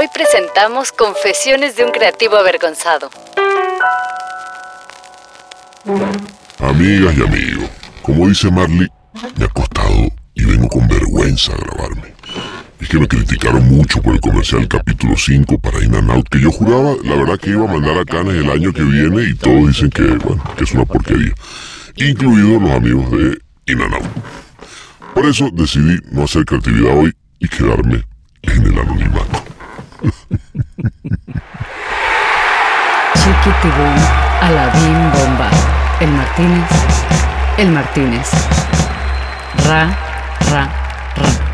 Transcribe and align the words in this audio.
Hoy 0.00 0.08
presentamos 0.14 0.92
Confesiones 0.92 1.76
de 1.76 1.84
un 1.84 1.90
creativo 1.90 2.36
avergonzado. 2.36 3.10
Amigas 6.58 7.18
y 7.18 7.22
amigos, 7.22 7.68
como 8.00 8.26
dice 8.26 8.50
Marley, 8.50 8.88
me 9.36 9.44
he 9.44 9.46
acostado 9.46 10.08
y 10.32 10.44
vengo 10.46 10.68
con 10.68 10.88
vergüenza 10.88 11.52
a 11.52 11.56
grabarme. 11.58 12.14
Es 12.80 12.88
que 12.88 12.98
me 12.98 13.06
criticaron 13.06 13.68
mucho 13.68 14.00
por 14.00 14.14
el 14.14 14.22
comercial 14.22 14.66
capítulo 14.68 15.18
5 15.18 15.58
para 15.58 15.84
In 15.84 15.94
Out, 15.94 16.30
que 16.30 16.40
yo 16.40 16.50
juraba, 16.50 16.94
la 17.04 17.16
verdad, 17.16 17.38
que 17.38 17.50
iba 17.50 17.68
a 17.68 17.72
mandar 17.74 17.98
a 17.98 18.06
Canes 18.06 18.36
el 18.36 18.50
año 18.50 18.72
que 18.72 18.82
viene 18.82 19.24
y 19.24 19.34
todos 19.34 19.66
dicen 19.66 19.90
que, 19.90 20.16
es 20.62 20.72
una 20.72 20.86
porquería. 20.86 21.34
Incluidos 21.96 22.62
los 22.62 22.70
amigos 22.70 23.10
de 23.10 23.38
In 23.66 23.82
Out. 23.82 24.06
Por 25.14 25.26
eso 25.26 25.50
decidí 25.52 25.98
no 26.10 26.24
hacer 26.24 26.46
creatividad 26.46 26.96
hoy 26.96 27.12
y 27.38 27.48
quedarme 27.48 28.02
en 28.44 28.66
el 28.66 28.78
anonimato. 28.78 29.09
Chiquitibum, 33.60 33.94
Aladín 34.40 35.10
Bomba, 35.12 35.50
El 36.00 36.10
Martínez, 36.12 36.68
El 37.58 37.70
Martínez. 37.70 38.30
Ra, 39.66 39.98
ra, 40.50 40.68
ra. 41.16 41.50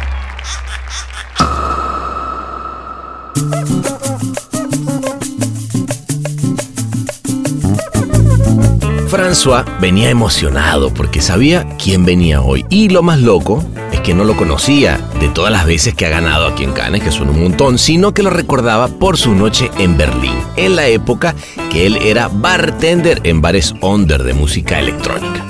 François 9.09 9.65
venía 9.81 10.11
emocionado 10.11 10.95
porque 10.95 11.21
sabía 11.21 11.67
quién 11.83 12.05
venía 12.05 12.41
hoy. 12.41 12.65
Y 12.71 12.89
lo 12.89 13.03
más 13.03 13.19
loco 13.19 13.65
es 13.91 14.01
que 14.01 14.15
no 14.15 14.23
lo 14.23 14.37
conocía 14.37 15.01
de 15.19 15.29
todas 15.29 15.51
las 15.51 15.67
veces 15.67 15.95
que 15.95 16.07
ha 16.07 16.11
ganado 16.11 16.47
aquí 16.47 16.63
en 16.63 16.73
Cannes, 16.73 17.03
que 17.03 17.11
son 17.11 17.31
un 17.31 17.43
montón, 17.43 17.79
sino 17.79 18.15
que 18.15 18.23
lo 18.23 18.31
recordaba 18.31 18.87
por 18.87 19.17
su 19.17 19.35
noche 19.35 19.71
en 19.79 19.97
Berlín, 19.97 20.37
en 20.57 20.77
la 20.77 20.87
época 20.87 21.35
que 21.69 21.87
él 21.87 21.97
era 21.97 22.29
bartender 22.29 23.21
en 23.25 23.41
bares 23.41 23.75
under 23.81 24.23
de 24.23 24.35
música 24.35 24.79
electrónica. 24.79 25.45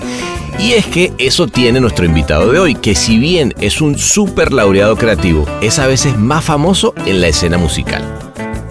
Y 0.59 0.73
es 0.73 0.87
que 0.87 1.13
eso 1.19 1.47
tiene 1.47 1.81
nuestro 1.81 2.07
invitado 2.07 2.51
de 2.51 2.59
hoy, 2.59 2.75
que 2.75 2.95
si 2.95 3.19
bien 3.19 3.55
es 3.61 3.81
un 3.81 3.99
super 3.99 4.53
laureado 4.53 4.97
creativo, 4.97 5.45
es 5.61 5.79
a 5.79 5.87
veces 5.87 6.17
más 6.17 6.45
famoso 6.45 6.95
en 7.05 7.21
la 7.21 7.29
escena 7.29 7.59
musical. 7.59 8.03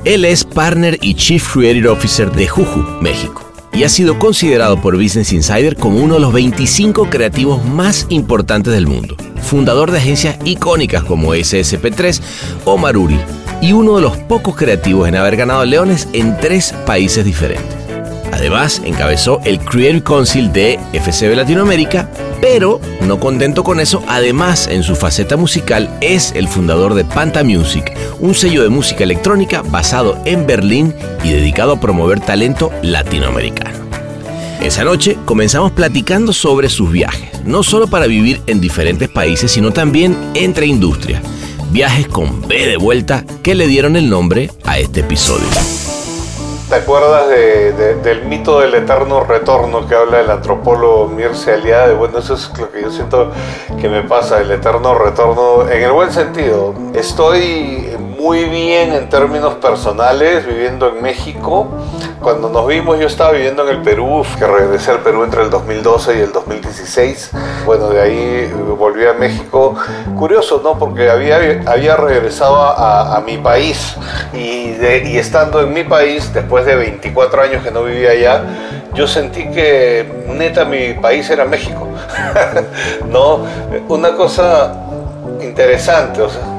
Él 0.04 0.26
es 0.26 0.44
partner 0.44 0.98
y 1.02 1.16
chief 1.16 1.54
creative 1.54 1.90
officer 1.90 2.32
de 2.32 2.48
Juju, 2.48 2.84
México 3.02 3.46
y 3.76 3.84
ha 3.84 3.90
sido 3.90 4.18
considerado 4.18 4.82
por 4.82 4.96
Business 4.96 5.34
Insider 5.34 5.76
como 5.76 6.00
uno 6.00 6.16
de 6.16 6.22
los 6.22 6.32
25 6.32 7.10
creativos 7.10 7.64
más 7.66 8.06
importantes 8.10 8.74
del 8.74 8.88
mundo. 8.88 9.18
Fundador 9.42 9.92
de 9.92 9.98
agencias 9.98 10.38
icónicas 10.46 11.04
como 11.04 11.36
SSP3 11.36 12.22
o 12.64 12.78
Maruri, 12.78 13.20
y 13.66 13.74
uno 13.74 13.96
de 13.96 14.04
los 14.04 14.16
pocos 14.16 14.56
creativos 14.56 15.08
en 15.08 15.16
haber 15.16 15.38
ganado 15.38 15.66
leones 15.66 16.08
en 16.14 16.38
tres 16.38 16.72
países 16.86 17.26
diferentes. 17.26 17.76
Además, 18.32 18.80
encabezó 18.86 19.42
el 19.44 19.60
Creative 19.60 20.04
Council 20.04 20.54
de 20.54 20.80
FCB 20.94 21.36
Latinoamérica, 21.36 22.08
pero 22.42 22.80
no 23.02 23.20
contento 23.20 23.64
con 23.64 23.80
eso, 23.80 24.04
además 24.08 24.68
en 24.68 24.84
su 24.84 24.96
faceta 24.96 25.36
musical 25.36 25.90
es 26.02 26.32
el 26.36 26.48
fundador 26.48 26.94
de 26.94 27.06
Panta 27.06 27.44
Music, 27.44 27.92
un 28.20 28.36
sello 28.36 28.62
de 28.62 28.70
música 28.70 29.04
electrónica 29.04 29.64
basado 29.64 30.20
en 30.26 30.46
Berlín 30.46 30.94
y 31.24 31.32
dedicado 31.32 31.72
a 31.72 31.80
promover 31.80 32.20
talento 32.20 32.72
latinoamericano. 32.84 33.80
Esa 34.62 34.84
noche 34.84 35.18
comenzamos 35.26 35.72
platicando 35.72 36.34
sobre 36.34 36.70
sus 36.70 36.92
viajes, 36.92 37.44
no 37.46 37.64
solo 37.64 37.88
para 37.88 38.06
vivir 38.06 38.44
en 38.46 38.62
diferentes 38.62 39.10
países, 39.10 39.52
sino 39.52 39.72
también 39.72 40.16
entre 40.36 40.68
industrias. 40.68 41.24
Viajes 41.76 42.08
con 42.08 42.48
B 42.48 42.68
de 42.68 42.78
vuelta 42.78 43.26
que 43.44 43.54
le 43.54 43.68
dieron 43.68 43.98
el 43.98 44.10
nombre 44.10 44.50
a 44.64 44.80
este 44.80 45.02
episodio. 45.02 45.46
¿Te 46.70 46.76
acuerdas 46.76 47.28
del 47.28 48.24
mito 48.30 48.62
del 48.62 48.76
eterno 48.76 49.26
retorno 49.26 49.86
que 49.86 49.94
habla 49.94 50.22
el 50.22 50.30
antropólogo 50.30 51.10
Mircea 51.10 51.56
Eliade? 51.56 51.94
Bueno, 51.94 52.20
eso 52.20 52.36
es 52.36 52.50
lo 52.58 52.72
que 52.72 52.82
yo 52.82 52.90
siento 52.90 53.30
que 53.82 53.90
me 53.90 54.04
pasa, 54.04 54.40
el 54.40 54.52
eterno 54.52 54.98
retorno, 54.98 55.70
en 55.70 55.84
el 55.84 55.92
buen 55.92 56.14
sentido. 56.14 56.74
Estoy 56.94 57.90
muy 58.26 58.46
bien 58.46 58.92
en 58.92 59.08
términos 59.08 59.54
personales 59.54 60.48
viviendo 60.48 60.88
en 60.88 61.00
México. 61.00 61.68
Cuando 62.24 62.50
nos 62.50 62.66
vimos 62.66 63.00
yo 63.00 63.06
estaba 63.06 63.34
viviendo 63.34 63.62
en 63.70 63.78
el 63.78 63.84
Perú, 63.84 64.26
que 64.40 64.48
regresé 64.48 64.90
al 64.90 65.02
Perú 65.02 65.24
entre 65.24 65.44
el 65.44 65.52
2012 65.52 66.18
y 66.18 66.22
el 66.22 66.32
2016. 66.32 67.30
Bueno, 67.68 67.90
de 67.90 68.02
ahí 68.02 68.52
volví 68.80 69.06
a 69.06 69.14
México. 69.14 69.76
Curioso, 70.18 70.60
¿no? 70.64 70.80
Porque 70.80 71.08
había, 71.08 71.62
había 71.68 71.98
regresado 71.98 72.56
a, 72.56 73.22
mi 73.24 73.38
país 73.38 73.96
y, 74.34 74.74
estando 75.18 75.62
en 75.62 75.72
mi 75.72 75.84
país, 75.84 76.34
después 76.34 76.66
de 76.66 76.76
24 76.78 77.44
años 77.44 77.64
que 77.64 77.70
no 77.70 77.84
vivía 77.84 78.10
allá, 78.10 78.44
yo 78.96 79.06
sentí 79.06 79.52
que 79.52 80.04
neta 80.30 80.66
mi 80.66 80.96
país 80.96 81.30
era 81.30 81.46
México. 81.46 81.88
¿No? 83.08 83.42
Una 83.88 84.16
cosa 84.16 84.74
interesante, 85.42 86.24
o 86.24 86.30
sea, 86.30 86.55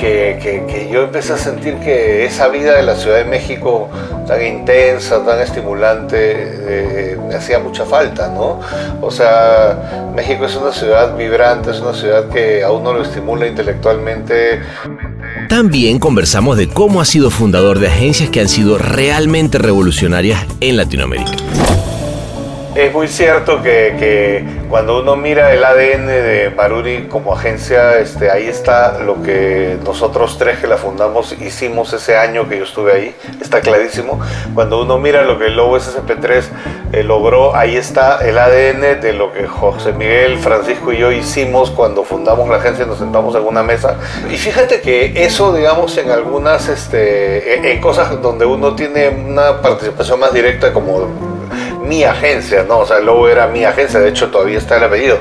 que, 0.00 0.88
yo 0.90 1.04
empecé 1.04 1.32
a 1.32 1.38
sentir 1.38 1.74
que 1.76 2.24
esa 2.24 2.48
vida 2.48 2.76
de 2.76 2.82
la 2.82 2.94
Ciudad 2.96 3.18
de 3.18 3.24
México 3.24 3.88
tan 4.26 4.44
intensa, 4.44 5.24
tan 5.24 5.40
estimulante, 5.40 6.16
eh, 6.20 7.18
me 7.28 7.34
hacía 7.34 7.58
mucha 7.58 7.84
falta, 7.84 8.28
¿no? 8.28 8.60
O 9.00 9.10
sea, 9.10 10.10
México 10.14 10.46
es 10.46 10.56
una 10.56 10.72
ciudad 10.72 11.16
vibrante, 11.16 11.70
es 11.70 11.80
una 11.80 11.94
ciudad 11.94 12.28
que 12.28 12.62
a 12.62 12.70
uno 12.70 12.92
lo 12.92 13.02
estimula 13.02 13.46
intelectualmente. 13.46 14.60
También 15.48 15.98
conversamos 15.98 16.56
de 16.56 16.68
cómo 16.68 17.00
ha 17.00 17.04
sido 17.04 17.30
fundador 17.30 17.78
de 17.78 17.88
agencias 17.88 18.30
que 18.30 18.40
han 18.40 18.48
sido 18.48 18.78
realmente 18.78 19.58
revolucionarias 19.58 20.44
en 20.60 20.76
Latinoamérica 20.76 21.32
es 22.78 22.92
muy 22.92 23.08
cierto 23.08 23.60
que, 23.60 24.44
cuando 24.70 25.00
uno 25.00 25.16
mira 25.16 25.52
el 25.52 25.64
ADN 25.64 26.06
de 26.06 26.52
Maruri 26.56 27.08
como 27.08 27.34
agencia, 27.34 27.98
este, 27.98 28.30
ahí 28.30 28.46
está 28.46 29.00
lo 29.00 29.20
que 29.20 29.76
nosotros 29.84 30.38
tres 30.38 30.58
que 30.58 30.68
la 30.68 30.76
fundamos 30.76 31.32
hicimos 31.40 31.92
ese 31.92 32.16
año 32.16 32.48
que 32.48 32.58
yo 32.58 32.64
estuve 32.64 32.92
ahí, 32.92 33.14
está 33.40 33.60
clarísimo. 33.62 34.20
Cuando 34.54 34.80
uno 34.80 34.96
mira 34.98 35.22
lo 35.22 35.40
que 35.40 35.46
el 35.46 35.56
Lobo 35.56 35.76
SSP3 35.76 36.44
eh, 36.92 37.02
logró, 37.02 37.56
ahí 37.56 37.76
está 37.76 38.18
el 38.24 38.38
ADN 38.38 39.00
de 39.00 39.12
lo 39.12 39.32
que 39.32 39.48
José 39.48 39.92
Miguel, 39.92 40.38
Francisco 40.38 40.92
y 40.92 40.98
yo 40.98 41.10
hicimos 41.10 41.72
cuando 41.72 42.04
fundamos 42.04 42.48
la 42.48 42.58
agencia, 42.58 42.86
nos 42.86 42.98
sentamos 42.98 43.34
en 43.34 43.42
una 43.42 43.64
mesa. 43.64 43.96
Y 44.30 44.36
fíjate 44.36 44.80
que 44.80 45.24
eso, 45.24 45.52
digamos, 45.52 45.98
en 45.98 46.12
algunas, 46.12 46.68
este, 46.68 47.72
en 47.72 47.80
cosas 47.80 48.22
donde 48.22 48.44
uno 48.44 48.76
tiene 48.76 49.08
una 49.08 49.60
participación 49.60 50.20
más 50.20 50.32
directa 50.32 50.72
como 50.72 51.37
mi 51.86 52.04
agencia, 52.04 52.64
¿no? 52.66 52.80
O 52.80 52.86
sea, 52.86 53.00
Lobo 53.00 53.28
era 53.28 53.46
mi 53.48 53.64
agencia, 53.64 54.00
de 54.00 54.10
hecho 54.10 54.28
todavía 54.28 54.58
está 54.58 54.76
el 54.76 54.84
apellido. 54.84 55.18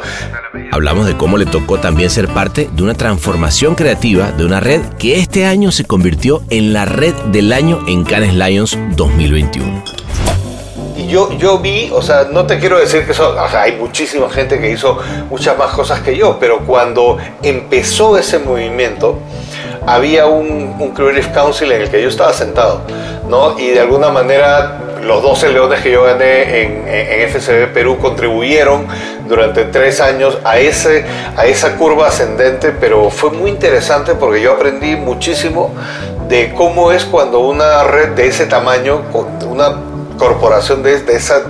Hablamos 0.71 1.05
de 1.05 1.15
cómo 1.15 1.37
le 1.37 1.45
tocó 1.45 1.79
también 1.79 2.09
ser 2.09 2.27
parte 2.27 2.69
de 2.71 2.83
una 2.83 2.93
transformación 2.93 3.75
creativa 3.75 4.31
de 4.31 4.45
una 4.45 4.59
red 4.59 4.81
que 4.99 5.19
este 5.19 5.45
año 5.45 5.71
se 5.71 5.85
convirtió 5.85 6.41
en 6.49 6.73
la 6.73 6.85
red 6.85 7.13
del 7.31 7.53
año 7.53 7.79
en 7.87 8.03
Cannes 8.03 8.33
Lions 8.33 8.77
2021. 8.95 9.83
Y 10.97 11.07
yo, 11.07 11.31
yo 11.37 11.59
vi, 11.59 11.89
o 11.93 12.01
sea, 12.01 12.27
no 12.31 12.45
te 12.45 12.59
quiero 12.59 12.79
decir 12.79 13.05
que 13.05 13.11
eso, 13.11 13.29
o 13.29 13.49
sea, 13.49 13.61
hay 13.61 13.73
muchísima 13.77 14.29
gente 14.29 14.59
que 14.59 14.71
hizo 14.71 14.99
muchas 15.29 15.57
más 15.57 15.71
cosas 15.71 16.01
que 16.01 16.17
yo, 16.17 16.37
pero 16.39 16.65
cuando 16.65 17.17
empezó 17.43 18.17
ese 18.17 18.39
movimiento, 18.39 19.19
había 19.85 20.25
un, 20.25 20.75
un 20.79 20.91
Creative 20.91 21.31
Council 21.31 21.71
en 21.71 21.83
el 21.83 21.89
que 21.89 22.01
yo 22.01 22.09
estaba 22.09 22.33
sentado, 22.33 22.81
¿no? 23.29 23.57
Y 23.59 23.69
de 23.69 23.79
alguna 23.79 24.09
manera 24.09 24.86
los 25.07 25.23
12 25.23 25.49
leones 25.49 25.81
que 25.81 25.91
yo 25.91 26.03
gané 26.03 26.61
en, 26.61 26.87
FCB 27.29 27.73
Perú 27.73 27.97
contribuyeron 27.97 28.87
durante 29.27 29.65
tres 29.65 29.99
años 30.01 30.37
a, 30.43 30.57
ese, 30.57 31.05
a 31.35 31.45
esa 31.45 31.75
curva 31.75 32.07
ascendente, 32.07 32.71
pero 32.71 33.09
fue 33.09 33.31
muy 33.31 33.49
interesante 33.49 34.15
porque 34.15 34.41
yo 34.41 34.53
aprendí 34.53 34.95
muchísimo 34.95 35.73
de 36.27 36.53
cómo 36.53 36.91
es 36.91 37.05
cuando 37.05 37.39
una 37.39 37.83
red 37.83 38.09
de 38.09 38.27
ese 38.27 38.45
tamaño, 38.45 39.01
una 39.49 39.75
corporación 40.17 40.83
de, 40.83 40.99
de 41.01 41.15
esa 41.15 41.41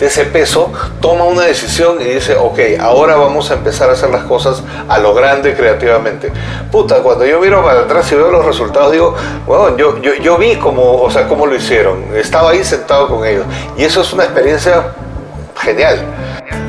de 0.00 0.06
ese 0.06 0.24
peso, 0.24 0.72
toma 1.00 1.24
una 1.24 1.42
decisión 1.42 2.00
y 2.00 2.04
dice, 2.04 2.34
ok, 2.34 2.58
ahora 2.80 3.16
vamos 3.16 3.50
a 3.50 3.54
empezar 3.54 3.90
a 3.90 3.92
hacer 3.92 4.08
las 4.08 4.24
cosas 4.24 4.62
a 4.88 4.98
lo 4.98 5.12
grande 5.12 5.54
creativamente. 5.54 6.32
Puta, 6.72 7.02
cuando 7.02 7.26
yo 7.26 7.38
miro 7.38 7.62
para 7.62 7.80
atrás 7.80 8.10
y 8.10 8.14
veo 8.14 8.32
los 8.32 8.44
resultados, 8.44 8.92
digo, 8.92 9.14
bueno, 9.46 9.76
yo, 9.76 10.00
yo, 10.00 10.14
yo 10.14 10.38
vi 10.38 10.56
cómo, 10.56 11.02
o 11.02 11.10
sea, 11.10 11.28
cómo 11.28 11.46
lo 11.46 11.54
hicieron. 11.54 12.16
Estaba 12.16 12.50
ahí 12.50 12.64
sentado 12.64 13.08
con 13.08 13.26
ellos. 13.26 13.44
Y 13.76 13.84
eso 13.84 14.00
es 14.00 14.10
una 14.14 14.24
experiencia 14.24 14.94
genial. 15.56 16.02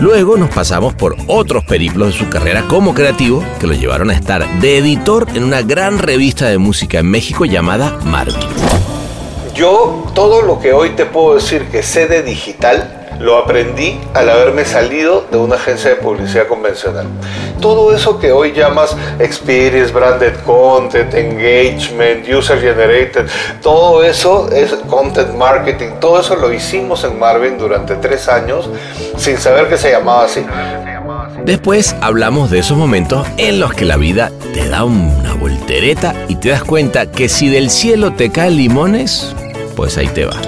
Luego 0.01 0.35
nos 0.35 0.49
pasamos 0.49 0.93
por 0.93 1.15
otros 1.27 1.63
periplos 1.63 2.07
de 2.07 2.13
su 2.13 2.29
carrera 2.29 2.65
como 2.67 2.93
creativo 2.93 3.45
que 3.59 3.67
lo 3.67 3.73
llevaron 3.73 4.09
a 4.09 4.13
estar 4.13 4.45
de 4.59 4.79
editor 4.79 5.27
en 5.35 5.43
una 5.43 5.61
gran 5.61 5.99
revista 5.99 6.47
de 6.47 6.57
música 6.57 6.99
en 6.99 7.09
México 7.09 7.45
llamada 7.45 7.97
Marvin. 8.03 8.35
Yo 9.53 10.05
todo 10.13 10.41
lo 10.41 10.59
que 10.59 10.73
hoy 10.73 10.91
te 10.91 11.05
puedo 11.05 11.35
decir 11.35 11.67
que 11.69 11.83
sé 11.83 12.07
de 12.07 12.23
digital, 12.23 13.00
lo 13.21 13.37
aprendí 13.37 13.99
al 14.13 14.29
haberme 14.29 14.65
salido 14.65 15.25
de 15.31 15.37
una 15.37 15.55
agencia 15.55 15.91
de 15.91 15.95
publicidad 15.97 16.47
convencional. 16.47 17.05
Todo 17.61 17.95
eso 17.95 18.19
que 18.19 18.31
hoy 18.31 18.51
llamas 18.51 18.97
experience, 19.19 19.93
branded 19.93 20.33
content, 20.45 21.13
engagement, 21.13 22.27
user 22.27 22.59
generated, 22.59 23.27
todo 23.61 24.03
eso 24.03 24.49
es 24.51 24.73
content 24.89 25.35
marketing, 25.35 25.99
todo 25.99 26.19
eso 26.19 26.35
lo 26.35 26.51
hicimos 26.51 27.03
en 27.03 27.19
Marvin 27.19 27.57
durante 27.57 27.95
tres 27.95 28.27
años 28.27 28.69
sin 29.17 29.37
saber 29.37 29.69
que 29.69 29.77
se 29.77 29.91
llamaba 29.91 30.25
así. 30.25 30.43
Después 31.45 31.95
hablamos 32.01 32.49
de 32.49 32.59
esos 32.59 32.77
momentos 32.77 33.27
en 33.37 33.59
los 33.59 33.73
que 33.73 33.85
la 33.85 33.97
vida 33.97 34.31
te 34.53 34.67
da 34.67 34.83
una 34.83 35.33
voltereta 35.33 36.15
y 36.27 36.35
te 36.35 36.49
das 36.49 36.63
cuenta 36.63 37.05
que 37.05 37.29
si 37.29 37.49
del 37.49 37.69
cielo 37.69 38.13
te 38.13 38.31
caen 38.31 38.57
limones, 38.57 39.35
pues 39.75 39.97
ahí 39.97 40.07
te 40.07 40.25
va. 40.25 40.39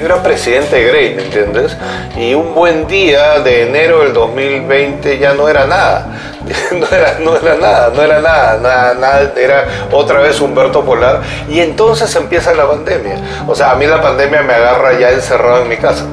Yo 0.00 0.06
era 0.06 0.22
presidente 0.22 0.76
de 0.76 0.84
Grey, 0.88 1.14
¿me 1.14 1.24
entiendes? 1.24 1.76
Y 2.16 2.32
un 2.32 2.54
buen 2.54 2.86
día 2.86 3.40
de 3.40 3.68
enero 3.68 4.00
del 4.00 4.14
2020 4.14 5.18
ya 5.18 5.34
no 5.34 5.46
era 5.46 5.66
nada. 5.66 6.06
No 6.72 6.86
era, 6.90 7.18
no 7.20 7.36
era 7.36 7.54
nada, 7.56 7.92
no 7.94 8.02
era 8.02 8.20
nada, 8.20 8.58
nada, 8.58 8.94
nada, 8.94 9.32
era 9.36 9.68
otra 9.92 10.20
vez 10.20 10.40
Humberto 10.40 10.82
Polar. 10.84 11.20
Y 11.48 11.60
entonces 11.60 12.14
empieza 12.16 12.54
la 12.54 12.66
pandemia. 12.66 13.16
O 13.46 13.54
sea, 13.54 13.72
a 13.72 13.74
mí 13.76 13.86
la 13.86 14.00
pandemia 14.00 14.42
me 14.42 14.54
agarra 14.54 14.98
ya 14.98 15.10
encerrado 15.10 15.62
en 15.62 15.68
mi 15.68 15.76
casa. 15.76 16.06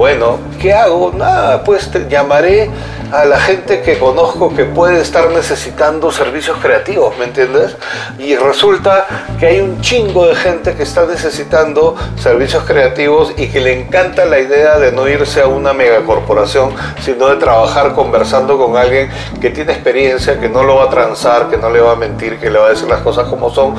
Bueno, 0.00 0.38
¿qué 0.58 0.72
hago? 0.72 1.12
Nada, 1.14 1.62
pues 1.62 1.90
llamaré 2.08 2.70
a 3.12 3.26
la 3.26 3.38
gente 3.38 3.82
que 3.82 3.98
conozco 3.98 4.54
que 4.54 4.64
puede 4.64 5.02
estar 5.02 5.30
necesitando 5.30 6.10
servicios 6.10 6.56
creativos, 6.56 7.18
¿me 7.18 7.26
entiendes? 7.26 7.76
Y 8.18 8.34
resulta 8.34 9.06
que 9.38 9.46
hay 9.46 9.60
un 9.60 9.82
chingo 9.82 10.26
de 10.26 10.36
gente 10.36 10.74
que 10.74 10.84
está 10.84 11.04
necesitando 11.04 11.96
servicios 12.16 12.64
creativos 12.64 13.34
y 13.36 13.48
que 13.48 13.60
le 13.60 13.78
encanta 13.78 14.24
la 14.24 14.40
idea 14.40 14.78
de 14.78 14.90
no 14.90 15.06
irse 15.06 15.42
a 15.42 15.48
una 15.48 15.74
megacorporación, 15.74 16.70
sino 17.02 17.28
de 17.28 17.36
trabajar 17.36 17.92
conversando 17.92 18.56
con 18.56 18.78
alguien 18.78 19.10
que 19.38 19.50
tiene 19.50 19.72
experiencia, 19.72 20.40
que 20.40 20.48
no 20.48 20.62
lo 20.62 20.76
va 20.76 20.84
a 20.84 20.88
transar, 20.90 21.50
que 21.50 21.58
no 21.58 21.68
le 21.68 21.80
va 21.80 21.92
a 21.92 21.96
mentir, 21.96 22.38
que 22.38 22.48
le 22.48 22.58
va 22.58 22.68
a 22.68 22.70
decir 22.70 22.88
las 22.88 23.02
cosas 23.02 23.28
como 23.28 23.50
son. 23.50 23.74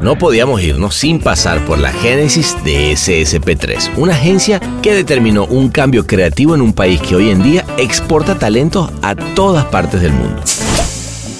No 0.00 0.18
podíamos 0.18 0.60
irnos 0.62 0.94
sin 0.94 1.20
pasar 1.20 1.64
por 1.64 1.78
la 1.78 1.90
génesis 1.90 2.54
de 2.64 2.92
SSP3, 2.92 3.92
una 3.96 4.12
agencia 4.12 4.60
que 4.82 4.94
determinó 4.94 5.45
un 5.48 5.70
cambio 5.70 6.06
creativo 6.06 6.54
en 6.54 6.60
un 6.60 6.72
país 6.72 7.00
que 7.00 7.16
hoy 7.16 7.30
en 7.30 7.42
día 7.42 7.64
exporta 7.76 8.36
talentos 8.36 8.90
a 9.02 9.14
todas 9.14 9.64
partes 9.66 10.00
del 10.00 10.12
mundo. 10.12 10.42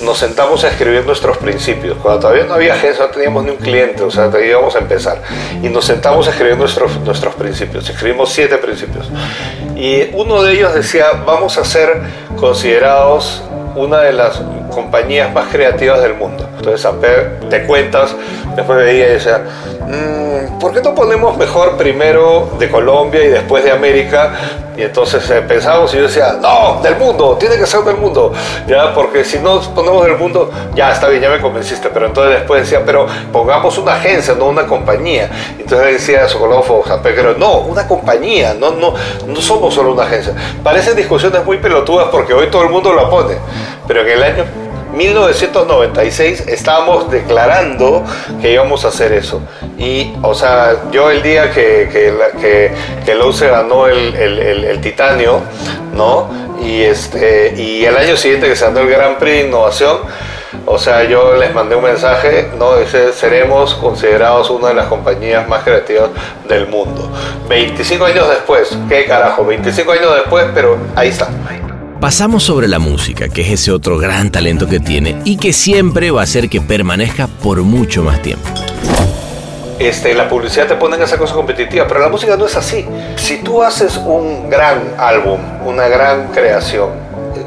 Nos 0.05 0.19
sentamos 0.19 0.63
a 0.65 0.69
escribir 0.69 1.05
nuestros 1.05 1.37
principios. 1.39 1.97
Cuando 1.99 2.21
todavía 2.21 2.45
no 2.45 2.55
había 2.55 2.75
agencia, 2.75 3.07
no 3.07 3.11
teníamos 3.11 3.45
ni 3.45 3.51
un 3.51 3.57
cliente, 3.57 4.03
o 4.03 4.11
sea, 4.11 4.31
íbamos 4.47 4.77
a 4.77 4.79
empezar. 4.79 5.23
Y 5.63 5.69
nos 5.69 5.85
sentamos 5.85 6.29
a 6.29 6.31
escribir 6.31 6.57
nuestros, 6.57 7.01
nuestros 7.01 7.35
principios. 7.35 7.89
Escribimos 7.89 8.31
siete 8.31 8.59
principios. 8.59 9.09
Y 9.75 10.11
uno 10.13 10.43
de 10.43 10.53
ellos 10.53 10.75
decía, 10.75 11.07
vamos 11.27 11.59
a 11.59 11.65
ser 11.65 12.03
considerados 12.37 13.43
una 13.75 14.01
de 14.01 14.13
las 14.13 14.41
compañías 14.71 15.33
más 15.33 15.49
creativas 15.49 16.01
del 16.03 16.15
mundo. 16.15 16.49
Entonces 16.57 16.85
Amper 16.85 17.41
te 17.51 17.65
cuentas, 17.65 18.15
después 18.55 18.79
veía 18.79 19.09
y 19.09 19.13
decía, 19.13 19.43
mmm, 19.87 20.59
¿por 20.59 20.73
qué 20.73 20.81
no 20.81 20.95
ponemos 20.95 21.37
mejor 21.37 21.77
primero 21.77 22.51
de 22.59 22.71
Colombia 22.71 23.25
y 23.25 23.29
después 23.29 23.65
de 23.65 23.73
América? 23.73 24.33
Y 24.77 24.83
entonces 24.83 25.29
eh, 25.31 25.41
pensamos 25.41 25.93
y 25.95 25.97
yo 25.97 26.03
decía, 26.03 26.37
no, 26.41 26.81
del 26.83 26.97
mundo, 26.97 27.37
tiene 27.41 27.57
que 27.57 27.65
ser 27.65 27.81
del 27.81 27.97
mundo, 27.97 28.33
ya, 28.67 28.93
porque 28.93 29.25
si 29.25 29.39
no 29.39 29.59
ponemos 29.75 30.05
del 30.05 30.19
mundo, 30.19 30.51
ya 30.75 30.93
está 30.93 31.09
bien, 31.09 31.23
ya 31.23 31.31
me 31.31 31.41
convenciste, 31.41 31.89
pero 31.89 32.07
entonces 32.07 32.35
después 32.35 32.61
decía, 32.61 32.83
pero 32.85 33.07
pongamos 33.33 33.79
una 33.79 33.95
agencia, 33.95 34.35
no 34.35 34.45
una 34.47 34.67
compañía. 34.67 35.31
Entonces 35.59 35.95
decía 35.95 36.29
Sokolov 36.29 36.67
pero 37.03 37.35
no, 37.39 37.61
una 37.61 37.89
compañía, 37.89 38.53
no, 38.53 38.73
no, 38.73 38.95
no 39.27 39.41
somos 39.41 39.73
solo 39.73 39.95
una 39.95 40.03
agencia. 40.03 40.35
Parecen 40.63 40.95
discusiones 40.95 41.43
muy 41.45 41.57
pelotudas 41.57 42.09
porque 42.11 42.35
hoy 42.35 42.49
todo 42.51 42.63
el 42.63 42.69
mundo 42.69 42.93
la 42.93 43.09
pone, 43.09 43.37
pero 43.87 44.03
en 44.03 44.09
el 44.09 44.23
año 44.23 44.45
1996 44.97 46.49
estábamos 46.49 47.11
declarando 47.11 48.03
que 48.41 48.53
íbamos 48.53 48.85
a 48.85 48.89
hacer 48.89 49.13
eso. 49.13 49.43
Y, 49.79 50.15
o 50.23 50.35
sea, 50.35 50.91
yo 50.91 51.11
el 51.11 51.23
día 51.23 51.51
que, 51.53 51.89
que, 51.93 52.15
que, 52.41 52.73
que 53.05 53.33
se 53.33 53.49
ganó 53.49 53.87
el, 53.87 54.15
el, 54.15 54.65
el, 54.65 54.81
titanio, 54.81 55.41
¿no? 55.95 56.29
Y, 56.63 56.83
este, 56.83 57.55
y 57.57 57.85
el 57.85 57.97
año 57.97 58.17
siguiente 58.17 58.49
que 58.49 58.57
se 58.57 58.65
ganó 58.65 58.81
el 58.81 58.89
Grand 58.89 59.19
Prix 59.19 59.43
de 59.43 59.49
Innovación, 59.49 59.99
o 60.65 60.79
sea, 60.79 61.05
yo 61.05 61.37
les 61.37 61.55
mandé 61.55 61.77
un 61.77 61.85
mensaje, 61.85 62.49
¿no? 62.59 62.77
Dice, 62.77 63.13
seremos 63.13 63.75
considerados 63.75 64.49
una 64.51 64.69
de 64.69 64.75
las 64.75 64.87
compañías 64.87 65.47
más 65.47 65.63
creativas 65.63 66.11
del 66.49 66.67
mundo. 66.67 67.11
25 67.49 68.05
años 68.05 68.29
después, 68.29 68.77
¿qué 68.89 69.05
carajo? 69.05 69.45
25 69.45 69.93
años 69.93 70.15
después, 70.15 70.47
pero 70.55 70.79
ahí 70.97 71.09
está. 71.09 71.29
Pasamos 72.01 72.43
sobre 72.43 72.69
la 72.69 72.79
música, 72.79 73.31
que 73.31 73.41
es 73.41 73.53
ese 73.53 73.73
otro 73.73 73.97
gran 73.97 74.31
talento 74.31 74.67
que 74.67 74.81
tiene 74.81 75.23
y 75.25 75.39
que 75.39 75.55
siempre 75.55 76.11
va 76.11 76.21
a 76.21 76.25
hacer 76.25 76.51
que 76.51 76.61
permanezca 76.61 77.27
por 77.27 77.63
mucho 77.63 78.03
más 78.03 78.21
tiempo. 78.21 78.47
Este, 79.79 80.15
la 80.15 80.29
publicidad 80.29 80.67
te 80.67 80.75
pone 80.75 80.97
en 80.97 81.03
esa 81.03 81.17
cosa 81.17 81.35
competitiva, 81.35 81.87
pero 81.89 82.01
la 82.01 82.11
música 82.11 82.37
no 82.37 82.47
es 82.47 82.55
así. 82.55 82.87
Si 83.17 83.39
tú 83.39 83.63
haces 83.63 83.97
un 83.97 84.51
gran 84.51 84.95
álbum, 84.99 85.41
una 85.65 85.89
gran 85.89 86.29
creación, 86.29 86.91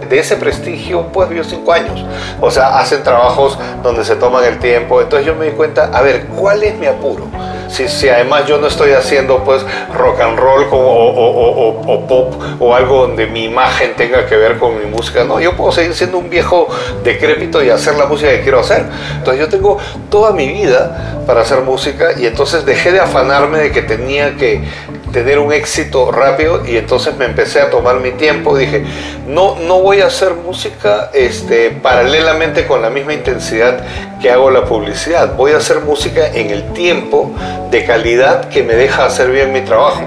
de 0.10 0.19
ese 0.19 0.36
prestigio, 0.36 1.07
pues 1.13 1.30
vio 1.30 1.44
cinco 1.44 1.72
años. 1.72 2.04
O 2.42 2.50
sea, 2.50 2.80
hacen 2.80 3.04
trabajos 3.04 3.57
donde 3.84 4.04
se 4.04 4.16
toman 4.16 4.44
el 4.44 4.57
tiempo. 4.57 5.02
Entonces 5.02 5.28
yo 5.28 5.36
me 5.36 5.45
di 5.45 5.52
cuenta, 5.52 5.92
a 5.94 6.02
ver, 6.02 6.25
¿cuál 6.25 6.63
es 6.63 6.75
mi 6.78 6.88
apuro? 6.88 7.28
Si, 7.69 7.88
si 7.88 8.10
además 8.10 8.45
yo 8.48 8.57
no 8.57 8.68
estoy 8.68 8.92
haciendo 8.92 9.44
pues 9.44 9.63
rock 9.94 10.19
and 10.21 10.39
roll 10.39 10.68
como, 10.69 10.88
o, 10.88 12.07
pop 12.07 12.33
o 12.60 12.75
algo 12.75 13.07
donde 13.07 13.27
mi 13.27 13.45
imagen 13.45 13.95
tenga 13.95 14.25
que 14.25 14.36
ver 14.36 14.57
con 14.57 14.80
mi 14.80 14.86
música, 14.86 15.24
no, 15.24 15.39
yo 15.39 15.56
puedo 15.56 15.71
seguir 15.71 15.94
siendo 15.94 16.18
un 16.18 16.30
viejo 16.30 16.68
decrépito 17.04 17.63
y 17.63 17.69
hacer 17.69 17.95
la 17.95 18.06
música 18.06 18.31
que 18.31 18.42
quiero 18.42 18.60
hacer. 18.60 18.86
Entonces 19.18 19.39
yo 19.39 19.50
tengo 19.50 19.77
toda 20.10 20.31
mi 20.31 20.48
vida 20.48 21.24
para 21.27 21.42
hacer 21.42 21.62
música 21.62 22.13
y 22.18 22.25
entonces 22.25 22.66
dejé 22.66 22.92
de 22.92 23.00
afanarme 23.00 23.60
de 23.60 23.71
que 23.71 23.83
tenía 23.83 24.36
que 24.36 24.63
tener 25.11 25.39
un 25.39 25.51
éxito 25.51 26.11
rápido 26.11 26.65
y 26.65 26.77
entonces 26.77 27.15
me 27.17 27.25
empecé 27.25 27.61
a 27.61 27.69
tomar 27.69 28.00
mi 28.00 28.11
tiempo. 28.11 28.57
Dije 28.57 28.83
no 29.27 29.56
no 29.59 29.81
voy 29.81 30.01
a 30.01 30.07
hacer 30.07 30.33
música 30.33 31.11
este 31.13 31.71
paralelamente 31.71 32.65
con 32.65 32.81
la 32.81 32.89
misma 32.89 33.13
intensidad 33.13 33.83
que 34.21 34.29
hago 34.31 34.51
la 34.51 34.65
publicidad. 34.65 35.35
Voy 35.35 35.51
a 35.51 35.57
hacer 35.57 35.81
música 35.81 36.27
en 36.33 36.50
el 36.50 36.73
tiempo 36.73 37.33
de 37.71 37.85
calidad 37.85 38.49
que 38.49 38.63
me 38.63 38.73
deja 38.73 39.06
hacer 39.06 39.31
bien 39.31 39.51
mi 39.51 39.61
trabajo. 39.61 40.01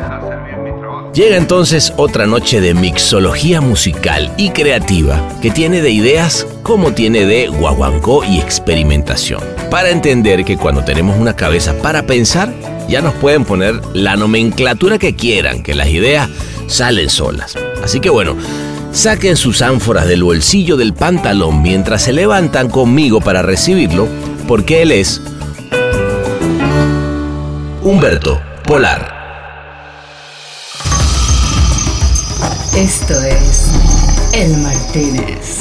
Llega 1.14 1.36
entonces 1.36 1.92
otra 1.98 2.24
noche 2.24 2.62
de 2.62 2.72
mixología 2.72 3.60
musical 3.60 4.32
y 4.38 4.48
creativa 4.48 5.20
que 5.42 5.50
tiene 5.50 5.82
de 5.82 5.90
ideas 5.90 6.46
como 6.62 6.94
tiene 6.94 7.26
de 7.26 7.48
guaguancó 7.48 8.24
y 8.24 8.40
experimentación. 8.40 9.42
Para 9.70 9.90
entender 9.90 10.42
que 10.46 10.56
cuando 10.56 10.84
tenemos 10.84 11.18
una 11.18 11.36
cabeza 11.36 11.74
para 11.82 12.04
pensar, 12.04 12.50
ya 12.92 13.00
nos 13.00 13.14
pueden 13.14 13.46
poner 13.46 13.80
la 13.94 14.16
nomenclatura 14.16 14.98
que 14.98 15.16
quieran, 15.16 15.62
que 15.62 15.74
las 15.74 15.88
ideas 15.88 16.28
salen 16.66 17.08
solas. 17.08 17.56
Así 17.82 18.00
que 18.00 18.10
bueno, 18.10 18.36
saquen 18.92 19.38
sus 19.38 19.62
ánforas 19.62 20.06
del 20.06 20.22
bolsillo 20.22 20.76
del 20.76 20.92
pantalón 20.92 21.62
mientras 21.62 22.02
se 22.02 22.12
levantan 22.12 22.68
conmigo 22.68 23.22
para 23.22 23.40
recibirlo, 23.40 24.08
porque 24.46 24.82
él 24.82 24.92
es 24.92 25.22
Humberto 27.80 28.42
Polar. 28.66 29.10
Esto 32.76 33.14
es 33.22 33.70
El 34.34 34.54
Martínez. 34.58 35.60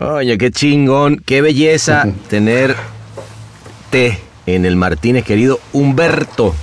Oye, 0.00 0.38
qué 0.38 0.50
chingón, 0.50 1.22
qué 1.24 1.42
belleza 1.42 2.06
tener 2.28 2.74
té 3.90 4.18
en 4.46 4.64
el 4.64 4.76
Martínez, 4.76 5.24
querido 5.24 5.60
Humberto. 5.72 6.54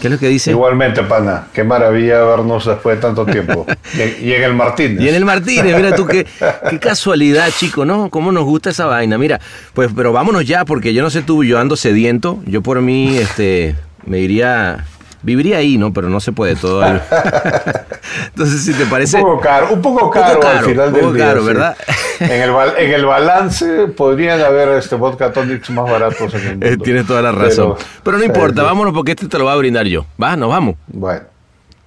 ¿Qué 0.00 0.08
es 0.08 0.12
lo 0.12 0.18
que 0.18 0.28
dice? 0.28 0.50
Igualmente, 0.50 1.02
pana. 1.02 1.48
Qué 1.52 1.62
maravilla 1.62 2.24
vernos 2.24 2.64
después 2.66 2.96
de 2.96 3.02
tanto 3.02 3.26
tiempo. 3.26 3.66
y, 4.20 4.32
en 4.32 4.42
el 4.42 4.54
Martínez. 4.54 5.00
Y 5.00 5.08
en 5.08 5.14
el 5.14 5.24
Martínez, 5.24 5.76
mira 5.76 5.94
tú, 5.94 6.06
qué, 6.06 6.26
qué, 6.70 6.78
casualidad, 6.80 7.50
chico, 7.56 7.84
¿no? 7.84 8.08
¿Cómo 8.08 8.32
nos 8.32 8.44
gusta 8.44 8.70
esa 8.70 8.86
vaina? 8.86 9.18
Mira, 9.18 9.38
pues, 9.74 9.90
pero 9.94 10.12
vámonos 10.12 10.46
ya, 10.46 10.64
porque 10.64 10.94
yo 10.94 11.02
no 11.02 11.10
sé 11.10 11.22
tú, 11.22 11.44
yo 11.44 11.58
ando 11.58 11.76
sediento. 11.76 12.42
Yo 12.46 12.62
por 12.62 12.80
mí, 12.80 13.16
este, 13.16 13.76
me 14.06 14.18
iría 14.18 14.86
Viviría 15.22 15.58
ahí, 15.58 15.78
¿no? 15.78 15.92
Pero 15.92 16.08
no 16.08 16.18
se 16.18 16.32
puede 16.32 16.56
todo. 16.56 16.84
Entonces, 18.26 18.64
si 18.64 18.74
te 18.74 18.86
parece... 18.86 19.18
Un 19.18 19.22
poco 19.22 19.40
caro, 19.40 19.72
un 19.72 19.82
poco 19.82 20.10
caro, 20.10 20.40
al 20.44 20.64
final 20.64 20.92
un 20.92 21.00
poco 21.00 21.16
caro, 21.16 21.44
¿verdad? 21.44 21.76
En, 22.18 22.42
el, 22.42 22.50
en 22.78 22.92
el 22.92 23.06
balance 23.06 23.86
podrían 23.96 24.40
haber 24.40 24.70
este 24.70 24.96
vodka 24.96 25.32
tonics 25.32 25.70
más 25.70 25.88
baratos 25.88 26.34
en 26.34 26.40
el 26.40 26.50
mundo. 26.50 26.66
Eh, 26.66 26.76
tienes 26.76 27.06
toda 27.06 27.22
la 27.22 27.30
razón. 27.30 27.74
Pero, 28.02 28.18
no 28.18 28.24
importa, 28.24 28.64
vámonos 28.64 28.92
porque 28.92 29.12
este 29.12 29.28
te 29.28 29.38
lo 29.38 29.44
voy 29.44 29.52
a 29.52 29.56
brindar 29.56 29.86
yo. 29.86 30.04
Va, 30.20 30.36
nos 30.36 30.48
vamos. 30.48 30.74
Bueno. 30.88 31.22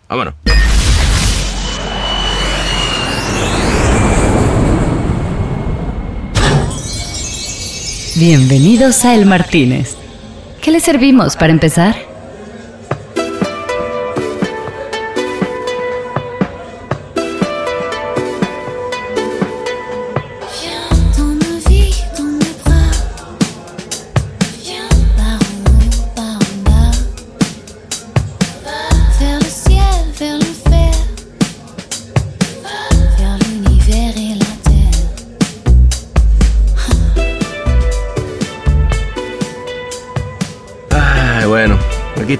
Vámonos. 0.07 0.33
Bienvenidos 8.15 9.03
a 9.03 9.13
El 9.13 9.25
Martínez. 9.25 9.97
¿Qué 10.61 10.71
le 10.71 10.79
servimos 10.79 11.35
para 11.35 11.51
empezar? 11.51 12.14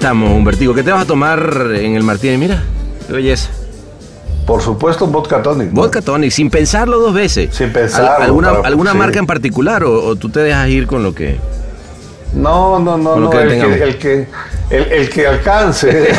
Estamos, 0.05 0.29
Humbertico. 0.37 0.75
¿Qué 0.75 0.83
te 0.83 0.91
vas 0.91 1.01
a 1.01 1.07
tomar 1.07 1.71
en 1.73 1.95
el 1.95 2.03
Martínez? 2.03 2.37
Mira, 2.37 2.61
qué 3.07 3.13
belleza. 3.13 3.49
Por 4.45 4.61
supuesto, 4.61 5.07
vodka 5.07 5.41
tonic. 5.41 5.71
¿no? 5.71 5.81
Vodka 5.81 5.99
tonic, 5.99 6.29
sin 6.29 6.51
pensarlo 6.51 6.99
dos 6.99 7.11
veces. 7.11 7.55
Sin 7.55 7.73
pensarlo, 7.73 8.11
¿Al- 8.11 8.21
¿Alguna, 8.21 8.49
claro, 8.49 8.65
alguna 8.65 8.91
sí. 8.91 8.97
marca 8.99 9.17
en 9.17 9.25
particular 9.25 9.83
o, 9.83 10.05
o 10.05 10.15
tú 10.15 10.29
te 10.29 10.41
dejas 10.41 10.69
ir 10.69 10.85
con 10.85 11.01
lo 11.01 11.15
que... 11.15 11.39
No, 12.35 12.77
no, 12.77 12.99
no, 12.99 13.15
no. 13.15 13.29
que 13.31 13.37
el, 13.41 13.49
tengamos. 13.49 13.77
que, 13.77 13.83
el, 13.83 13.97
que, 13.97 14.27
el, 14.69 14.83
el 14.91 15.09
que 15.09 15.27
alcance. 15.27 15.89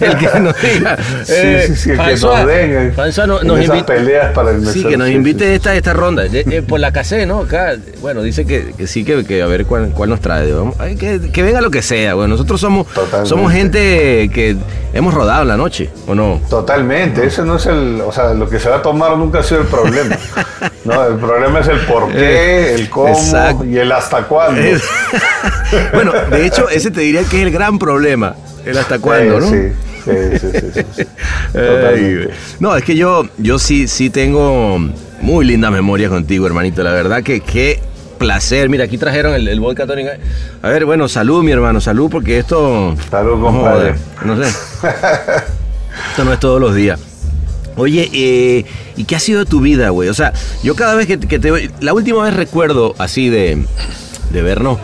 el 0.00 0.16
que 0.16 0.40
nos 0.40 0.60
diga. 0.62 0.96
Sí, 1.24 1.32
eh, 1.36 1.64
sí, 1.68 1.76
sí, 1.76 1.90
el 1.90 1.96
que 1.98 2.02
François, 2.02 2.38
nos 2.38 2.46
den. 2.46 2.94
François 2.96 3.26
no- 3.26 3.40
en 3.40 3.46
nos 3.46 3.58
esas 3.60 3.82
peleas 3.84 4.32
para 4.32 4.50
el 4.50 4.66
Sí, 4.66 4.84
que 4.84 4.96
nos 4.96 5.08
sí, 5.08 5.14
invite 5.14 5.44
sí. 5.46 5.52
esta, 5.54 5.74
esta 5.74 5.92
ronda. 5.92 6.24
Eh, 6.26 6.44
eh, 6.50 6.62
por 6.62 6.80
la 6.80 6.92
casé, 6.92 7.26
¿no? 7.26 7.40
Acá, 7.40 7.74
bueno, 8.00 8.22
dice 8.22 8.44
que, 8.46 8.72
que 8.76 8.86
sí, 8.86 9.04
que, 9.04 9.24
que 9.24 9.42
a 9.42 9.46
ver 9.46 9.66
cuál, 9.66 9.90
cuál 9.94 10.10
nos 10.10 10.20
trae. 10.20 10.52
Vamos, 10.52 10.76
que, 10.98 11.20
que 11.32 11.42
venga 11.42 11.60
lo 11.60 11.70
que 11.70 11.82
sea. 11.82 12.14
Bueno, 12.14 12.28
nosotros 12.34 12.60
somos, 12.60 12.86
Totalmente. 12.88 13.28
somos 13.28 13.52
gente 13.52 14.30
que 14.32 14.56
hemos 14.92 15.12
rodado 15.14 15.44
la 15.44 15.56
noche, 15.56 15.90
¿o 16.06 16.14
no? 16.14 16.40
Totalmente, 16.48 17.26
ese 17.26 17.42
no 17.42 17.56
es 17.56 17.66
el, 17.66 18.00
o 18.04 18.10
sea, 18.12 18.32
lo 18.34 18.48
que 18.48 18.58
se 18.58 18.68
va 18.68 18.76
a 18.76 18.82
tomar 18.82 19.16
nunca 19.16 19.40
ha 19.40 19.42
sido 19.42 19.60
el 19.62 19.66
problema. 19.66 20.16
No, 20.84 21.06
el 21.06 21.16
problema 21.18 21.60
es 21.60 21.68
el 21.68 21.78
por 21.80 22.10
qué, 22.10 22.74
el 22.74 22.88
cómo 22.88 23.08
Exacto. 23.08 23.64
y 23.66 23.76
el 23.78 23.92
hasta 23.92 24.24
cuándo. 24.24 24.60
Bueno, 25.92 26.12
de 26.30 26.46
hecho, 26.46 26.68
ese 26.68 26.90
te 26.90 27.00
diría 27.02 27.22
que 27.24 27.38
es 27.40 27.46
el 27.46 27.52
gran 27.52 27.78
problema. 27.78 28.34
El 28.64 28.76
hasta 28.76 28.98
cuándo, 28.98 29.38
Eh, 29.38 29.40
¿no? 29.40 29.48
Sí, 29.50 29.72
sí, 30.04 30.38
sí, 30.40 30.70
sí, 30.74 30.82
sí, 30.96 31.04
Totalmente. 31.52 32.24
güey. 32.24 32.36
no, 32.58 32.76
es 32.76 32.82
que 32.84 32.96
yo, 32.96 33.24
yo 33.38 33.58
sí, 33.58 33.86
sí 33.88 34.10
tengo 34.10 34.78
muy 35.20 35.44
lindas 35.44 35.70
memorias 35.70 36.10
contigo, 36.10 36.46
hermanito. 36.46 36.82
La 36.82 36.92
verdad 36.92 37.22
que 37.22 37.40
qué 37.40 37.80
placer. 38.18 38.68
Mira, 38.68 38.84
aquí 38.84 38.98
trajeron 38.98 39.34
el, 39.34 39.46
el 39.48 39.60
vodka 39.60 39.86
tonic. 39.86 40.08
A 40.62 40.68
ver, 40.68 40.84
bueno, 40.86 41.08
salud, 41.08 41.42
mi 41.44 41.52
hermano, 41.52 41.80
salud, 41.80 42.10
porque 42.10 42.38
esto. 42.38 42.96
Salud, 43.10 43.40
compadre. 43.40 43.94
joder, 44.18 44.26
No 44.26 44.36
sé. 44.42 44.50
esto 46.10 46.24
no 46.24 46.32
es 46.32 46.40
todos 46.40 46.60
los 46.60 46.74
días. 46.74 46.98
Oye, 47.76 48.10
eh, 48.12 48.64
¿y 48.96 49.04
qué 49.04 49.16
ha 49.16 49.20
sido 49.20 49.40
de 49.40 49.46
tu 49.46 49.60
vida, 49.60 49.88
güey? 49.90 50.08
O 50.08 50.14
sea, 50.14 50.32
yo 50.62 50.74
cada 50.74 50.94
vez 50.94 51.06
que, 51.06 51.18
que 51.18 51.38
te 51.38 51.50
veo- 51.50 51.70
La 51.80 51.92
última 51.94 52.22
vez 52.24 52.34
recuerdo 52.34 52.94
así 52.98 53.28
de, 53.28 53.64
de 54.32 54.42
vernos 54.42 54.78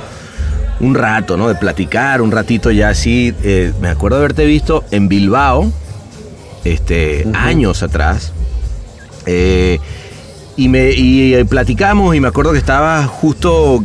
un 0.80 0.94
rato, 0.94 1.36
¿no? 1.36 1.48
De 1.48 1.54
platicar, 1.56 2.20
un 2.22 2.30
ratito 2.30 2.70
ya 2.70 2.90
así. 2.90 3.34
eh, 3.42 3.72
me 3.80 3.88
acuerdo 3.88 4.16
de 4.18 4.24
haberte 4.24 4.44
visto 4.46 4.84
en 4.90 5.08
Bilbao, 5.08 5.70
este, 6.64 7.26
años 7.34 7.82
atrás. 7.82 8.32
Eh, 9.26 9.78
y, 10.56 10.68
me, 10.68 10.90
y 10.92 11.42
platicamos 11.44 12.14
y 12.14 12.20
me 12.20 12.28
acuerdo 12.28 12.52
que 12.52 12.58
estabas 12.58 13.06
justo 13.08 13.82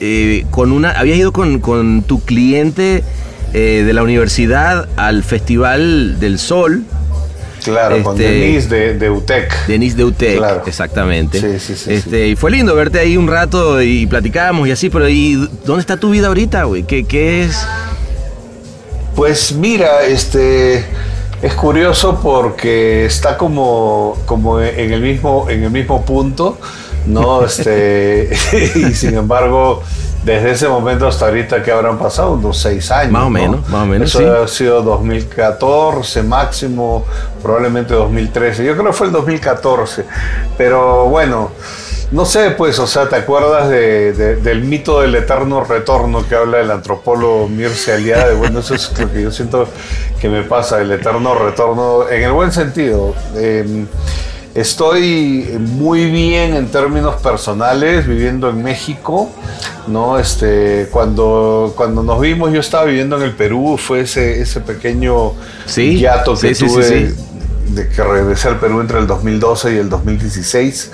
eh, 0.00 0.46
con 0.50 0.72
una... 0.72 0.92
Habías 0.92 1.18
ido 1.18 1.32
con, 1.32 1.58
con 1.60 2.02
tu 2.02 2.20
cliente 2.20 3.02
de 3.52 3.92
la 3.94 4.02
universidad 4.02 4.88
al 4.96 5.24
Festival 5.24 6.20
del 6.20 6.38
Sol, 6.38 6.84
Claro, 7.64 8.02
con 8.02 8.16
Este- 8.20 8.30
Denise 8.32 8.68
de, 8.68 8.94
de 8.94 9.10
UTEC. 9.10 9.66
Denis 9.66 9.96
de 9.96 10.04
UTEC, 10.04 10.36
Claro. 10.38 10.62
exactamente. 10.66 11.40
Sí, 11.40 11.58
sí, 11.58 11.76
sí, 11.76 11.92
este, 11.94 12.28
Y 12.28 12.36
fue 12.36 12.50
lindo 12.50 12.74
verte 12.74 12.98
ahí 12.98 13.16
un 13.16 13.26
rato 13.28 13.80
y 13.82 14.06
platicábamos 14.06 14.68
y 14.68 14.70
así, 14.72 14.90
pero 14.90 15.08
¿y 15.08 15.34
dónde 15.64 15.80
está 15.80 15.96
tu 15.96 16.10
vida 16.10 16.28
ahorita, 16.28 16.64
güey? 16.64 16.84
¿Qué, 16.84 17.04
¿Qué 17.04 17.44
es? 17.44 17.66
Pues 19.16 19.52
mira, 19.52 20.04
este 20.04 20.84
es 21.42 21.54
curioso 21.54 22.20
porque 22.22 23.04
está 23.06 23.36
como, 23.36 24.16
como 24.26 24.60
en 24.60 24.92
el 24.92 25.00
mismo, 25.00 25.46
en 25.50 25.64
el 25.64 25.70
mismo 25.70 26.04
punto, 26.04 26.58
¿no? 27.06 27.44
Este, 27.44 28.30
y 28.76 28.94
sin 28.94 29.14
embargo, 29.16 29.82
desde 30.28 30.50
ese 30.50 30.68
momento 30.68 31.06
hasta 31.08 31.26
ahorita 31.26 31.62
que 31.62 31.72
habrán 31.72 31.98
pasado 31.98 32.32
unos 32.32 32.58
seis 32.58 32.90
años. 32.90 33.12
Más 33.12 33.22
o 33.22 33.24
¿no? 33.24 33.30
menos, 33.30 33.68
más 33.68 33.82
o 33.82 33.86
menos, 33.86 34.08
Eso 34.10 34.18
sí. 34.18 34.24
ha 34.26 34.46
sido 34.48 34.82
2014 34.82 36.22
máximo, 36.22 37.04
probablemente 37.42 37.94
2013. 37.94 38.64
Yo 38.64 38.74
creo 38.74 38.86
que 38.86 38.92
fue 38.92 39.06
el 39.06 39.12
2014. 39.12 40.04
Pero 40.56 41.06
bueno, 41.06 41.50
no 42.10 42.24
sé, 42.24 42.50
pues, 42.52 42.78
o 42.78 42.86
sea, 42.86 43.08
¿te 43.08 43.16
acuerdas 43.16 43.68
de- 43.68 44.12
de- 44.12 44.36
del 44.36 44.62
mito 44.64 45.00
del 45.00 45.14
eterno 45.14 45.64
retorno 45.64 46.26
que 46.26 46.34
habla 46.34 46.60
el 46.60 46.70
antropólogo 46.70 47.48
Mircea 47.48 47.96
Eliade? 47.96 48.34
Bueno, 48.34 48.60
eso 48.60 48.74
es 48.74 48.98
lo 48.98 49.10
que 49.12 49.22
yo 49.22 49.30
siento 49.30 49.66
que 50.20 50.28
me 50.28 50.42
pasa, 50.42 50.80
el 50.80 50.90
eterno 50.92 51.34
retorno, 51.34 52.08
en 52.08 52.22
el 52.22 52.32
buen 52.32 52.52
sentido. 52.52 53.14
Eh, 53.36 53.84
Estoy 54.54 55.46
muy 55.60 56.10
bien 56.10 56.54
en 56.54 56.66
términos 56.68 57.16
personales 57.22 58.06
viviendo 58.06 58.48
en 58.48 58.62
México, 58.62 59.30
¿no? 59.86 60.18
Este, 60.18 60.88
cuando, 60.90 61.72
cuando 61.76 62.02
nos 62.02 62.20
vimos, 62.20 62.52
yo 62.52 62.60
estaba 62.60 62.84
viviendo 62.84 63.16
en 63.16 63.22
el 63.22 63.32
Perú, 63.34 63.76
fue 63.78 64.00
ese, 64.00 64.40
ese 64.40 64.60
pequeño 64.60 65.32
Sí, 65.66 65.98
hiato 65.98 66.34
que 66.36 66.54
sí, 66.54 66.66
tuve 66.66 66.82
sí. 66.82 67.14
de 67.74 67.88
que 67.88 68.02
regresé 68.02 68.48
al 68.48 68.58
Perú 68.58 68.80
entre 68.80 68.98
el 68.98 69.06
2012 69.06 69.74
y 69.74 69.76
el 69.76 69.88
2016 69.90 70.90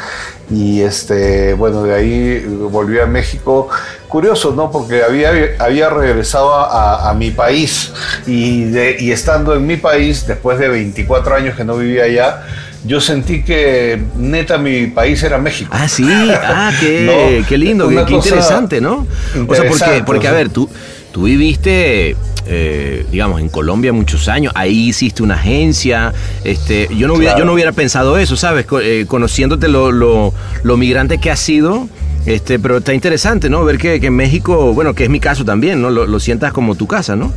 y 0.51 0.83
este 0.83 1.55
bueno 1.55 1.85
de 1.85 1.95
ahí 1.95 2.45
volví 2.71 2.99
a 2.99 3.07
México. 3.07 3.69
Curioso 4.09 4.53
no 4.55 4.71
porque 4.71 5.03
había, 5.03 5.31
había 5.59 5.89
regresado 5.91 6.53
a, 6.55 7.09
a 7.09 7.15
mi 7.15 7.31
país. 7.31 7.93
Y, 8.27 8.65
de- 8.65 8.97
y 9.01 9.11
estando 9.13 9.55
en 9.55 9.67
mi 9.67 9.77
país 9.79 10.27
después 10.27 10.59
de 10.59 10.69
24 10.69 11.35
años 11.37 11.57
que 11.57 11.65
no 11.65 11.77
vivía 11.77 12.05
allá 12.05 12.43
yo 12.85 13.01
sentí 13.01 13.43
que 13.43 14.01
neta 14.17 14.59
mi 14.59 14.89
país 14.89 15.23
era 15.23 15.39
México 15.39 15.71
Ah, 15.73 15.89
sí, 15.89 16.07
ah, 16.09 16.71
qué, 16.79 17.41
No, 17.41 17.47
qué 17.49 17.59
lindo, 17.59 17.89
qué, 17.89 18.15
interesante, 18.15 18.81
¿no? 18.81 19.07
O 19.49 19.55
sea, 19.55 19.69
porque, 19.69 20.03
porque 20.05 20.29
a 20.29 20.33
ver, 20.33 20.51
tú, 20.51 20.69
tú 21.11 21.23
viviste, 21.23 22.15
eh, 22.47 23.07
digamos, 23.11 23.41
en 23.41 23.49
Colombia 23.49 23.93
muchos 23.93 24.29
años, 24.29 24.53
ahí 24.55 24.89
hiciste 24.89 25.23
una 25.23 25.35
agencia, 25.35 26.13
este, 26.45 26.89
yo 26.95 27.07
no 27.09 27.15
hubiera, 27.15 27.33
Claro. 27.33 27.39
yo 27.39 27.45
no 27.47 27.53
hubiera 27.55 27.73
pensado 27.73 28.19
eso, 28.19 28.37
¿sabes? 28.37 28.67
Eh, 28.83 29.07
conociéndote 29.09 29.69
lo, 29.69 29.91
lo, 29.91 30.35
lo 30.63 30.77
migrante 30.77 31.19
que 31.19 31.31
has 31.31 31.41
sido, 31.41 31.89
este, 32.27 32.59
pero 32.59 32.79
está 32.79 32.93
interesante, 32.93 33.49
¿no? 33.49 33.65
Ver 33.65 33.79
que, 33.79 34.01
que 34.01 34.09
en 34.09 34.17
México, 34.17 34.75
bueno, 34.75 34.95
que 34.95 35.05
es 35.05 35.11
mi 35.11 35.21
caso 35.21 35.45
también, 35.45 35.81
¿no? 35.81 35.91
Lo, 35.91 36.07
lo 36.07 36.21
sientas 36.21 36.53
como 36.53 36.75
tu 36.75 36.87
casa, 36.87 37.17
¿no? 37.17 37.33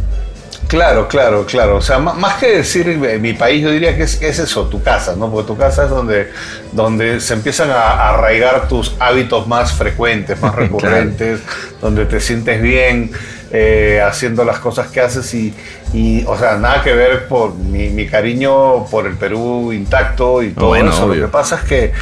Claro, 0.68 1.08
claro, 1.08 1.46
claro. 1.46 1.78
O 1.78 1.82
sea, 1.82 1.98
más 2.00 2.36
que 2.36 2.58
decir 2.58 2.88
mi 2.98 3.34
país, 3.34 3.64
yo 3.64 3.72
diría 3.72 3.96
que 3.96 4.04
es, 4.04 4.22
eso, 4.22 4.68
tu 4.68 4.82
casa, 4.84 5.16
¿no? 5.16 5.32
Porque 5.32 5.48
tu 5.48 5.58
casa 5.58 5.86
es 5.86 5.90
donde, 5.90 6.30
donde 6.74 7.22
se 7.22 7.36
empiezan 7.36 7.70
a, 7.72 8.10
arraigar 8.10 8.68
tus 8.68 8.94
hábitos 9.00 9.48
más 9.48 9.72
frecuentes, 9.74 10.42
más 10.42 10.54
recurrentes, 10.64 11.40
donde 11.82 12.06
te 12.06 12.20
sientes 12.20 12.62
bien 12.62 13.12
eh, 13.52 14.02
haciendo 14.06 14.44
las 14.44 14.60
cosas 14.60 14.88
que 14.90 15.00
haces 15.00 15.34
y, 15.34 15.54
y, 15.94 16.26
o 16.26 16.38
sea, 16.38 16.58
nada 16.58 16.84
que 16.84 16.94
ver 16.94 17.30
por 17.30 17.56
mi, 17.56 17.90
mi 17.90 18.06
cariño 18.08 18.86
por 18.88 19.08
el 19.08 19.14
Perú 19.14 19.72
intacto 19.72 20.44
y 20.44 20.50
todo 20.50 20.68
Bueno, 20.68 20.92
eso. 20.92 21.06
obvio. 21.06 21.22
Lo 21.22 21.26
que 21.28 21.32
pasa 21.32 21.56
es 21.56 21.70
que, 21.70 21.94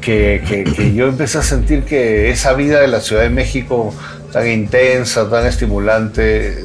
que, 0.00 0.44
que- 0.46 0.64
que 0.64 0.94
yo 0.94 1.08
empecé 1.08 1.38
a 1.38 1.42
sentir 1.42 1.82
que 1.82 2.30
esa 2.30 2.52
vida 2.52 2.80
de 2.80 2.86
la 2.86 3.00
Ciudad 3.00 3.22
de 3.22 3.30
México 3.30 3.92
tan 4.32 4.48
intensa, 4.48 5.28
tan 5.28 5.46
estimulante, 5.46 6.22
eh, 6.22 6.62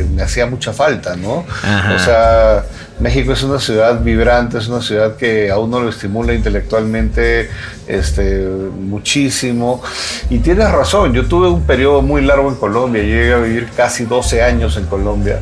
eh, 0.00 0.06
me 0.14 0.22
hacía 0.22 0.46
mucha 0.46 0.72
falta, 0.72 1.14
¿no? 1.16 1.46
Ajá. 1.62 1.94
O 1.94 1.98
sea, 2.00 2.64
México 2.98 3.32
es 3.32 3.42
una 3.42 3.60
ciudad 3.60 4.00
vibrante, 4.02 4.58
es 4.58 4.68
una 4.68 4.82
ciudad 4.82 5.16
que 5.16 5.50
a 5.50 5.58
uno 5.58 5.80
lo 5.80 5.88
estimula 5.88 6.34
intelectualmente 6.34 7.48
este, 7.86 8.40
muchísimo. 8.40 9.82
Y 10.28 10.38
tienes 10.38 10.70
razón, 10.70 11.12
yo 11.12 11.26
tuve 11.26 11.48
un 11.48 11.62
periodo 11.62 12.02
muy 12.02 12.22
largo 12.22 12.48
en 12.48 12.56
Colombia, 12.56 13.02
llegué 13.02 13.32
a 13.32 13.38
vivir 13.38 13.68
casi 13.76 14.04
12 14.04 14.42
años 14.42 14.76
en 14.76 14.86
Colombia. 14.86 15.40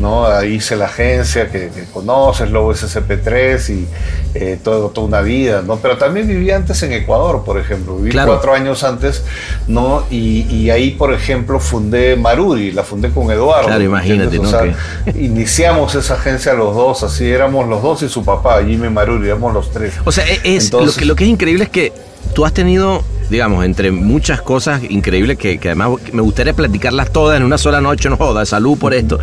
¿No? 0.00 0.26
Ahí 0.26 0.54
hice 0.54 0.76
la 0.76 0.86
agencia 0.86 1.50
que, 1.50 1.68
que 1.70 1.84
conoces, 1.92 2.50
luego 2.50 2.72
SCP3 2.72 3.70
y 3.70 3.86
eh, 4.34 4.58
todo, 4.62 4.88
toda 4.90 5.06
una 5.06 5.20
vida, 5.20 5.62
¿no? 5.62 5.76
Pero 5.76 5.96
también 5.98 6.26
viví 6.26 6.50
antes 6.50 6.82
en 6.82 6.92
Ecuador, 6.92 7.42
por 7.44 7.58
ejemplo. 7.58 7.96
Viví 7.96 8.10
Claro. 8.10 8.32
cuatro 8.32 8.54
años 8.54 8.84
antes, 8.84 9.24
¿no? 9.66 10.04
Y, 10.10 10.42
y 10.50 10.70
ahí, 10.70 10.92
por 10.92 11.12
ejemplo, 11.12 11.58
fundé 11.60 12.16
Maruri, 12.16 12.70
la 12.72 12.82
fundé 12.84 13.10
con 13.10 13.30
Eduardo. 13.30 13.66
Claro, 13.68 13.82
imagínate, 13.82 14.36
¿entiendes? 14.36 14.52
O 14.54 14.58
sea, 15.06 15.12
iniciamos 15.20 15.94
esa 15.94 16.14
agencia 16.14 16.52
los 16.54 16.74
dos, 16.74 17.02
así 17.02 17.28
éramos 17.30 17.68
los 17.68 17.82
dos 17.82 18.02
y 18.02 18.08
su 18.08 18.24
papá, 18.24 18.62
Jimmy 18.64 18.88
Maruri, 18.90 19.26
éramos 19.26 19.52
los 19.54 19.70
tres. 19.70 19.94
O 20.04 20.12
sea, 20.12 20.24
e- 20.28 20.40
es, 20.44 20.66
Entonces- 20.66 20.96
lo, 20.96 21.00
que, 21.00 21.04
lo 21.06 21.16
que 21.16 21.24
es 21.24 21.30
increíble 21.30 21.64
es 21.64 21.70
que 21.70 21.92
tú 22.34 22.44
has 22.44 22.52
tenido, 22.52 23.02
digamos, 23.30 23.64
entre 23.64 23.90
muchas 23.90 24.42
cosas 24.42 24.82
increíbles 24.88 25.38
que, 25.38 25.58
que 25.58 25.68
además 25.68 25.90
me 26.12 26.20
gustaría 26.20 26.52
platicarlas 26.52 27.10
todas 27.10 27.38
en 27.38 27.44
una 27.44 27.56
sola 27.56 27.80
noche, 27.80 28.10
no 28.10 28.16
joda, 28.16 28.44
salud 28.44 28.76
por 28.76 28.92
esto. 28.92 29.18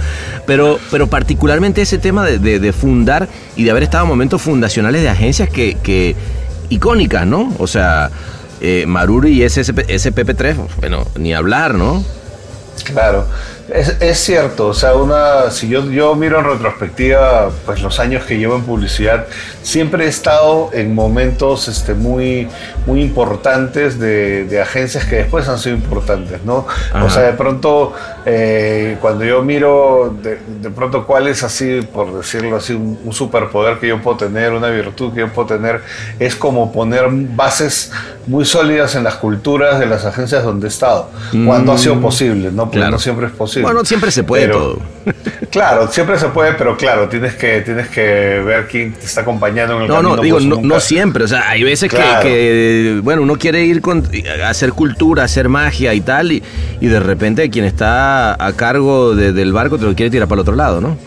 Pero, 0.47 0.79
pero 0.89 1.07
particularmente 1.07 1.81
ese 1.81 1.97
tema 1.97 2.25
de, 2.25 2.73
fundar 2.73 3.27
y 3.55 3.63
de 3.63 3.71
haber 3.71 3.83
estado 3.83 4.05
en 4.05 4.09
momentos 4.09 4.41
fundacionales 4.41 5.01
de 5.01 5.09
agencias 5.09 5.49
que, 5.49 6.15
icónicas, 6.69 7.27
¿no? 7.27 7.53
O 7.59 7.67
sea, 7.67 8.09
eh, 8.61 8.85
Maruri 8.87 9.43
y 9.43 9.49
SSP 9.49 9.79
SPP3, 9.89 10.55
bueno, 10.79 11.05
ni 11.17 11.33
hablar, 11.33 11.75
¿no? 11.75 12.03
Claro, 12.85 13.27
es, 13.69 13.95
es 14.01 14.17
cierto, 14.17 14.67
o 14.67 14.73
sea, 14.73 14.95
una, 14.95 15.49
si 15.51 15.69
yo, 15.69 15.85
yo 15.89 16.13
miro 16.15 16.39
en 16.39 16.45
retrospectiva, 16.45 17.49
pues 17.65 17.81
los 17.81 17.99
años 17.99 18.25
que 18.25 18.37
llevo 18.37 18.55
en 18.55 18.63
publicidad, 18.63 19.27
siempre 19.63 20.05
he 20.05 20.07
estado 20.07 20.69
en 20.73 20.93
momentos 20.95 21.67
este, 21.67 21.93
muy, 21.93 22.47
muy 22.85 23.01
importantes 23.01 23.99
de, 23.99 24.45
de 24.45 24.61
agencias 24.61 25.05
que 25.05 25.17
después 25.17 25.47
han 25.47 25.59
sido 25.59 25.75
importantes, 25.75 26.43
¿no? 26.43 26.65
Ajá. 26.91 27.05
O 27.05 27.09
sea, 27.09 27.23
de 27.23 27.33
pronto, 27.33 27.93
eh, 28.25 28.97
cuando 28.99 29.23
yo 29.23 29.41
miro 29.43 30.15
de, 30.21 30.39
de 30.61 30.69
pronto 30.69 31.05
cuál 31.05 31.27
es 31.27 31.43
así, 31.43 31.81
por 31.93 32.17
decirlo 32.17 32.57
así, 32.57 32.73
un, 32.73 32.99
un 33.05 33.13
superpoder 33.13 33.77
que 33.79 33.87
yo 33.87 34.01
puedo 34.01 34.17
tener, 34.17 34.51
una 34.51 34.67
virtud 34.69 35.13
que 35.13 35.21
yo 35.21 35.29
puedo 35.29 35.47
tener, 35.47 35.81
es 36.19 36.35
como 36.35 36.71
poner 36.71 37.05
bases 37.09 37.91
muy 38.27 38.45
sólidas 38.45 38.95
en 38.95 39.03
las 39.03 39.15
culturas 39.15 39.79
de 39.79 39.85
las 39.85 40.05
agencias 40.05 40.43
donde 40.43 40.67
he 40.67 40.69
estado, 40.69 41.09
cuando 41.45 41.71
ha 41.71 41.77
sido 41.77 41.99
posible, 42.01 42.51
¿no? 42.51 42.63
Porque 42.65 42.77
Claro. 42.77 42.91
no 42.93 42.99
siempre 42.99 43.27
es 43.27 43.31
posible. 43.31 43.50
Bueno, 43.61 43.83
siempre 43.85 44.11
se 44.11 44.23
puede 44.23 44.45
Pero- 44.47 44.57
todo. 44.59 44.81
Claro, 45.51 45.91
siempre 45.91 46.17
se 46.17 46.27
puede, 46.29 46.53
pero 46.53 46.77
claro, 46.77 47.09
tienes 47.09 47.33
que, 47.35 47.59
tienes 47.61 47.89
que 47.89 48.01
ver 48.45 48.67
quién 48.71 48.93
te 48.93 49.05
está 49.05 49.21
acompañando 49.21 49.75
en 49.75 49.81
el 49.81 49.87
No, 49.89 49.95
camino. 49.95 50.15
no, 50.15 50.21
digo, 50.21 50.37
pues, 50.37 50.45
no, 50.47 50.61
no 50.61 50.79
siempre. 50.79 51.25
O 51.25 51.27
sea, 51.27 51.49
hay 51.49 51.63
veces 51.63 51.91
que- 51.91 51.97
que, 52.21 52.99
bueno, 53.03 53.23
uno 53.23 53.35
quiere 53.37 53.65
ir 53.65 53.81
con, 53.81 54.07
a 54.45 54.49
hacer 54.49 54.71
cultura, 54.71 55.23
a 55.23 55.25
hacer 55.25 55.49
magia 55.49 55.93
y 55.93 55.99
tal, 56.01 56.31
y, 56.31 56.41
y 56.79 56.87
de 56.87 56.99
repente 57.01 57.49
quien 57.49 57.65
está 57.65 58.33
a 58.41 58.53
cargo 58.53 59.13
de- 59.15 59.33
del 59.33 59.51
barco 59.51 59.77
te 59.77 59.83
lo 59.85 59.93
quiere 59.95 60.09
tirar 60.09 60.27
para 60.29 60.37
el 60.37 60.41
otro 60.43 60.55
lado, 60.55 60.79
¿no? 60.79 60.97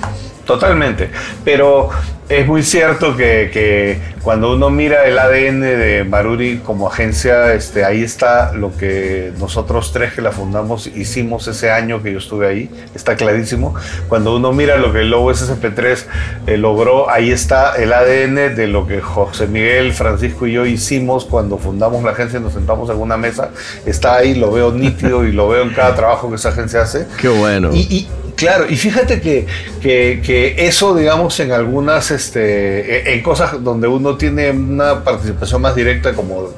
Totalmente. 0.45 1.11
Pero 1.45 1.91
es 2.29 2.47
muy 2.47 2.63
cierto 2.63 3.17
que, 3.17 3.51
que 3.53 4.01
cuando 4.23 4.55
uno 4.55 4.71
mira 4.71 5.05
el 5.05 5.19
ADN 5.19 5.61
de 5.61 6.05
Maruri 6.09 6.59
como 6.65 6.89
agencia, 6.89 7.53
este, 7.53 7.85
ahí 7.85 8.03
está 8.03 8.55
lo 8.55 8.75
que 8.75 9.33
nosotros 9.39 9.93
tres 9.93 10.15
que 10.15 10.23
la 10.23 10.33
fundamos 10.33 10.87
hicimos 10.87 11.47
ese 11.49 11.71
año 11.71 12.03
que 12.03 12.13
yo 12.13 12.19
estuve 12.19 12.47
ahí. 12.49 12.71
Está 12.95 13.17
clarísimo. 13.17 13.75
Cuando 14.09 14.35
uno 14.35 14.53
mira 14.53 14.79
lo 14.79 14.95
que 14.95 15.01
el 15.01 15.11
Lobo 15.11 15.31
SSP3 15.31 16.05
eh, 16.47 16.57
logró, 16.57 17.11
ahí 17.11 17.31
está 17.31 17.77
el 17.77 17.93
ADN 17.93 18.57
de 18.57 18.67
lo 18.67 18.87
que 18.87 19.03
José 19.03 19.47
Miguel, 19.47 19.93
Francisco 19.93 20.47
y 20.47 20.53
yo 20.53 20.65
hicimos 20.65 21.27
cuando 21.27 21.59
fundamos 21.59 22.03
la 22.03 22.13
agencia 22.13 22.39
y 22.39 22.43
nos 22.43 22.55
sentamos 22.55 22.89
en 22.89 22.97
una 22.97 23.19
mesa. 23.19 23.51
Está 23.85 24.17
ahí, 24.17 24.35
lo 24.35 24.51
veo 24.51 24.73
nítido 24.73 25.27
y 25.27 25.33
lo 25.33 25.49
veo 25.49 25.63
en 25.65 25.75
cada 25.75 25.95
trabajo 25.95 26.31
que 26.31 26.37
esa 26.37 26.49
agencia 26.49 26.81
hace. 26.81 27.07
Qué 27.21 27.29
bueno. 27.29 27.69
Y, 27.75 27.81
y, 27.81 28.09
claro, 28.37 28.67
y 28.69 28.77
fíjate 28.77 29.21
que, 29.21 29.47
que- 29.81 30.21
que 30.25 30.67
eso, 30.67 30.95
digamos, 30.95 31.39
en 31.41 31.53
algunas, 31.53 32.11
este, 32.11 33.15
en 33.15 33.23
cosas 33.23 33.63
donde 33.63 33.89
uno 33.89 34.17
tiene 34.17 34.51
una 34.51 35.03
participación 35.05 35.63
más 35.63 35.75
directa 35.75 36.13
como 36.15 36.51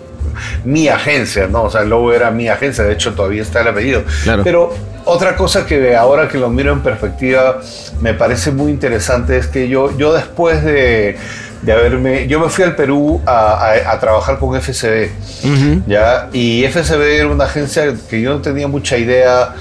mi 0.65 0.89
agencia, 0.89 1.47
¿no? 1.47 1.63
O 1.65 1.71
sea, 1.71 1.81
el 1.83 1.89
logo 1.89 2.13
era 2.13 2.31
mi 2.31 2.49
agencia, 2.49 2.85
de 2.85 2.93
hecho 2.93 3.15
todavía 3.15 3.43
está 3.43 3.61
el 3.63 3.69
apellido. 3.69 4.05
Claro. 4.25 4.43
Pero 4.45 4.75
otra 5.07 5.35
cosa 5.37 5.65
que 5.67 5.97
ahora 5.97 6.29
que 6.29 6.37
lo 6.39 6.51
miro 6.51 6.73
en 6.73 6.81
perspectiva 6.81 7.61
me 8.01 8.13
parece 8.13 8.51
muy 8.51 8.71
interesante 8.71 9.39
es 9.39 9.47
que 9.47 9.69
yo, 9.69 9.97
yo 9.97 10.13
después 10.13 10.63
de, 10.63 11.17
de 11.63 11.73
haberme, 11.73 12.27
yo 12.27 12.39
me 12.39 12.51
fui 12.51 12.65
al 12.65 12.77
Perú 12.77 13.23
a, 13.25 13.55
a- 13.71 13.93
a 13.93 13.99
trabajar 14.01 14.39
con 14.39 14.55
FCB. 14.61 15.09
¿ya? 15.87 16.29
Y 16.35 16.65
FSB 16.67 17.01
era 17.19 17.29
una 17.29 17.45
agencia 17.45 17.95
que 18.11 18.21
yo 18.21 18.35
no 18.35 18.41
tenía 18.43 18.69
mucha 18.69 18.99
idea 18.99 19.55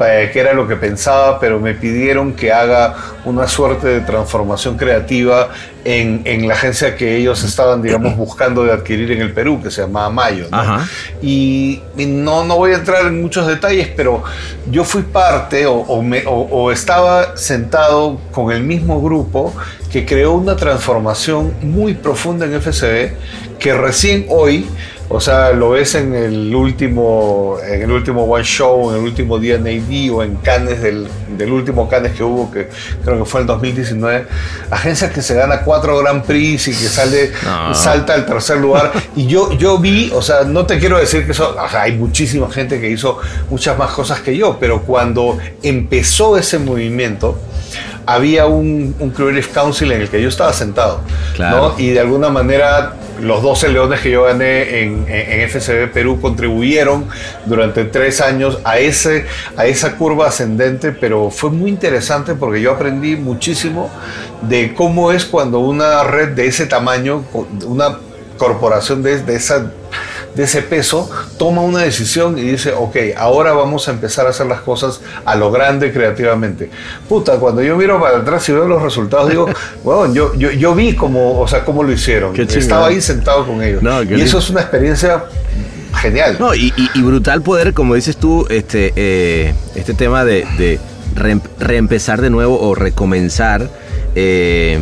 eh, 0.00 0.30
qué 0.32 0.40
era 0.40 0.52
lo 0.52 0.66
que 0.68 0.76
pensaba, 0.76 1.38
pero 1.40 1.58
me 1.60 1.74
pidieron 1.74 2.32
que 2.34 2.52
haga 2.52 2.94
una 3.24 3.46
suerte 3.48 3.86
de 3.88 4.00
transformación 4.00 4.76
creativa 4.76 5.48
en, 5.84 6.22
en 6.24 6.46
la 6.48 6.54
agencia 6.54 6.96
que 6.96 7.16
ellos 7.16 7.42
estaban, 7.44 7.82
digamos, 7.82 8.16
buscando 8.16 8.64
de 8.64 8.72
adquirir 8.72 9.10
en 9.12 9.20
el 9.22 9.32
Perú, 9.32 9.60
que 9.62 9.70
se 9.70 9.82
llamaba 9.82 10.10
Mayo. 10.10 10.46
¿no? 10.50 10.56
Ajá. 10.58 10.88
Y, 11.22 11.82
y 11.96 12.06
no, 12.06 12.44
no 12.44 12.56
voy 12.56 12.72
a 12.72 12.76
entrar 12.76 13.06
en 13.06 13.20
muchos 13.20 13.46
detalles, 13.46 13.88
pero 13.96 14.22
yo 14.70 14.84
fui 14.84 15.02
parte 15.02 15.66
o, 15.66 15.74
o 15.74 16.02
me- 16.02 16.24
o- 16.26 16.48
o 16.50 16.70
estaba 16.72 17.36
sentado 17.36 18.20
con 18.32 18.52
el 18.52 18.62
mismo 18.62 19.00
grupo 19.02 19.54
que 19.90 20.04
creó 20.04 20.32
una 20.32 20.54
transformación 20.56 21.54
muy 21.62 21.94
profunda 21.94 22.44
en 22.46 22.54
FCB 22.60 23.12
que 23.58 23.74
recién 23.74 24.26
hoy, 24.28 24.66
o 25.10 25.20
sea, 25.20 25.52
lo 25.52 25.70
ves 25.70 25.94
en 25.94 26.14
el 26.14 26.54
último, 26.54 27.56
en 27.66 27.82
el 27.82 27.90
último 27.90 28.24
One 28.24 28.44
Show, 28.44 28.90
en 28.90 28.96
el 28.98 29.02
último 29.02 29.38
DNAD 29.38 30.10
o 30.12 30.22
en 30.22 30.36
Cannes 30.36 30.82
del, 30.82 31.08
del 31.36 31.50
último 31.50 31.88
Cannes 31.88 32.12
que 32.12 32.22
hubo, 32.22 32.50
que 32.50 32.68
creo 33.04 33.18
que 33.18 33.24
fue 33.24 33.40
en 33.40 33.46
2019, 33.46 34.26
agencia 34.70 35.10
que 35.10 35.22
se 35.22 35.34
gana 35.34 35.62
cuatro 35.62 35.96
Grand 35.98 36.22
Prix 36.24 36.68
y 36.68 36.72
que 36.72 36.88
sale, 36.88 37.32
No. 37.42 37.74
salta 37.74 38.12
al 38.12 38.26
tercer 38.26 38.58
lugar. 38.58 38.92
Y 39.16 39.26
yo, 39.26 39.52
yo 39.54 39.78
vi, 39.78 40.10
o 40.14 40.20
sea, 40.20 40.44
no 40.44 40.66
te 40.66 40.78
quiero 40.78 40.98
decir 40.98 41.24
que 41.24 41.32
eso, 41.32 41.56
o 41.58 41.68
sea, 41.70 41.82
hay 41.82 41.96
muchísima 41.96 42.50
gente 42.50 42.78
que 42.78 42.90
hizo 42.90 43.18
muchas 43.48 43.78
más 43.78 43.90
cosas 43.92 44.20
que 44.20 44.36
yo, 44.36 44.58
pero 44.60 44.82
cuando 44.82 45.38
empezó 45.62 46.36
ese 46.36 46.58
movimiento, 46.58 47.38
había 48.04 48.46
un, 48.46 48.94
un 48.98 49.10
Creative 49.10 49.48
Council 49.52 49.90
en 49.92 50.02
el 50.02 50.08
que 50.08 50.20
yo 50.20 50.28
estaba 50.28 50.52
sentado. 50.52 51.00
Claro. 51.34 51.74
¿no? 51.76 51.78
Y 51.78 51.90
de 51.90 52.00
alguna 52.00 52.28
manera 52.30 52.94
los 53.20 53.42
12 53.42 53.68
leones 53.68 54.00
que 54.00 54.10
yo 54.10 54.24
gané 54.24 54.82
en, 54.82 55.06
FCB 55.48 55.92
Perú 55.92 56.20
contribuyeron 56.20 57.08
durante 57.46 57.84
tres 57.84 58.20
años 58.20 58.58
a, 58.64 58.78
ese, 58.78 59.26
a 59.56 59.66
esa 59.66 59.96
curva 59.96 60.28
ascendente, 60.28 60.92
pero 60.92 61.30
fue 61.30 61.50
muy 61.50 61.70
interesante 61.70 62.34
porque 62.34 62.60
yo 62.60 62.72
aprendí 62.72 63.16
muchísimo 63.16 63.90
de 64.42 64.74
cómo 64.74 65.12
es 65.12 65.24
cuando 65.24 65.58
una 65.60 66.04
red 66.04 66.30
de 66.30 66.46
ese 66.46 66.66
tamaño, 66.66 67.24
una 67.66 67.98
corporación 68.36 69.02
de, 69.02 69.22
de 69.22 69.34
esa 69.34 69.72
de 70.34 70.44
ese 70.44 70.62
peso, 70.62 71.10
toma 71.38 71.62
una 71.62 71.80
decisión 71.80 72.38
y 72.38 72.42
dice, 72.42 72.72
ok, 72.72 72.96
ahora 73.16 73.52
vamos 73.52 73.88
a 73.88 73.90
empezar 73.92 74.26
a 74.26 74.30
hacer 74.30 74.46
las 74.46 74.60
cosas 74.60 75.00
a 75.24 75.34
lo 75.34 75.50
grande 75.50 75.92
creativamente. 75.92 76.70
Puta, 77.08 77.36
cuando 77.38 77.62
yo 77.62 77.76
miro 77.76 78.00
para 78.00 78.18
atrás 78.18 78.48
y 78.48 78.52
veo 78.52 78.68
los 78.68 78.80
resultados, 78.82 79.28
digo, 79.30 79.48
bueno, 79.84 80.12
yo, 80.14 80.34
yo, 80.34 80.50
yo 80.52 80.74
vi 80.74 80.94
cómo, 80.94 81.40
o 81.40 81.48
sea, 81.48 81.64
cómo 81.64 81.82
lo 81.82 81.92
hicieron. 81.92 82.34
Estaba 82.58 82.86
ahí 82.88 83.00
sentado 83.00 83.46
con 83.46 83.62
ellos. 83.62 83.82
No, 83.82 84.02
y 84.02 84.20
eso 84.20 84.38
es 84.38 84.50
una 84.50 84.60
experiencia 84.60 85.24
genial. 86.00 86.36
No, 86.38 86.54
y, 86.54 86.72
y- 86.76 86.90
y 86.94 87.02
brutal 87.02 87.42
poder, 87.42 87.74
como 87.74 87.94
dices 87.94 88.16
tú, 88.16 88.46
este, 88.50 88.92
eh, 88.96 89.54
este 89.74 89.94
tema 89.94 90.24
de, 90.24 90.46
de 90.56 90.78
reem- 91.16 91.42
reempezar 91.58 92.20
de 92.20 92.30
nuevo 92.30 92.60
o 92.60 92.74
recomenzar. 92.74 93.68
eh, 94.14 94.78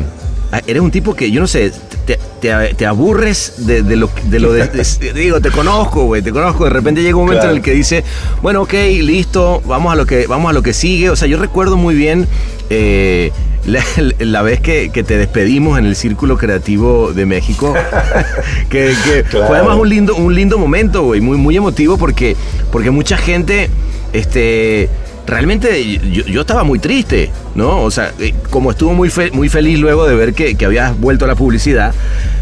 eres 0.66 0.82
un 0.82 0.90
tipo 0.90 1.14
que, 1.14 1.30
yo 1.30 1.40
no 1.40 1.46
sé, 1.46 1.72
te, 2.06 2.18
te- 2.40 2.74
te 2.74 2.86
aburres 2.86 3.54
de, 3.66 3.82
de 3.82 3.96
lo, 3.96 4.08
de 4.24 4.40
lo 4.40 4.52
de, 4.52 4.66
de- 4.68 5.12
digo, 5.12 5.40
te 5.40 5.50
conozco, 5.50 6.04
güey, 6.04 6.22
te 6.22 6.32
conozco. 6.32 6.64
De 6.64 6.70
repente 6.70 7.02
llega 7.02 7.16
un 7.16 7.24
momento 7.24 7.42
Claro. 7.42 7.52
en 7.52 7.56
el 7.58 7.62
que 7.64 7.72
dice, 7.72 8.04
bueno, 8.42 8.62
ok, 8.62 8.72
listo, 9.02 9.62
vamos 9.66 9.92
a 9.92 9.96
lo 9.96 10.06
que, 10.06 10.26
vamos 10.26 10.50
a 10.50 10.52
lo 10.52 10.62
que 10.62 10.72
sigue. 10.72 11.10
O 11.10 11.16
sea, 11.16 11.26
yo 11.28 11.38
recuerdo 11.38 11.76
muy 11.76 11.94
bien 11.94 12.26
eh, 12.70 13.32
la, 13.66 13.82
la 14.20 14.42
vez 14.42 14.60
que, 14.60 14.90
que 14.92 15.02
te 15.02 15.18
despedimos 15.18 15.78
en 15.78 15.86
el 15.86 15.96
Círculo 15.96 16.38
Creativo 16.38 17.12
de 17.12 17.26
México, 17.26 17.74
que, 18.70 18.94
que 19.04 19.22
Claro. 19.24 19.46
fue 19.48 19.58
además 19.58 19.76
un 19.78 19.88
lindo, 19.88 20.14
un 20.14 20.34
lindo 20.34 20.58
momento, 20.58 21.02
güey, 21.02 21.20
muy, 21.20 21.36
muy 21.36 21.56
emotivo 21.56 21.98
porque, 21.98 22.36
porque 22.70 22.90
mucha 22.90 23.16
gente, 23.16 23.68
este, 24.12 24.88
realmente 25.26 25.98
yo, 26.10 26.24
yo 26.24 26.40
estaba 26.42 26.64
muy 26.64 26.78
triste, 26.78 27.30
¿no? 27.54 27.82
O 27.82 27.90
sea, 27.90 28.12
eh, 28.18 28.34
como 28.50 28.70
estuvo 28.70 28.92
muy, 28.94 29.10
fe- 29.10 29.30
muy 29.32 29.48
feliz 29.48 29.78
luego 29.78 30.06
de 30.06 30.14
ver 30.14 30.34
que, 30.34 30.54
que 30.56 30.64
habías 30.66 30.98
vuelto 30.98 31.24
a 31.24 31.28
la 31.28 31.34
publicidad, 31.34 31.92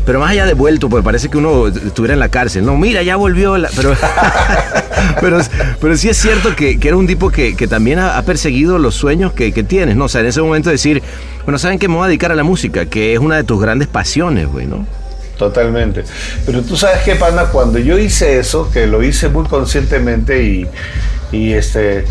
pero 0.04 0.20
más 0.20 0.30
allá 0.30 0.44
de 0.46 0.54
vuelto, 0.54 0.88
pues 0.88 1.02
parece 1.02 1.28
que 1.30 1.38
uno 1.38 1.68
estuviera 1.68 2.14
en 2.14 2.20
la 2.20 2.28
cárcel, 2.28 2.64
no, 2.64 2.76
mira, 2.76 3.02
ya 3.02 3.16
volvió, 3.16 3.56
la- 3.56 3.70
pero, 3.74 3.94
pero, 5.20 5.38
pero 5.80 5.96
sí 5.96 6.08
es 6.08 6.16
cierto 6.16 6.54
que, 6.54 6.78
que 6.78 6.88
era 6.88 6.96
un 6.96 7.06
tipo 7.06 7.30
que, 7.30 7.56
que 7.56 7.66
también 7.66 7.98
ha, 7.98 8.20
perseguido 8.22 8.78
los 8.78 8.94
sueños 8.94 9.32
que, 9.32 9.52
tienes, 9.64 9.96
¿no? 9.96 10.04
O 10.04 10.08
sea, 10.08 10.20
en 10.20 10.26
ese 10.28 10.42
momento 10.42 10.70
decir, 10.70 11.02
bueno, 11.44 11.58
¿saben 11.58 11.78
que 11.78 11.88
me 11.88 11.94
voy 11.94 12.04
a 12.04 12.08
dedicar 12.08 12.32
a 12.32 12.34
la 12.34 12.42
música? 12.44 12.86
Que 12.86 13.14
es 13.14 13.18
una 13.18 13.36
de 13.36 13.44
tus 13.44 13.60
grandes 13.60 13.88
pasiones, 13.88 14.46
güey, 14.48 14.66
¿no? 14.66 14.86
Totalmente. 15.38 16.04
Pero 16.46 16.62
tú 16.62 16.76
sabes 16.76 16.98
qué, 17.04 17.16
pana, 17.16 17.46
cuando 17.46 17.78
yo 17.78 17.98
hice 17.98 18.38
eso, 18.38 18.70
que 18.70 18.86
lo 18.86 19.02
hice 19.02 19.28
muy 19.28 19.46
conscientemente 19.46 20.44
y, 20.44 20.66
y 21.32 21.52
este, 21.52 22.04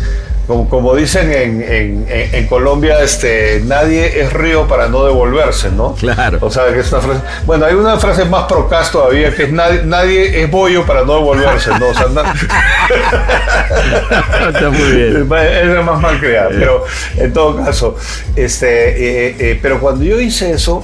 como, 0.47 0.67
como 0.69 0.93
dicen 0.95 1.32
en, 1.32 1.62
en- 1.62 2.06
en- 2.10 2.36
en 2.36 2.47
Colombia, 2.47 3.01
este, 3.01 3.62
nadie 3.65 4.21
es 4.21 4.34
río 4.34 4.67
para 4.67 4.88
no 4.89 5.06
devolverse, 5.06 5.71
¿no? 5.71 5.93
Claro. 5.95 6.39
O 6.41 6.51
sea, 6.51 6.65
que 6.73 6.79
es 6.82 6.91
una 6.91 7.01
frase. 7.01 7.21
Bueno, 7.45 7.65
hay 7.65 7.75
una 7.75 7.97
frase 7.97 8.25
más 8.25 8.43
procas 8.45 8.91
todavía 8.91 9.34
que 9.34 9.43
es 9.43 9.51
nadie, 9.53 9.82
nadie 9.86 10.43
es 10.43 10.51
bollo 10.51 10.86
para 10.86 11.03
no 11.06 11.13
devolverse, 11.15 11.69
¿no? 11.79 11.88
O 11.88 11.93
sea, 11.93 12.08
na- 12.10 12.34
Está 14.53 14.69
muy 14.69 14.91
bien. 14.91 15.29
es 15.38 15.67
la 15.67 15.82
más 15.82 16.01
mal 16.01 16.19
creada, 16.19 16.49
pero 16.49 16.84
en 17.17 17.32
todo 17.34 17.63
caso, 17.63 17.95
este, 18.36 19.27
eh, 19.29 19.36
eh, 19.39 19.60
pero 19.62 19.79
cuando 19.79 20.03
yo 20.03 20.19
hice 20.19 20.51
eso, 20.51 20.84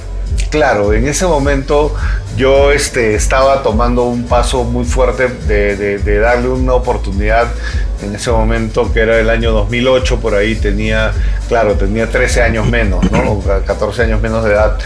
claro, 0.50 0.92
en 0.92 1.06
ese 1.06 1.26
momento 1.26 1.94
yo 2.36 2.72
este, 2.72 3.14
estaba 3.14 3.62
tomando 3.62 4.04
un 4.04 4.24
paso 4.24 4.64
muy 4.64 4.84
fuerte 4.84 5.28
de, 5.28 6.20
darle 6.20 6.48
una 6.48 6.74
oportunidad. 6.74 7.48
En 8.02 8.14
ese 8.14 8.30
momento, 8.30 8.90
que 8.92 9.00
era 9.00 9.18
el 9.18 9.28
año 9.28 9.52
2008, 9.52 10.20
por 10.20 10.34
ahí 10.34 10.54
tenía, 10.54 11.12
claro, 11.48 11.74
tenía 11.74 12.08
13 12.08 12.42
años 12.42 12.66
menos, 12.66 13.10
¿no? 13.10 13.32
O 13.32 13.42
14 13.42 14.02
años 14.02 14.22
menos 14.22 14.42
de 14.44 14.52
edad. 14.52 14.78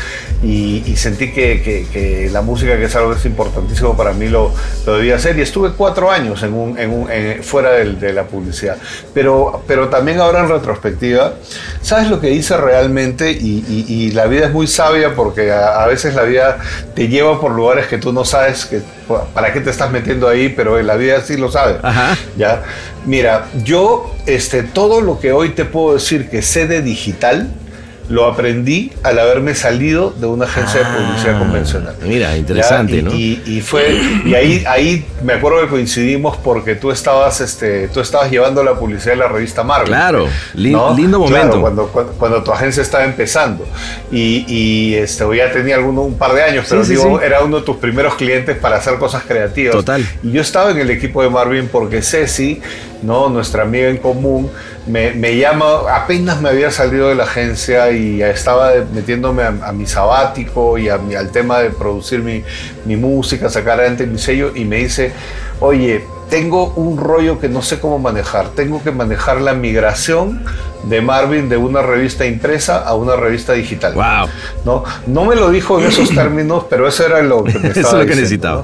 Y, 0.44 0.82
y 0.86 0.96
sentí 0.96 1.32
que, 1.32 1.62
que- 1.62 1.86
que 1.92 2.28
la 2.30 2.42
música, 2.42 2.76
que 2.76 2.84
es 2.84 2.94
algo 2.96 3.12
que 3.12 3.18
es 3.18 3.24
importantísimo 3.24 3.96
para 3.96 4.12
mí, 4.12 4.28
lo, 4.28 4.52
lo 4.84 4.96
debía 4.96 5.16
hacer. 5.16 5.38
Y 5.38 5.42
estuve 5.42 5.70
cuatro 5.72 6.10
años 6.10 6.42
en 6.42 6.52
un, 6.52 6.78
en 6.78 6.90
un- 6.90 7.10
en- 7.10 7.42
fuera 7.42 7.70
del- 7.72 7.98
de 7.98 8.12
la 8.12 8.24
publicidad. 8.24 8.76
Pero, 9.14 9.62
pero 9.66 9.88
también 9.88 10.20
ahora 10.20 10.40
en 10.40 10.48
retrospectiva, 10.50 11.34
¿sabes 11.80 12.08
lo 12.10 12.20
que 12.20 12.30
hice 12.30 12.56
realmente? 12.58 13.30
Y, 13.32 13.64
y- 13.68 13.86
y 13.88 14.10
la 14.10 14.26
vida 14.26 14.46
es 14.46 14.52
muy 14.52 14.66
sabia 14.66 15.14
porque 15.14 15.50
a, 15.50 15.82
a 15.82 15.86
veces 15.86 16.14
la 16.14 16.22
vida 16.24 16.58
te 16.94 17.08
lleva 17.08 17.40
por 17.40 17.52
lugares 17.52 17.86
que 17.86 17.96
tú 17.98 18.12
no 18.12 18.24
sabes 18.24 18.66
que, 18.66 18.82
para 19.32 19.52
qué 19.52 19.60
te 19.60 19.70
estás 19.70 19.90
metiendo 19.90 20.28
ahí, 20.28 20.50
pero 20.50 20.80
la 20.82 20.96
vida 20.96 21.20
sí 21.22 21.36
lo 21.36 21.50
sabe. 21.50 21.76
Ajá. 21.82 22.16
¿ya? 22.36 22.62
Mira, 23.06 23.46
yo 23.64 24.14
este, 24.26 24.62
todo 24.62 25.00
lo 25.00 25.20
que 25.20 25.32
hoy 25.32 25.50
te 25.50 25.64
puedo 25.64 25.94
decir 25.94 26.28
que 26.28 26.42
sé 26.42 26.66
de 26.66 26.82
digital, 26.82 27.48
lo 28.08 28.26
aprendí 28.26 28.92
al 29.02 29.18
haberme 29.18 29.54
salido 29.54 30.10
de 30.10 30.26
una 30.26 30.44
agencia 30.44 30.80
de 30.80 30.86
publicidad 30.86 31.36
Ah, 31.36 31.38
convencional. 31.38 31.94
mira, 32.02 32.36
interesante, 32.36 33.00
¿no? 33.02 33.12
Y, 33.14 33.42
y 33.46 33.60
fue, 33.62 33.98
y 34.26 34.34
ahí, 34.34 34.62
ahí 34.68 35.06
me 35.22 35.32
acuerdo 35.32 35.62
que 35.62 35.68
coincidimos 35.68 36.36
porque 36.36 36.74
tú 36.74 36.90
estabas, 36.90 37.40
este, 37.40 37.88
tú 37.88 38.00
estabas 38.00 38.30
llevando 38.30 38.62
la 38.62 38.74
publicidad 38.74 39.12
de 39.12 39.20
la 39.20 39.28
revista 39.28 39.62
Marvel. 39.64 39.86
Claro, 39.88 40.28
lindo 40.54 41.18
momento. 41.18 41.28
Claro, 41.28 41.60
cuando, 41.60 41.86
cuando, 41.88 42.12
cuando 42.12 42.42
tu 42.42 42.52
agencia 42.52 42.82
estaba 42.82 43.04
empezando. 43.04 43.66
Y, 44.12 44.44
y, 44.48 44.94
este, 44.96 45.24
ya 45.36 45.50
tenía 45.50 45.76
alguno, 45.76 46.02
un 46.02 46.18
par 46.18 46.34
de 46.34 46.42
años, 46.42 46.66
pero 46.68 46.84
Sí, 46.84 46.94
sí, 46.94 46.96
digo, 47.02 47.18
sí. 47.18 47.24
era 47.24 47.42
uno 47.42 47.60
de 47.60 47.62
tus 47.64 47.76
primeros 47.76 48.16
clientes 48.16 48.56
para 48.58 48.76
hacer 48.76 48.96
cosas 48.98 49.22
creativas. 49.26 49.72
Total. 49.74 50.04
Y 50.22 50.32
yo 50.32 50.42
estaba 50.42 50.70
en 50.70 50.78
el 50.78 50.90
equipo 50.90 51.22
de 51.22 51.30
Marvin 51.30 51.68
porque 51.72 52.02
Ceci, 52.02 52.60
¿no? 53.04 53.28
nuestra 53.28 53.62
amiga 53.62 53.88
en 53.88 53.98
común, 53.98 54.50
me, 54.86 55.36
llama, 55.36 55.94
apenas 55.94 56.40
me 56.40 56.48
había 56.48 56.70
salido 56.70 57.08
de 57.08 57.14
la 57.14 57.24
agencia 57.24 57.90
y 57.90 58.22
estaba 58.22 58.72
metiéndome 58.92 59.42
a, 59.42 59.72
mi 59.72 59.86
sabático 59.86 60.78
y 60.78 60.88
al 60.88 61.30
tema 61.30 61.60
de 61.60 61.70
producir 61.70 62.22
mi, 62.22 62.42
mi 62.84 62.96
música, 62.96 63.48
sacar 63.48 63.78
adelante 63.78 64.06
mi 64.06 64.18
sello 64.18 64.52
y 64.54 64.64
me 64.64 64.76
dice, 64.76 65.12
oye, 65.60 66.04
tengo 66.28 66.72
un 66.74 66.96
rollo 66.96 67.38
que 67.38 67.48
no 67.48 67.62
sé 67.62 67.78
cómo 67.78 67.98
manejar, 67.98 68.48
tengo 68.50 68.82
que 68.82 68.90
manejar 68.90 69.40
la 69.40 69.54
migración 69.54 70.44
de 70.88 71.00
Marvin 71.00 71.48
de 71.48 71.56
una 71.56 71.82
revista 71.82 72.24
impresa 72.26 72.78
a 72.78 72.94
una 72.94 73.16
revista 73.16 73.52
digital. 73.54 73.94
Wow. 73.94 74.28
¿no? 74.64 74.84
No 75.06 75.24
me 75.24 75.34
lo 75.36 75.50
dijo 75.50 75.78
en 75.80 75.86
esos 75.86 76.10
términos, 76.10 76.64
pero 76.68 76.86
eso 76.88 77.04
era 77.06 77.22
lo 77.22 77.44
que 77.44 77.58
me 77.58 77.68
Eso 77.70 77.80
estaba 77.80 78.02
es 78.02 78.08
lo 78.08 78.14
que 78.14 78.20
diciendo, 78.20 78.20
necesitaba. 78.20 78.56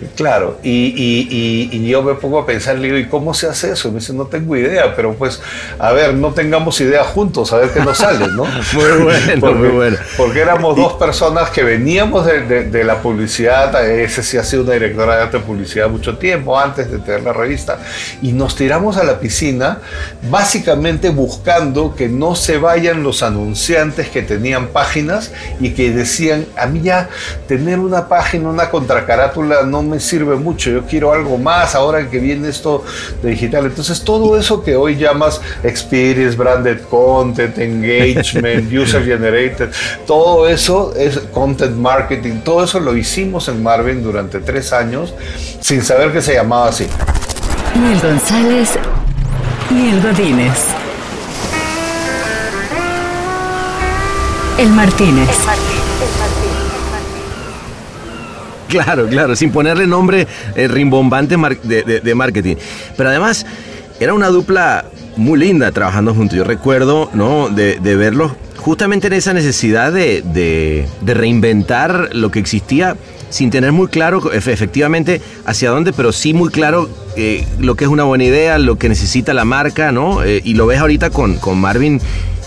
¿no? 0.00 0.08
Claro, 0.16 0.58
y, 0.62 0.70
y- 0.70 1.28
y- 1.72 1.76
y 1.76 1.88
yo 1.88 2.02
me 2.02 2.14
pongo 2.14 2.38
a 2.40 2.46
pensar, 2.46 2.76
le 2.78 2.88
digo, 2.88 2.98
¿y 2.98 3.06
cómo 3.06 3.34
se 3.34 3.46
hace 3.48 3.72
eso? 3.72 3.88
Y 3.88 3.92
me 3.92 4.00
dice, 4.00 4.12
no 4.12 4.26
tengo 4.26 4.56
idea, 4.56 4.94
pero 4.94 5.14
pues, 5.14 5.40
a 5.78 5.92
ver, 5.92 6.14
no 6.14 6.32
tengamos 6.32 6.80
idea 6.80 7.04
juntos, 7.04 7.52
a 7.52 7.58
ver 7.58 7.70
qué 7.70 7.80
nos 7.80 7.98
sale, 7.98 8.26
¿no? 8.28 8.44
Muy 8.72 9.02
bueno, 9.02 9.52
muy 9.54 9.68
bueno. 9.68 9.96
Porque 10.16 10.40
éramos 10.40 10.76
dos 10.76 10.94
personas 10.94 11.50
que 11.50 11.62
veníamos 11.62 12.26
de, 12.26 12.40
de- 12.42 12.64
de 12.64 12.84
la 12.84 12.96
publicidad, 13.02 13.88
ese 13.88 14.22
sí 14.22 14.36
ha 14.36 14.44
sido 14.44 14.62
una 14.62 14.72
directora 14.74 15.16
de 15.16 15.22
arte 15.22 15.38
de 15.38 15.42
publicidad 15.44 15.88
mucho 15.88 16.16
tiempo, 16.18 16.58
antes 16.58 16.90
de 16.90 16.98
tener 16.98 17.22
la 17.22 17.32
revista, 17.32 17.78
y 18.20 18.32
nos 18.32 18.56
tiramos 18.56 18.96
a 18.96 19.04
la 19.04 19.18
piscina, 19.20 19.78
básicamente 20.30 21.10
buscando 21.10 21.61
que 21.96 22.08
no 22.08 22.34
se 22.34 22.58
vayan 22.58 23.02
los 23.02 23.22
anunciantes 23.22 24.08
que 24.08 24.22
tenían 24.22 24.68
páginas 24.68 25.32
y 25.60 25.70
que 25.70 25.92
decían, 25.92 26.46
a 26.56 26.66
mí 26.66 26.80
ya 26.82 27.08
tener 27.46 27.78
una 27.78 28.08
página, 28.08 28.48
una 28.48 28.68
contracarátula 28.68 29.62
no 29.62 29.82
me 29.82 30.00
sirve 30.00 30.36
mucho, 30.36 30.70
yo 30.70 30.82
quiero 30.82 31.12
algo 31.12 31.38
más 31.38 31.74
ahora 31.74 32.10
que 32.10 32.18
viene 32.18 32.48
esto 32.48 32.84
de 33.22 33.30
digital. 33.30 33.66
Entonces 33.66 34.02
todo 34.02 34.38
eso 34.38 34.62
que 34.64 34.74
hoy 34.74 34.96
llamas 34.96 35.40
experience, 35.62 36.36
branded 36.36 36.80
content, 36.90 37.56
engagement, 37.58 38.72
user 38.82 39.04
generated, 39.04 39.70
todo 40.06 40.48
eso 40.48 40.94
es 40.96 41.18
content 41.32 41.76
marketing, 41.76 42.40
todo 42.44 42.64
eso 42.64 42.80
lo 42.80 42.96
hicimos 42.96 43.48
en 43.48 43.62
Marvin 43.62 44.02
durante 44.02 44.40
tres 44.40 44.72
años 44.72 45.14
sin 45.60 45.82
saber 45.82 46.12
que 46.12 46.20
se 46.20 46.34
llamaba 46.34 46.68
así. 46.68 46.86
Ni 47.80 47.92
el 47.92 48.00
González, 48.00 48.78
ni 49.70 50.81
el 54.62 54.68
Godínez. 54.68 55.28
El 55.28 55.46
Martínez. 55.46 55.82
Claro, 58.68 59.06
claro, 59.08 59.36
sin 59.36 59.50
ponerle 59.50 59.86
nombre 59.86 60.26
eh, 60.54 60.68
rimbombante 60.68 61.36
de, 61.64 61.82
de- 61.82 62.00
de 62.00 62.14
marketing. 62.14 62.56
Pero 62.96 63.10
además, 63.10 63.44
era 64.00 64.14
una 64.14 64.28
dupla 64.28 64.84
muy 65.16 65.38
linda 65.38 65.70
trabajando 65.72 66.14
juntos. 66.14 66.38
Yo 66.38 66.44
recuerdo, 66.44 67.10
¿no? 67.12 67.48
De, 67.50 67.78
de 67.80 67.96
verlos 67.96 68.32
justamente 68.56 69.08
en 69.08 69.12
esa 69.14 69.32
necesidad 69.34 69.92
de, 69.92 70.22
de- 70.22 70.86
de 71.00 71.14
reinventar 71.14 72.10
lo 72.12 72.30
que 72.30 72.38
existía 72.38 72.96
sin 73.28 73.50
tener 73.50 73.72
muy 73.72 73.88
claro 73.88 74.20
efe- 74.22 74.52
efectivamente 74.52 75.20
hacia 75.44 75.70
dónde, 75.70 75.92
pero 75.92 76.12
sí 76.12 76.32
muy 76.34 76.50
claro 76.50 76.88
eh, 77.16 77.44
lo 77.58 77.74
que 77.74 77.84
es 77.84 77.90
una 77.90 78.04
buena 78.04 78.24
idea, 78.24 78.58
lo 78.58 78.76
que 78.78 78.88
necesita 78.88 79.34
la 79.34 79.44
marca, 79.44 79.90
¿no? 79.90 80.22
Eh, 80.22 80.40
y 80.44 80.54
lo 80.54 80.66
ves 80.66 80.78
ahorita 80.78 81.10
con, 81.10 81.36
con 81.36 81.58
Marvin, 81.58 82.00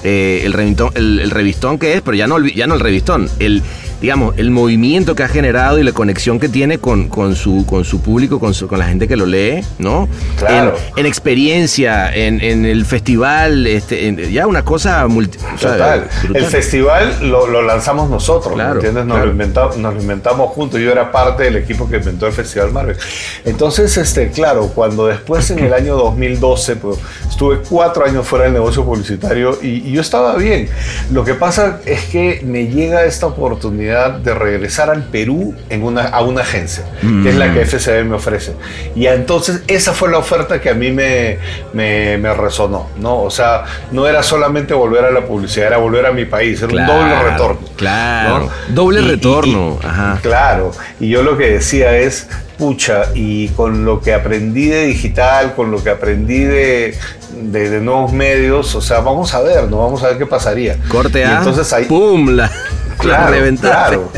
eh, 0.05 0.45
el, 0.45 0.53
revistón, 0.53 0.91
el, 0.93 1.31
revistón 1.31 1.79
que 1.79 1.95
es, 1.95 2.01
pero 2.01 2.15
ya 2.15 2.27
no, 2.27 2.39
ya 2.39 2.67
no 2.67 2.75
el 2.75 2.79
revistón, 2.79 3.27
el, 3.39 3.63
digamos, 4.01 4.35
el 4.37 4.51
movimiento 4.51 5.15
que 5.15 5.23
ha 5.23 5.27
generado 5.27 5.79
y 5.79 5.83
la 5.83 5.91
conexión 5.91 6.39
que 6.39 6.49
tiene 6.49 6.77
con, 6.77 7.07
con, 7.07 7.35
su, 7.35 7.65
con 7.65 7.83
su 7.85 8.01
público, 8.01 8.39
con, 8.39 8.53
su- 8.53 8.67
con 8.67 8.79
la 8.79 8.85
gente 8.85 9.07
que 9.07 9.15
lo 9.15 9.25
lee, 9.25 9.61
¿no? 9.79 10.07
Claro. 10.37 10.75
En, 10.95 10.99
en 11.01 11.05
experiencia, 11.05 12.13
en, 12.13 12.41
en 12.41 12.65
el 12.65 12.85
festival, 12.85 13.67
este, 13.67 14.07
en- 14.07 14.17
ya 14.31 14.47
una 14.47 14.63
cosa 14.63 15.07
multi, 15.07 15.37
o 15.53 15.57
sea, 15.57 15.71
Total. 15.73 16.07
El 16.33 16.45
festival 16.45 17.29
lo, 17.29 17.47
lo 17.47 17.61
lanzamos 17.61 18.09
nosotros, 18.09 18.55
¿me 18.55 18.63
¿entiendes? 18.63 19.05
Nos, 19.05 19.15
claro. 19.15 19.25
lo 19.25 19.31
inventamos, 19.31 19.77
nos 19.77 19.93
lo 19.95 20.01
inventamos 20.01 20.49
juntos. 20.51 20.79
Yo 20.79 20.91
era 20.91 21.11
parte 21.11 21.43
del 21.43 21.55
equipo 21.57 21.89
que 21.89 21.97
inventó 21.97 22.27
el 22.27 22.33
Festival 22.33 22.71
Marvel. 22.71 22.97
Entonces, 23.45 23.95
este, 23.97 24.29
claro, 24.29 24.67
cuando 24.73 25.07
después 25.07 25.49
en 25.51 25.59
el 25.59 25.73
año 25.73 25.95
2012, 25.95 26.75
pues, 26.77 26.97
estuve 27.29 27.59
cuatro 27.69 28.05
años 28.05 28.25
fuera 28.27 28.45
del 28.45 28.53
negocio 28.53 28.83
publicitario 28.83 29.57
y, 29.61 29.87
y 29.87 29.91
yo 29.91 30.01
estaba 30.01 30.35
bien. 30.35 30.69
Lo 31.11 31.23
que 31.23 31.33
pasa 31.33 31.79
es 31.85 32.03
que 32.05 32.41
me 32.45 32.67
llega 32.67 33.03
esta 33.05 33.27
oportunidad 33.27 33.84
de 33.85 34.33
regresar 34.33 34.89
al 34.89 35.03
Perú 35.03 35.53
en 35.69 35.83
una, 35.83 36.03
a 36.07 36.21
una 36.21 36.41
agencia, 36.41 36.83
que 37.23 37.29
es 37.29 37.35
la 37.35 37.53
que 37.53 37.65
FCB 37.65 38.05
me 38.05 38.15
ofrece. 38.15 38.53
Y 38.95 39.07
entonces 39.07 39.61
esa 39.67 39.93
fue 39.93 40.09
la 40.09 40.17
oferta 40.17 40.59
que 40.61 40.69
a 40.69 40.73
mí 40.73 40.91
me, 40.91 41.37
me, 41.73 42.17
me 42.17 42.33
resonó, 42.33 42.87
¿no? 42.99 43.21
O 43.21 43.29
sea, 43.31 43.63
no 43.91 44.07
era 44.07 44.23
solamente 44.23 44.73
volver 44.73 45.05
a 45.05 45.11
la 45.11 45.21
publicidad, 45.25 45.67
era 45.67 45.77
volver 45.77 46.05
a 46.05 46.11
mi 46.11 46.25
país, 46.25 46.59
era 46.61 46.69
Claro, 46.69 46.93
un 46.93 46.99
doble 47.09 47.23
retorno. 47.31 47.67
claro. 47.75 48.39
¿no? 48.69 48.73
Doble 48.75 49.01
Y- 49.01 49.05
y- 49.05 49.07
retorno, 49.07 49.79
y- 49.81 49.85
ajá. 49.85 50.19
Claro, 50.21 50.71
y 50.99 51.09
yo 51.09 51.23
lo 51.23 51.37
que 51.37 51.51
decía 51.51 51.95
es, 51.97 52.27
pucha, 52.57 53.07
y 53.13 53.49
con 53.49 53.83
lo 53.85 53.99
que 54.01 54.13
aprendí 54.13 54.67
de 54.67 54.85
digital, 54.85 55.53
con 55.55 55.71
lo 55.71 55.83
que 55.83 55.89
aprendí 55.89 56.39
de, 56.39 56.97
de, 57.41 57.69
de 57.69 57.81
nuevos 57.81 58.13
medios, 58.13 58.73
o 58.75 58.81
sea, 58.81 58.99
vamos 59.01 59.33
a 59.33 59.41
ver, 59.41 59.65
¿no? 59.69 59.79
Vamos 59.79 60.01
a 60.03 60.07
ver 60.07 60.17
qué 60.17 60.25
pasaría. 60.25 60.77
Corte 60.87 61.19
Y 61.19 61.23
A, 61.23 61.39
entonces 61.39 61.71
ahí, 61.73 61.83
¡pum! 61.85 62.29
La 62.29 62.49
Claro, 62.97 63.27
claro. 63.61 64.11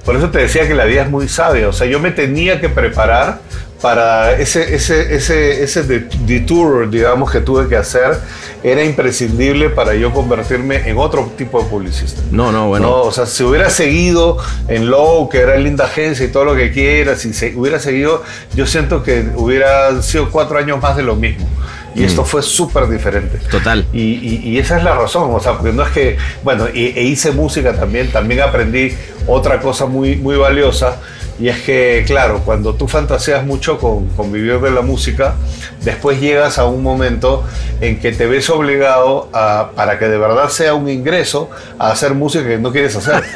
por 0.06 0.16
eso 0.16 0.30
te 0.30 0.40
decía 0.40 0.68
que 0.68 0.74
la 0.74 0.86
vida 0.86 1.04
es 1.04 1.10
muy 1.10 1.28
sabia. 1.28 1.68
O 1.68 1.74
sea, 1.74 1.86
yo 1.88 2.00
me 2.00 2.12
tenía 2.12 2.60
que 2.60 2.70
preparar 2.70 3.40
para 3.82 4.34
ese, 4.34 4.76
ese, 4.76 5.16
ese, 5.16 5.64
ese 5.64 5.84
de- 5.84 6.08
detour, 6.26 6.90
digamos, 6.90 7.32
que 7.32 7.40
tuve 7.40 7.68
que 7.70 7.76
hacer. 7.78 8.18
Era 8.62 8.84
imprescindible 8.84 9.70
para 9.70 9.94
yo 9.96 10.12
convertirme 10.14 10.90
en 10.90 10.98
otro 10.98 11.32
tipo 11.38 11.62
de 11.64 11.70
publicista. 11.70 12.22
No, 12.32 12.52
no, 12.52 12.68
bueno. 12.68 12.88
No, 12.88 12.96
o 13.04 13.12
sea, 13.12 13.26
si 13.26 13.44
hubiera 13.44 13.70
seguido 13.70 14.38
en 14.68 14.90
Low, 14.90 15.30
que 15.30 15.40
era 15.40 15.56
linda 15.58 15.86
agencia 15.86 16.26
y 16.26 16.30
todo 16.30 16.44
lo 16.44 16.56
que 16.56 16.72
quieras, 16.74 17.20
si 17.22 17.34
se 17.34 17.56
hubiera 17.56 17.80
seguido, 17.80 18.24
yo 18.54 18.66
siento 18.66 19.02
que 19.04 19.28
hubiera 19.36 20.02
sido 20.02 20.30
cuatro 20.30 20.58
años 20.58 20.82
más 20.82 20.98
de 20.98 21.04
lo 21.04 21.16
mismo. 21.16 21.48
Y 21.96 22.04
esto 22.04 22.24
fue 22.24 22.42
súper 22.44 22.88
diferente. 22.88 23.40
Total. 23.50 23.86
Y, 23.94 24.02
y- 24.02 24.42
y 24.50 24.58
esa 24.60 24.78
es 24.78 24.84
la 24.84 24.96
razón, 24.96 25.34
o 25.34 25.40
sea, 25.40 25.54
porque 25.58 25.74
no 25.74 25.84
es 25.84 25.90
que, 25.90 26.18
bueno, 26.44 26.68
e, 26.68 26.94
e 26.96 27.04
hice 27.04 27.32
música 27.32 27.74
también, 27.74 28.12
también 28.12 28.42
aprendí 28.42 28.94
otra 29.28 29.60
cosa 29.60 29.86
muy, 29.86 30.16
muy 30.16 30.36
valiosa, 30.38 31.00
Y 31.40 31.48
es 31.48 31.62
que, 31.62 32.04
claro, 32.06 32.42
cuando 32.44 32.74
tú 32.76 32.88
fantaseas 32.88 33.46
mucho 33.46 33.78
con, 33.78 34.08
con 34.10 34.32
vivir 34.32 34.60
de 34.60 34.72
la 34.72 34.82
música, 34.82 35.36
después 35.84 36.20
llegas 36.20 36.58
a 36.60 36.66
un 36.66 36.84
momento 36.84 37.46
en 37.80 38.00
que 38.00 38.12
te 38.12 38.26
ves 38.28 38.50
obligado 38.50 39.30
a, 39.32 39.72
para 39.74 39.98
que 39.98 40.10
de 40.10 40.18
verdad 40.18 40.50
sea 40.50 40.74
un 40.74 40.90
ingreso, 40.90 41.50
a 41.78 41.92
hacer 41.92 42.14
música 42.14 42.46
que 42.46 42.58
no 42.58 42.72
quieres 42.74 42.96
hacer. 42.98 43.24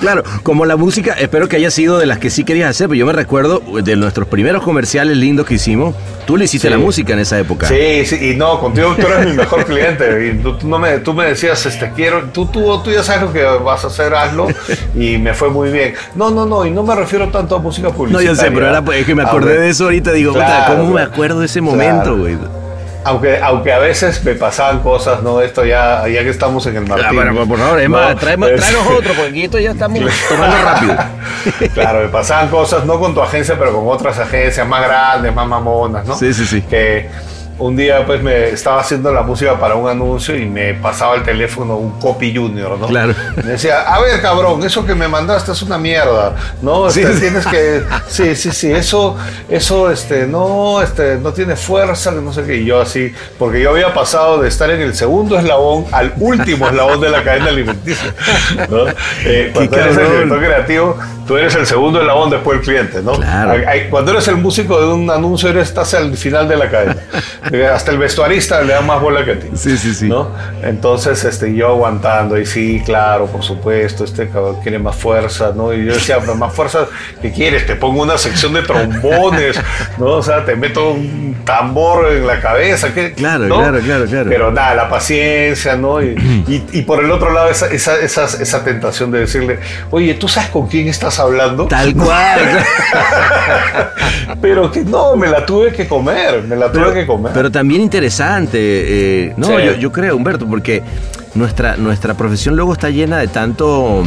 Claro, 0.00 0.22
como 0.42 0.64
la 0.66 0.76
música, 0.76 1.14
espero 1.18 1.48
que 1.48 1.56
haya 1.56 1.70
sido 1.70 1.98
de 1.98 2.06
las 2.06 2.18
que 2.18 2.30
sí 2.30 2.44
querías 2.44 2.70
hacer, 2.70 2.88
pero 2.88 2.98
yo 2.98 3.06
me 3.06 3.12
recuerdo 3.12 3.60
de 3.82 3.96
nuestros 3.96 4.28
primeros 4.28 4.62
comerciales 4.62 5.16
lindos 5.16 5.46
que 5.46 5.54
hicimos, 5.54 5.94
tú 6.26 6.36
le 6.36 6.44
hiciste 6.44 6.68
Sí. 6.68 6.70
la 6.72 6.78
música 6.78 7.12
en 7.14 7.18
esa 7.20 7.38
época. 7.38 7.66
Sí, 7.66 8.04
sí, 8.06 8.30
y 8.32 8.36
no, 8.36 8.60
contigo 8.60 8.94
tú 8.98 9.06
eres 9.06 9.26
mi 9.26 9.32
mejor 9.34 9.64
cliente. 9.64 10.28
Y 10.28 10.38
tú, 10.42 10.56
tú 10.56 10.68
no 10.68 10.78
me, 10.78 10.98
tú 10.98 11.12
me 11.12 11.26
decías, 11.26 11.64
este, 11.66 11.90
quiero, 11.94 12.24
tú, 12.32 12.46
tú, 12.46 12.80
tú 12.82 12.90
ya 12.90 13.02
sabes 13.02 13.22
lo 13.22 13.32
que 13.32 13.42
vas 13.42 13.84
a 13.84 13.88
hacer, 13.88 14.14
hazlo. 14.14 14.46
Y 14.94 15.18
me 15.18 15.34
fue 15.34 15.48
muy 15.50 15.70
bien. 15.70 15.94
No, 16.14 16.30
no, 16.30 16.46
no, 16.46 16.64
y 16.66 16.70
no 16.70 16.82
me 16.82 16.94
refiero 16.94 17.28
tanto 17.28 17.56
a 17.56 17.58
música 17.58 17.88
No, 17.88 17.94
publicitaria. 17.94 18.30
yo 18.30 18.36
sé, 18.36 18.50
pero 18.50 18.68
era, 18.68 18.82
pues, 18.82 19.00
es 19.00 19.06
que 19.06 19.14
me 19.14 19.22
acordé 19.22 19.58
de 19.58 19.68
eso 19.70 19.84
ahorita, 19.84 20.12
digo, 20.12 20.32
Claro, 20.34 20.74
¿cómo 20.76 20.86
me 20.88 20.92
claro. 21.00 21.12
acuerdo 21.12 21.40
de 21.40 21.46
ese 21.46 21.60
Claro. 21.60 21.76
momento, 21.76 22.16
güey? 22.16 22.36
Aunque, 23.04 23.40
aunque 23.42 23.72
a 23.72 23.78
veces 23.80 24.22
me 24.24 24.34
pasaban 24.36 24.78
cosas, 24.78 25.24
¿no? 25.24 25.40
Esto 25.40 25.64
ya, 25.64 26.06
ya 26.06 26.22
que 26.22 26.30
estamos 26.30 26.64
en 26.66 26.76
el 26.76 26.86
Martín. 26.86 27.06
Ah, 27.08 27.12
bueno, 27.12 27.46
por 27.48 27.58
favor, 27.58 27.80
es 27.80 27.88
¿no? 27.90 27.96
más, 27.96 28.14
tráenos 28.16 28.50
Es- 28.50 28.60
tráenos 28.60 28.86
otro, 28.86 29.12
porque 29.14 29.44
esto 29.44 29.58
ya 29.58 29.72
estamos 29.72 29.98
tomando 30.28 30.56
rápido. 30.64 30.96
Claro, 31.74 32.00
me 32.02 32.08
pasaban 32.08 32.48
cosas, 32.48 32.84
no 32.84 33.00
con 33.00 33.12
tu 33.14 33.20
agencia, 33.20 33.56
pero 33.58 33.72
con 33.74 33.88
otras 33.88 34.16
agencias 34.20 34.68
más 34.68 34.82
grandes, 34.84 35.34
más 35.34 35.48
mamonas, 35.48 36.06
¿no? 36.06 36.14
Sí, 36.16 36.32
sí, 36.32 36.46
sí. 36.46 36.62
Que 36.62 37.08
un 37.62 37.76
día 37.76 38.04
pues 38.04 38.22
me 38.22 38.48
estaba 38.48 38.80
haciendo 38.80 39.12
la 39.12 39.22
música 39.22 39.58
para 39.58 39.76
un 39.76 39.88
anuncio 39.88 40.36
y 40.36 40.46
me 40.46 40.74
pasaba 40.74 41.14
el 41.14 41.22
teléfono 41.22 41.76
un 41.76 41.98
copy 42.00 42.34
junior, 42.34 42.76
¿no? 42.78 42.88
Claro. 42.88 43.14
Me 43.36 43.52
decía, 43.52 43.82
a 43.82 44.00
ver 44.00 44.20
cabrón, 44.20 44.64
eso 44.64 44.84
que 44.84 44.94
me 44.94 45.06
mandaste 45.06 45.52
es 45.52 45.62
una 45.62 45.78
mierda, 45.78 46.34
¿no? 46.60 46.90
Sí, 46.90 47.00
Este, 47.00 47.14
sí. 47.14 47.20
Tienes 47.20 47.46
que, 47.46 47.82
sí, 48.08 48.34
sí, 48.34 48.50
sí, 48.50 48.72
eso, 48.72 49.16
eso, 49.48 49.90
este, 49.90 50.26
no, 50.26 50.82
este, 50.82 51.16
no 51.16 51.32
tiene 51.32 51.54
fuerza, 51.54 52.10
no 52.10 52.32
sé 52.32 52.42
qué, 52.42 52.56
y 52.56 52.64
yo 52.64 52.80
así, 52.80 53.12
porque 53.38 53.60
yo 53.62 53.70
había 53.70 53.94
pasado 53.94 54.42
de 54.42 54.48
estar 54.48 54.68
en 54.70 54.80
el 54.80 54.94
segundo 54.94 55.38
eslabón 55.38 55.86
al 55.92 56.12
último 56.18 56.66
eslabón 56.66 57.00
de 57.00 57.10
la 57.10 57.22
cadena 57.22 57.46
alimenticia, 57.46 58.12
¿no? 58.68 58.86
Eh, 59.24 59.50
cuando 59.54 59.76
eres 59.76 59.96
el 59.96 60.08
director 60.08 60.38
creativo, 60.40 60.96
tú 61.26 61.36
eres 61.36 61.54
el 61.54 61.66
segundo 61.66 62.00
eslabón 62.00 62.30
después 62.30 62.58
del 62.58 62.66
cliente, 62.66 63.02
¿no? 63.02 63.12
Claro. 63.12 63.54
Cuando 63.90 64.10
eres 64.10 64.26
el 64.28 64.36
músico 64.36 64.80
de 64.80 64.92
un 64.92 65.10
anuncio, 65.10 65.48
eres, 65.48 65.68
estás 65.68 65.94
al 65.94 66.16
final 66.16 66.48
de 66.48 66.56
la 66.56 66.70
cadena. 66.70 66.96
Hasta 67.72 67.90
el 67.90 67.98
vestuarista 67.98 68.62
le 68.62 68.72
da 68.72 68.80
más 68.80 69.00
bola 69.00 69.24
que 69.24 69.32
a 69.32 69.38
ti. 69.38 69.48
Sí, 69.54 69.76
sí, 69.76 69.94
sí. 69.94 70.08
¿no? 70.08 70.30
Entonces, 70.62 71.22
este, 71.24 71.54
yo 71.54 71.68
aguantando, 71.68 72.38
y 72.38 72.46
sí, 72.46 72.82
claro, 72.84 73.26
por 73.26 73.42
supuesto, 73.42 74.04
este 74.04 74.28
cabrón 74.28 74.56
quiere 74.62 74.78
más 74.78 74.96
fuerza, 74.96 75.52
¿no? 75.54 75.72
Y 75.74 75.84
yo 75.84 75.92
decía, 75.94 76.18
pero 76.20 76.34
más 76.34 76.52
fuerza, 76.54 76.86
¿qué 77.20 77.30
quieres? 77.32 77.66
Te 77.66 77.76
pongo 77.76 78.02
una 78.02 78.16
sección 78.18 78.52
de 78.54 78.62
trombones, 78.62 79.60
¿no? 79.98 80.06
O 80.06 80.22
sea, 80.22 80.44
te 80.44 80.56
meto 80.56 80.92
un 80.92 81.36
tambor 81.44 82.10
en 82.12 82.26
la 82.26 82.40
cabeza, 82.40 82.92
¿qué? 82.94 83.12
Claro, 83.12 83.44
¿no? 83.46 83.56
claro, 83.58 83.80
claro, 83.80 84.04
claro. 84.06 84.28
Pero 84.30 84.50
nada, 84.52 84.74
la 84.74 84.88
paciencia, 84.88 85.76
¿no? 85.76 86.00
Y, 86.02 86.14
y- 86.48 86.66
y 86.72 86.82
por 86.82 87.02
el 87.04 87.10
otro 87.10 87.32
lado, 87.32 87.50
esa, 87.50 87.66
esa, 87.66 87.98
esa, 87.98 88.24
esa 88.24 88.64
tentación 88.64 89.10
de 89.10 89.20
decirle, 89.20 89.58
oye, 89.90 90.14
¿tú 90.14 90.28
sabes 90.28 90.50
con 90.50 90.68
quién 90.68 90.88
estás 90.88 91.18
hablando? 91.18 91.66
Tal 91.66 91.94
cual. 91.96 92.64
Pero 94.40 94.70
que 94.70 94.80
no, 94.84 95.16
me 95.16 95.28
la 95.28 95.44
tuve 95.44 95.72
que 95.72 95.86
comer, 95.86 96.42
me 96.42 96.56
la 96.56 96.70
tuve 96.72 96.92
que 96.94 97.06
comer. 97.06 97.32
Pero 97.42 97.50
también 97.50 97.80
interesante, 97.80 98.56
eh, 98.60 99.34
no, 99.36 99.48
Sí. 99.48 99.52
yo, 99.66 99.74
yo 99.74 99.90
creo, 99.90 100.14
Humberto, 100.16 100.46
porque 100.46 100.80
nuestra, 101.34 101.76
nuestra 101.76 102.14
profesión 102.14 102.54
luego 102.54 102.72
está 102.72 102.88
llena 102.88 103.18
de 103.18 103.26
tanto 103.26 104.04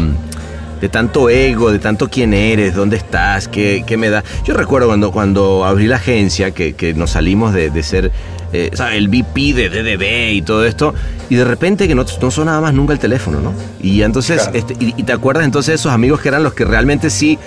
de 0.79 0.87
tanto 0.87 1.29
ego, 1.29 1.69
de 1.69 1.79
tanto 1.79 2.09
quién 2.09 2.33
eres, 2.33 2.75
dónde 2.75 2.95
estás, 2.95 3.49
qué, 3.49 3.83
qué 3.85 3.97
me 3.97 4.09
da. 4.09 4.23
Yo 4.45 4.53
recuerdo 4.53 4.87
cuando, 4.87 5.11
cuando 5.11 5.65
abrí 5.65 5.85
la 5.87 5.97
agencia, 5.97 6.51
que, 6.51 6.75
que 6.75 6.93
nos 6.93 7.11
salimos 7.11 7.53
de, 7.53 7.69
de 7.71 7.83
ser 7.83 8.09
eh, 8.53 8.69
¿sabes? 8.73 8.95
el 8.99 9.09
VP 9.09 9.53
de 9.53 9.69
DDB 9.69 10.31
y 10.35 10.41
todo 10.41 10.65
esto, 10.65 10.93
y 11.29 11.35
de 11.35 11.43
repente 11.43 11.89
que 11.89 11.95
no, 11.95 12.05
no 12.21 12.31
sonaba 12.31 12.61
más 12.61 12.73
nunca 12.73 12.93
el 12.93 12.99
teléfono, 12.99 13.41
¿no? 13.41 13.51
Y 13.81 14.01
entonces, 14.03 14.43
Claro. 14.43 14.57
este, 14.57 14.75
y, 14.79 14.93
y 14.95 15.03
te 15.03 15.11
acuerdas 15.11 15.43
entonces 15.43 15.73
de 15.73 15.75
esos 15.75 15.91
amigos 15.91 16.21
que 16.21 16.29
eran 16.29 16.41
los 16.41 16.53
que 16.53 16.63
realmente 16.63 17.09
sí 17.09 17.37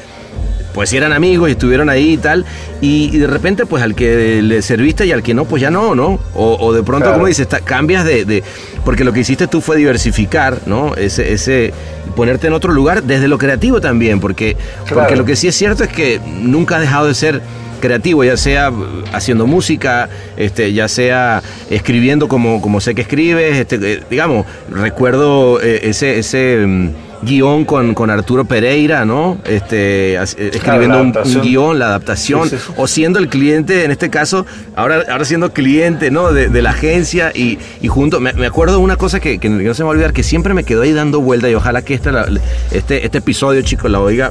pues 0.78 0.92
eran 0.92 1.12
amigos 1.12 1.48
y 1.48 1.52
estuvieron 1.52 1.90
ahí 1.90 2.12
y 2.12 2.16
tal, 2.18 2.44
y, 2.80 3.10
y 3.12 3.18
de 3.18 3.26
repente 3.26 3.66
pues 3.66 3.82
al 3.82 3.96
que 3.96 4.40
le 4.42 4.62
serviste 4.62 5.04
y 5.06 5.10
al 5.10 5.24
que 5.24 5.34
no, 5.34 5.44
pues 5.44 5.60
ya 5.60 5.72
no, 5.72 5.96
¿no? 5.96 6.20
O, 6.36 6.56
o 6.60 6.72
de 6.72 6.84
pronto, 6.84 7.06
Claro. 7.06 7.14
como 7.14 7.26
dices, 7.26 7.48
ta- 7.48 7.58
cambias 7.58 8.04
de, 8.04 8.24
de- 8.24 8.44
Porque 8.84 9.02
lo 9.02 9.12
que 9.12 9.18
hiciste 9.18 9.48
tú 9.48 9.60
fue 9.60 9.76
diversificar, 9.76 10.60
¿no? 10.66 10.94
Ese, 10.94 11.32
ese, 11.32 11.72
ponerte 12.14 12.46
en 12.46 12.52
otro 12.52 12.72
lugar 12.72 13.02
desde 13.02 13.26
lo 13.26 13.38
creativo 13.38 13.80
también, 13.80 14.20
porque, 14.20 14.56
Claro. 14.86 15.00
porque 15.00 15.16
lo 15.16 15.24
que 15.24 15.34
sí 15.34 15.48
es 15.48 15.56
cierto 15.56 15.82
es 15.82 15.90
que 15.90 16.20
nunca 16.40 16.76
has 16.76 16.82
dejado 16.82 17.08
de 17.08 17.14
ser 17.14 17.40
creativo, 17.80 18.22
ya 18.22 18.36
sea 18.36 18.70
haciendo 19.12 19.48
música, 19.48 20.08
este, 20.36 20.72
ya 20.72 20.86
sea 20.86 21.42
escribiendo 21.70 22.28
como, 22.28 22.60
como 22.60 22.80
sé 22.80 22.94
que 22.94 23.02
escribes, 23.02 23.56
este, 23.56 23.80
eh, 23.94 24.00
digamos, 24.08 24.46
recuerdo 24.70 25.60
eh, 25.60 25.80
ese, 25.90 26.20
ese 26.20 26.64
mm, 26.64 26.90
guion 27.22 27.64
con, 27.64 27.94
con 27.94 28.10
Arturo 28.10 28.44
Pereira, 28.44 29.04
¿no? 29.04 29.38
Este, 29.44 30.14
eh, 30.14 30.22
escribiendo 30.22 31.00
un- 31.00 31.14
un, 31.16 31.40
guion, 31.42 31.78
la 31.78 31.86
adaptación, 31.86 32.48
Sí, 32.48 32.56
sí, 32.56 32.62
sí. 32.66 32.72
o 32.76 32.86
siendo 32.86 33.18
el 33.18 33.28
cliente, 33.28 33.84
en 33.84 33.90
este 33.90 34.10
caso, 34.10 34.46
ahora, 34.76 35.02
ahora 35.10 35.24
siendo 35.24 35.52
cliente, 35.52 36.10
¿no? 36.10 36.32
De, 36.32 36.48
de 36.48 36.62
la 36.62 36.70
agencia 36.70 37.32
y, 37.34 37.58
y 37.80 37.88
junto, 37.88 38.20
me, 38.20 38.32
me 38.34 38.46
acuerdo 38.46 38.74
de 38.76 38.82
una 38.82 38.96
cosa 38.96 39.20
que, 39.20 39.38
que 39.38 39.48
no 39.48 39.74
se 39.74 39.82
me 39.82 39.86
va 39.86 39.90
a 39.90 39.94
olvidar, 39.94 40.12
que 40.12 40.22
siempre 40.22 40.54
me 40.54 40.64
quedó 40.64 40.82
ahí 40.82 40.92
dando 40.92 41.20
vuelta 41.20 41.48
y 41.50 41.54
ojalá 41.54 41.82
que 41.82 41.94
esta, 41.94 42.12
la- 42.12 42.28
este, 42.70 43.04
este 43.04 43.18
episodio, 43.18 43.62
chicos, 43.62 43.90
la 43.90 44.00
oiga 44.00 44.30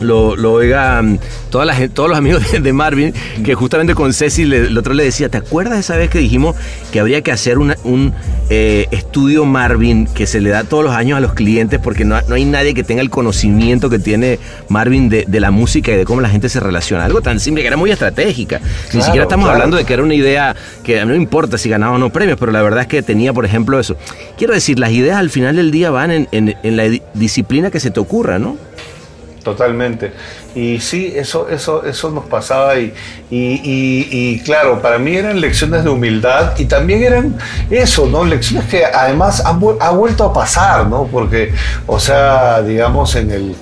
lo, 0.00 0.34
lo 0.36 0.52
oigan 0.54 1.20
toda 1.50 1.64
la 1.64 1.74
gente, 1.74 1.94
todos 1.94 2.08
los 2.08 2.18
amigos 2.18 2.50
de, 2.52 2.60
de 2.60 2.72
Marvin, 2.72 3.12
que 3.44 3.54
justamente 3.54 3.94
con 3.94 4.12
Ceci 4.12 4.44
le- 4.44 4.66
el 4.66 4.76
otro 4.78 4.94
le 4.94 5.04
decía, 5.04 5.28
¿te 5.28 5.38
acuerdas 5.38 5.78
esa 5.78 5.96
vez 5.96 6.10
que 6.10 6.18
dijimos 6.18 6.56
que 6.92 7.00
habría 7.00 7.22
que 7.22 7.32
hacer 7.32 7.58
una- 7.58 7.76
un 7.84 8.12
eh, 8.48 8.86
estudio 8.90 9.44
Marvin 9.44 10.06
que 10.06 10.26
se 10.26 10.40
le 10.40 10.50
da 10.50 10.64
todos 10.64 10.82
los 10.84 10.92
años 10.94 11.16
a 11.16 11.20
los 11.20 11.34
clientes 11.34 11.78
porque 11.82 12.04
no, 12.04 12.20
no 12.28 12.34
hay 12.34 12.44
nadie 12.44 12.74
que 12.74 12.82
tenga 12.82 13.02
el 13.02 13.10
conocimiento 13.10 13.88
que 13.90 13.98
tiene 13.98 14.38
Marvin 14.68 15.08
de, 15.08 15.24
de 15.28 15.40
la 15.40 15.50
música 15.50 15.92
y 15.92 15.96
de 15.96 16.04
cómo 16.04 16.20
la 16.20 16.28
gente 16.28 16.48
se 16.48 16.60
relaciona? 16.60 17.04
Algo 17.04 17.20
tan 17.20 17.38
simple 17.40 17.62
que 17.62 17.68
era 17.68 17.76
muy 17.76 17.90
estratégica. 17.90 18.60
Ni 18.92 19.02
siquiera 19.02 19.24
estamos 19.24 19.44
claro. 19.44 19.56
hablando 19.56 19.76
de 19.76 19.84
que 19.84 19.92
era 19.92 20.02
una 20.02 20.14
idea 20.14 20.56
que 20.82 21.04
no 21.04 21.14
importa 21.14 21.58
si 21.58 21.68
ganaba 21.68 21.94
o 21.94 21.98
no 21.98 22.10
premios, 22.10 22.38
pero 22.40 22.50
la 22.52 22.62
verdad 22.62 22.80
es 22.82 22.86
que 22.86 23.02
tenía, 23.02 23.32
por 23.32 23.44
ejemplo, 23.44 23.78
eso. 23.78 23.96
Quiero 24.38 24.54
decir, 24.54 24.78
las 24.78 24.90
ideas 24.92 25.18
al 25.18 25.30
final 25.30 25.56
del 25.56 25.70
día 25.70 25.90
van 25.90 26.10
en, 26.10 26.28
en- 26.32 26.56
en 26.62 26.76
la 26.76 26.84
di- 26.84 27.02
disciplina 27.14 27.70
que 27.70 27.80
se 27.80 27.90
te 27.90 28.00
ocurra, 28.00 28.38
¿no? 28.38 28.56
Totalmente. 29.42 30.12
Y 30.54 30.80
sí, 30.80 31.12
eso, 31.16 31.48
eso, 31.48 31.84
eso 31.86 32.10
nos 32.10 32.24
pasaba 32.26 32.78
y, 32.78 32.92
y, 33.30 33.38
y- 33.64 34.08
y, 34.10 34.40
claro, 34.40 34.82
para 34.82 34.98
mí 34.98 35.16
eran 35.16 35.40
lecciones 35.40 35.82
de 35.84 35.88
humildad 35.90 36.58
y 36.58 36.66
también 36.66 37.02
eran 37.02 37.36
eso, 37.70 38.06
¿no? 38.06 38.24
Lecciones 38.24 38.68
que 38.68 38.84
además 38.84 39.42
han, 39.46 39.58
ha 39.80 39.90
vuelto 39.92 40.24
a 40.24 40.32
pasar, 40.34 40.86
¿no? 40.88 41.06
Porque, 41.06 41.52
o 41.86 41.98
sea, 41.98 42.60
digamos 42.60 43.14
en 43.16 43.30
el, 43.30 43.54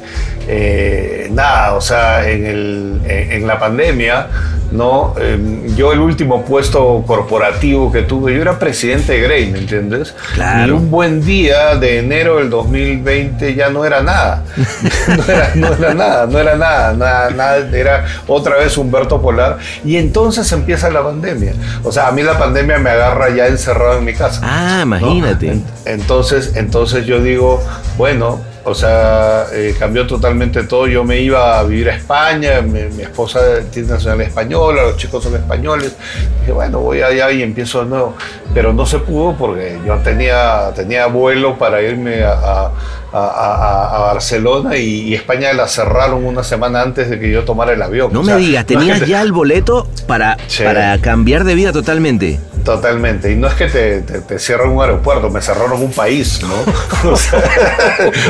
eh, 0.50 1.28
nada, 1.30 1.74
o 1.74 1.80
sea, 1.80 2.28
en, 2.28 2.46
el, 2.46 3.00
en, 3.06 3.32
en 3.32 3.46
la 3.46 3.58
pandemia, 3.58 4.28
¿no? 4.72 5.14
Eh, 5.20 5.70
yo 5.76 5.92
el 5.92 6.00
último 6.00 6.42
puesto 6.44 7.04
corporativo 7.06 7.92
que 7.92 8.02
tuve, 8.02 8.34
yo 8.34 8.40
era 8.40 8.58
presidente 8.58 9.12
de 9.12 9.20
Grey, 9.20 9.50
¿me 9.50 9.58
entiendes? 9.58 10.14
Claro. 10.34 10.68
Y 10.72 10.76
un 10.76 10.90
buen 10.90 11.22
día 11.24 11.76
de 11.76 11.98
enero 11.98 12.38
del 12.38 12.48
2020 12.48 13.54
ya 13.54 13.68
no 13.68 13.84
era 13.84 14.02
nada. 14.02 14.42
no, 15.16 15.22
era, 15.32 15.52
no 15.54 15.66
era 15.74 15.94
nada, 15.94 16.26
no 16.26 16.38
era 16.38 16.56
nada, 16.56 16.92
nada, 16.94 17.30
nada, 17.30 17.56
era 17.76 18.06
otra 18.26 18.56
vez 18.56 18.76
Humberto 18.78 19.20
Polar. 19.20 19.58
Y 19.84 19.96
entonces 19.96 20.50
empieza 20.52 20.88
la 20.90 21.02
pandemia. 21.02 21.52
O 21.84 21.92
sea, 21.92 22.08
a 22.08 22.12
mí 22.12 22.22
la 22.22 22.38
pandemia 22.38 22.78
me 22.78 22.90
agarra 22.90 23.28
ya 23.30 23.46
encerrado 23.46 23.98
en 23.98 24.04
mi 24.06 24.14
casa. 24.14 24.40
Ah, 24.42 24.84
¿no? 24.86 24.96
imagínate. 24.96 25.48
En- 25.52 25.64
Entonces, 25.84 26.52
entonces 26.56 27.04
yo 27.06 27.20
digo, 27.22 27.62
bueno, 27.98 28.40
o 28.64 28.74
sea, 28.74 29.46
eh, 29.52 29.74
cambió 29.78 30.06
totalmente 30.06 30.62
todo. 30.64 30.86
Yo 30.86 31.04
me 31.04 31.20
iba 31.20 31.58
a 31.58 31.62
vivir 31.64 31.90
a 31.90 31.96
España, 31.96 32.60
mi, 32.60 32.82
mi 32.94 33.02
esposa 33.02 33.40
tiene 33.72 33.88
nacionalidad 33.88 34.28
española, 34.28 34.82
los 34.82 34.96
chicos 34.96 35.24
son 35.24 35.34
españoles. 35.36 35.94
Dije, 36.40 36.52
bueno, 36.52 36.80
voy 36.80 37.02
allá 37.02 37.30
y 37.30 37.42
empiezo 37.42 37.84
de 37.84 37.90
nuevo. 37.90 38.14
Pero 38.54 38.72
no 38.72 38.84
se 38.86 38.98
pudo 38.98 39.34
porque 39.36 39.78
yo 39.86 39.94
tenía, 39.98 40.70
tenía 40.74 41.06
vuelo 41.06 41.56
para 41.58 41.80
irme 41.82 42.22
a, 42.24 42.32
a- 42.32 42.72
a- 43.12 43.98
Barcelona 44.08 44.76
y, 44.76 45.08
y 45.08 45.14
España 45.14 45.52
la 45.52 45.68
cerraron 45.68 46.24
una 46.24 46.42
semana 46.42 46.82
antes 46.82 47.08
de 47.10 47.18
que 47.18 47.30
yo 47.30 47.44
tomara 47.44 47.72
el 47.72 47.82
avión. 47.82 48.12
No 48.12 48.20
O 48.20 48.22
me 48.22 48.32
digas, 48.36 48.64
tenías 48.66 49.00
ya 49.06 49.22
el 49.22 49.32
boleto 49.32 49.86
para, 50.06 50.36
para 50.64 50.98
cambiar 50.98 51.44
de 51.44 51.54
vida 51.54 51.72
totalmente. 51.72 52.40
Totalmente. 52.64 53.30
Y 53.32 53.36
no 53.36 53.46
es 53.48 53.54
que 53.54 53.66
te, 53.66 54.00
te, 54.02 54.20
te 54.20 54.38
cierren 54.38 54.70
un 54.70 54.80
aeropuerto, 54.82 55.30
me 55.30 55.40
cerraron 55.40 55.80
un 55.82 55.92
país, 55.92 56.40
¿no? 56.42 57.10
o 57.10 57.16
sea, 57.16 57.42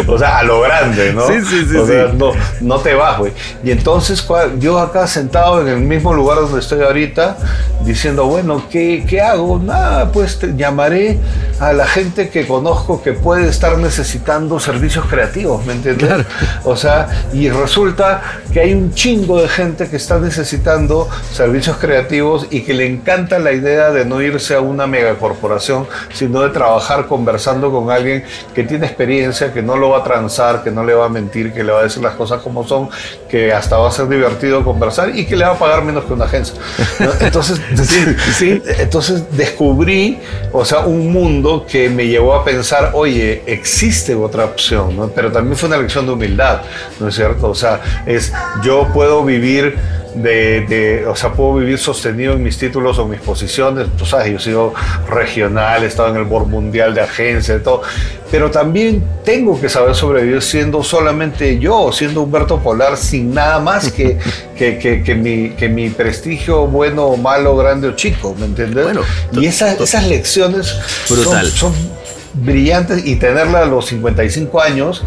o 0.06 0.12
O 0.18 0.18
sea, 0.18 0.38
a 0.38 0.42
lo 0.42 0.60
grande, 0.60 1.12
¿no? 1.12 1.26
Sí, 1.26 1.34
sí, 1.48 1.66
sí, 1.70 1.76
O 1.76 1.86
sea, 1.86 2.10
sí. 2.10 2.16
no, 2.16 2.32
no 2.60 2.78
te 2.80 2.94
vas, 2.94 3.18
güey. 3.18 3.32
Y 3.62 3.70
entonces 3.70 4.26
yo 4.58 4.78
acá 4.78 5.06
sentado 5.06 5.60
en 5.62 5.68
el 5.68 5.80
mismo 5.80 6.12
lugar 6.12 6.38
donde 6.38 6.60
estoy 6.60 6.82
ahorita, 6.82 7.36
diciendo, 7.84 8.26
bueno, 8.26 8.64
¿qué, 8.70 9.04
qué 9.08 9.20
hago? 9.20 9.58
Nada, 9.58 10.10
pues 10.12 10.38
te- 10.38 10.54
llamaré 10.56 11.18
a 11.60 11.72
la 11.72 11.86
gente 11.86 12.28
que 12.30 12.46
conozco 12.46 13.02
que 13.02 13.12
puede 13.12 13.48
estar 13.48 13.78
necesitando 13.78 14.58
servicios 14.60 15.06
creativos, 15.06 15.64
¿me 15.66 15.74
entiendes? 15.74 16.06
Claro. 16.06 16.24
O 16.64 16.76
sea, 16.76 17.08
y 17.32 17.48
resulta 17.50 18.20
que 18.52 18.60
hay 18.60 18.74
un 18.74 18.92
chingo 18.92 19.40
de 19.40 19.48
gente 19.48 19.88
que 19.88 19.96
está 19.96 20.18
necesitando 20.18 21.08
servicios 21.32 21.76
creativos 21.78 22.46
y 22.50 22.62
que 22.62 22.74
le 22.74 22.86
encanta 22.86 23.38
la 23.38 23.52
idea 23.52 23.90
de 23.90 24.04
no 24.04 24.17
irse 24.20 24.54
a 24.54 24.60
una 24.60 24.86
megacorporación, 24.86 25.86
sino 26.12 26.42
de 26.42 26.50
trabajar 26.50 27.06
conversando 27.06 27.70
con 27.70 27.90
alguien 27.90 28.24
que 28.54 28.64
tiene 28.64 28.86
experiencia, 28.86 29.52
que 29.52 29.62
no 29.62 29.76
lo 29.76 29.90
va 29.90 29.98
a 29.98 30.04
transar, 30.04 30.62
que 30.62 30.70
no 30.70 30.84
le 30.84 30.94
va 30.94 31.06
a 31.06 31.08
mentir, 31.08 31.52
que 31.52 31.64
le 31.64 31.72
va 31.72 31.80
a 31.80 31.82
decir 31.84 32.02
las 32.02 32.14
cosas 32.14 32.42
como 32.42 32.66
son, 32.66 32.88
que 33.28 33.52
hasta 33.52 33.76
va 33.76 33.88
a 33.88 33.92
ser 33.92 34.08
divertido 34.08 34.64
conversar 34.64 35.16
y 35.16 35.26
que 35.26 35.36
le 35.36 35.44
va 35.44 35.52
a 35.52 35.58
pagar 35.58 35.84
menos 35.84 36.04
que 36.04 36.12
una 36.12 36.24
agencia. 36.24 36.54
¿no? 37.00 37.10
Entonces, 37.20 37.60
sí. 38.36 38.62
entonces 38.78 39.24
descubrí, 39.32 40.18
o 40.52 40.64
sea, 40.64 40.80
un 40.80 41.12
mundo 41.12 41.66
que 41.68 41.88
me 41.88 42.06
llevó 42.06 42.34
a 42.34 42.44
pensar, 42.44 42.90
oye, 42.94 43.42
existe 43.46 44.14
otra 44.14 44.44
opción, 44.44 44.96
¿no? 44.96 45.08
Pero 45.08 45.30
también 45.30 45.56
fue 45.56 45.68
una 45.68 45.78
lección 45.78 46.06
de 46.06 46.12
humildad, 46.12 46.62
¿no 47.00 47.08
es 47.08 47.14
cierto? 47.14 47.50
O 47.50 47.54
sea, 47.54 47.80
es, 48.06 48.32
yo 48.62 48.88
puedo 48.92 49.24
vivir 49.24 49.76
de, 50.14 50.62
de- 50.62 51.06
o 51.06 51.14
sea, 51.14 51.32
puedo 51.32 51.54
vivir 51.56 51.78
sostenido 51.78 52.32
en 52.32 52.42
mis 52.42 52.58
títulos 52.58 52.98
o 52.98 53.06
mis 53.06 53.20
posiciones, 53.20 53.86
tú 53.96 54.04
sabes, 54.06 54.30
yo 54.30 54.36
he 54.36 54.40
sido 54.40 54.74
regional, 55.08 55.84
he 55.84 55.86
estado 55.86 56.08
en 56.10 56.16
el 56.16 56.24
board 56.24 56.46
mundial 56.46 56.94
de 56.94 57.02
agencia, 57.02 57.54
de 57.54 57.60
todo, 57.60 57.82
pero 58.30 58.50
también 58.50 59.04
tengo 59.24 59.60
que 59.60 59.68
saber 59.68 59.94
sobrevivir 59.94 60.42
siendo 60.42 60.82
solamente 60.82 61.58
yo, 61.58 61.92
siendo 61.92 62.22
Humberto 62.22 62.58
Polar, 62.58 62.96
sin 62.96 63.32
nada 63.34 63.60
más 63.60 63.92
que, 63.92 64.18
que, 64.56 64.78
que- 64.78 65.02
que 65.02 65.14
mi, 65.14 65.50
que 65.50 65.68
mi 65.68 65.90
prestigio, 65.90 66.66
bueno 66.66 67.04
o 67.06 67.16
malo, 67.16 67.56
grande 67.56 67.88
o 67.88 67.92
chico, 67.96 68.34
¿me 68.38 68.46
entiendes? 68.46 68.84
Bueno, 68.84 69.02
y 69.32 69.46
esas, 69.46 69.80
esas 69.80 70.06
lecciones 70.08 70.74
Brutal. 71.08 71.46
son, 71.50 71.72
son 71.74 71.98
brillantes 72.34 73.04
y 73.06 73.16
tenerla 73.16 73.62
a 73.62 73.64
los 73.66 73.86
55 73.86 74.60
años, 74.60 75.02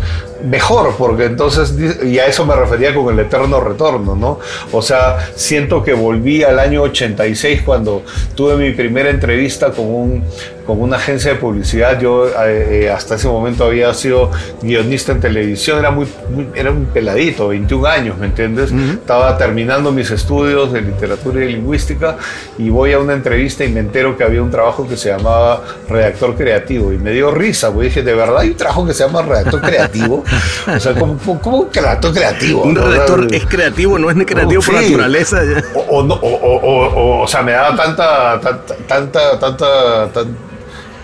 mejor, 0.46 0.96
porque 0.98 1.26
entonces, 1.26 1.76
y 2.04 2.20
a 2.20 2.26
eso 2.28 2.46
me 2.46 2.56
refería 2.56 2.94
con 2.94 3.14
el 3.14 3.20
eterno 3.26 3.60
retorno, 3.60 4.16
¿no? 4.16 4.40
O 4.72 4.82
sea, 4.82 5.18
siento 5.36 5.84
que 5.84 5.94
volví 5.94 6.44
al 6.44 6.60
año 6.60 6.82
86 6.84 7.62
cuando 7.64 8.04
tuve 8.36 8.56
mi 8.56 8.72
primera 8.72 9.10
entrevista 9.10 9.72
con, 9.72 9.86
un, 9.88 10.24
con 10.66 10.82
una 10.82 10.98
agencia 10.98 11.34
de 11.34 11.38
publicidad. 11.40 12.00
Yo 12.00 12.28
eh, 12.28 12.84
eh, 12.86 12.90
hasta 12.90 13.16
ese 13.16 13.28
momento 13.28 13.66
había 13.66 13.94
sido 13.94 14.32
guionista 14.62 15.12
en 15.12 15.20
televisión, 15.22 15.80
era 15.80 15.92
muy, 15.92 16.08
muy- 16.34 16.48
era 16.56 16.72
un 16.72 16.86
peladito, 16.86 17.50
21 17.50 17.86
años, 17.88 18.18
¿me 18.18 18.28
entiendes? 18.28 18.72
Estaba 18.72 19.38
terminando 19.38 19.92
mis 19.92 20.10
estudios 20.12 20.72
de 20.74 20.82
literatura 20.82 21.44
y 21.44 21.54
lingüística 21.54 22.18
y 22.58 22.70
voy 22.70 22.94
a 22.94 23.00
una 23.00 23.14
entrevista 23.14 23.64
y 23.64 23.70
me 23.70 23.80
entero 23.82 24.18
que 24.18 24.24
había 24.24 24.42
un 24.42 24.52
trabajo 24.52 24.88
que 24.88 24.98
se 24.98 25.10
llamaba 25.10 25.62
redactor 25.90 26.36
creativo 26.36 26.92
y 26.94 26.98
me 26.98 27.12
dio 27.12 27.32
risa, 27.32 27.68
güey. 27.70 27.88
Dije, 27.90 28.04
¿de 28.04 28.14
verdad 28.14 28.40
hay 28.40 28.50
un 28.50 28.58
trabajo 28.58 28.86
que 28.86 28.94
se 28.94 29.06
llama 29.06 29.22
redactor 29.22 29.62
creativo? 29.62 30.24
O 30.76 30.80
sea, 30.80 30.94
¿cómo, 30.94 31.17
cómo, 31.17 31.41
cómo 31.41 31.70
que 31.70 31.82
redactor 31.82 32.13
creativo? 32.13 32.63
Un 32.63 32.74
no? 32.74 32.82
redactor 32.88 33.28
es 33.34 33.46
creativo, 33.46 34.00
no 34.00 34.10
es 34.10 34.26
creativo 34.26 34.62
por 34.62 34.78
Sí. 34.80 34.86
naturaleza. 34.86 35.41
O, 35.74 35.80
o, 35.80 36.00
o, 36.02 36.13
o- 36.13 36.56
o- 36.56 36.88
o- 36.88 37.22
o 37.24 37.28
sea, 37.28 37.41
me 37.41 37.52
daba 37.52 37.76
tanta, 37.76 38.39
tanta, 38.41 38.76
tanta, 38.88 39.39
tanta, 39.39 40.08
tan- 40.13 40.52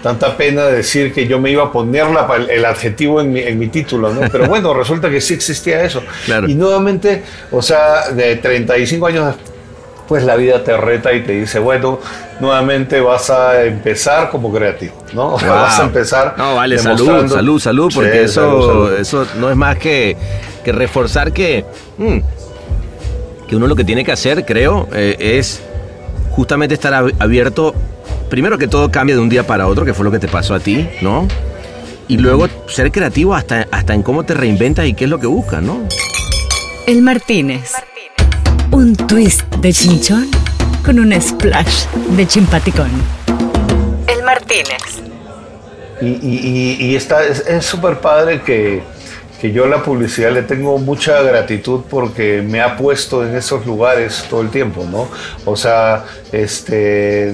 tanta 0.03 0.37
pena 0.37 0.65
decir 0.65 1.11
que 1.13 1.27
yo 1.27 1.39
me 1.39 1.49
iba 1.51 1.63
a 1.63 1.71
poner 1.71 2.05
la 2.07 2.27
el 2.49 2.63
adjetivo 2.65 3.19
en 3.19 3.33
mi, 3.33 3.41
en 3.41 3.57
mi 3.59 3.67
título, 3.67 4.13
¿no? 4.13 4.21
Pero 4.31 4.45
bueno, 4.47 4.73
resulta 4.73 5.09
que 5.09 5.19
sí 5.19 5.33
existía 5.33 5.81
eso. 5.83 6.01
Claro. 6.25 6.47
Y 6.47 6.55
nuevamente, 6.55 7.23
o 7.51 7.61
sea, 7.61 8.09
de 8.11 8.35
35 8.37 9.07
años 9.07 9.35
pues 10.07 10.23
la 10.23 10.35
vida 10.35 10.63
te 10.63 10.75
reta 10.77 11.11
y 11.13 11.23
te 11.23 11.33
dice, 11.33 11.59
bueno, 11.59 11.99
nuevamente 12.39 13.01
vas 13.01 13.29
a 13.29 13.63
empezar 13.63 14.29
como 14.29 14.51
creativo, 14.53 14.93
¿no? 15.13 15.31
Wow. 15.31 15.39
Vas 15.47 15.79
a 15.79 15.83
empezar. 15.83 16.35
No, 16.37 16.55
vale, 16.55 16.77
salud, 16.79 17.27
salud, 17.27 17.59
salud, 17.59 17.91
porque 17.93 18.11
Sí, 18.11 18.17
eso, 18.19 18.41
salud, 18.41 18.67
salud. 18.67 18.93
eso 18.99 19.27
no 19.39 19.49
es 19.49 19.55
más 19.57 19.77
que, 19.77 20.15
que 20.63 20.71
reforzar 20.71 21.31
que, 21.33 21.65
mm, 21.97 22.17
que 23.47 23.55
uno 23.55 23.67
lo 23.67 23.75
que 23.75 23.83
tiene 23.83 24.03
que 24.05 24.11
hacer, 24.11 24.45
creo, 24.45 24.87
eh, 24.93 25.15
es 25.19 25.61
justamente 26.31 26.73
estar 26.75 26.93
ab- 26.93 27.13
abierto. 27.19 27.73
Primero 28.29 28.57
que 28.57 28.67
todo 28.67 28.91
cambia 28.91 29.15
de 29.15 29.21
un 29.21 29.29
día 29.29 29.45
para 29.47 29.67
otro, 29.67 29.85
que 29.85 29.93
fue 29.93 30.03
lo 30.05 30.11
que 30.11 30.19
te 30.19 30.27
pasó 30.27 30.53
a 30.53 30.59
ti, 30.59 30.87
¿no? 31.01 31.27
Y 32.09 32.17
luego 32.17 32.47
ser 32.67 32.91
creativo 32.91 33.35
hasta, 33.35 33.67
hasta 33.71 33.93
en 33.93 34.03
cómo 34.03 34.23
te 34.23 34.33
reinventas 34.33 34.85
y 34.85 34.93
qué 34.93 35.05
es 35.05 35.09
lo 35.09 35.19
que 35.19 35.27
buscas, 35.27 35.61
¿no? 35.61 35.79
El 36.85 37.01
Martínez. 37.01 37.73
Twist 39.07 39.41
de 39.57 39.71
chinchón 39.73 40.27
con 40.85 40.99
un 40.99 41.19
splash 41.21 41.85
de 42.15 42.27
chimpaticón. 42.27 42.89
El 44.07 44.23
Martínez. 44.23 45.01
Y, 46.01 46.05
y- 46.07 46.77
y- 46.79 46.85
y 46.91 46.95
está, 46.95 47.25
es 47.25 47.65
súper 47.65 47.99
padre 47.99 48.41
que, 48.41 48.83
que 49.41 49.51
yo 49.51 49.65
a 49.65 49.67
la 49.67 49.81
publicidad 49.83 50.31
le 50.31 50.43
tengo 50.43 50.77
mucha 50.77 51.21
gratitud 51.21 51.81
porque 51.89 52.41
me 52.47 52.61
ha 52.61 52.77
puesto 52.77 53.25
en 53.25 53.35
esos 53.35 53.65
lugares 53.65 54.25
todo 54.29 54.41
el 54.41 54.49
tiempo, 54.49 54.85
¿no? 54.89 55.07
O 55.45 55.55
sea, 55.55 56.05
este, 56.31 57.33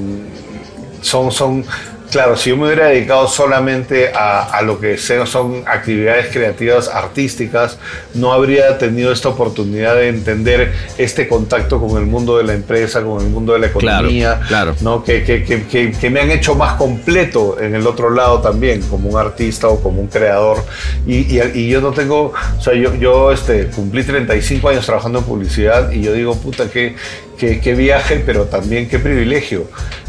son, 1.02 1.32
son, 1.32 1.66
claro, 2.14 2.38
si 2.38 2.52
yo 2.52 2.58
me 2.58 2.68
hubiera 2.68 2.88
dedicado 2.88 3.28
solamente 3.28 4.12
a, 4.14 4.44
a 4.44 4.62
lo 4.62 4.80
que 4.80 4.98
son 4.98 5.64
actividades 5.66 6.28
creativas 6.32 6.88
artísticas, 6.88 7.78
no 8.14 8.32
habría 8.32 8.78
tenido 8.78 9.12
esta 9.12 9.30
oportunidad 9.30 9.96
de 9.96 10.08
entender 10.08 10.72
este 10.98 11.28
contacto 11.28 11.80
con 11.82 11.98
el 12.02 12.06
mundo 12.06 12.38
de 12.38 12.44
la 12.46 12.54
empresa, 12.54 13.02
con 13.04 13.22
el 13.22 13.28
mundo 13.30 13.54
de 13.54 13.60
la 13.60 13.68
economía, 13.68 14.40
claro. 14.48 14.76
¿no? 14.82 15.04
que, 15.04 15.24
que- 15.24 15.44
que- 15.44 15.64
que- 15.66 15.92
que 15.92 16.10
me 16.10 16.22
han 16.22 16.32
hecho 16.32 16.56
más 16.56 16.76
completo 16.76 17.60
en 17.60 17.76
el 17.76 17.86
otro 17.88 18.10
lado 18.10 18.40
también, 18.42 18.82
como 18.84 19.10
un 19.10 19.18
artista 19.20 19.68
o 19.68 19.82
como 19.82 20.00
un 20.00 20.08
creador. 20.08 20.64
Y, 21.06 21.16
y- 21.38 21.52
y 21.56 21.68
yo 21.70 21.82
no 21.82 21.92
tengo, 21.92 22.32
o 22.58 22.62
sea, 22.62 22.74
yo, 22.74 22.94
yo 22.96 23.32
este, 23.32 23.68
cumplí 23.68 24.04
35 24.04 24.70
años 24.70 24.86
trabajando 24.86 25.20
en 25.20 25.26
publicidad 25.26 25.92
y 25.92 26.02
yo 26.02 26.14
digo, 26.14 26.36
puta, 26.38 26.70
qué, 26.70 26.96
qué, 27.38 27.60
qué 27.60 27.74
viaje, 27.74 28.22
pero 28.26 28.46
también 28.46 28.88
qué 28.88 29.00
privilegio, 29.00 29.66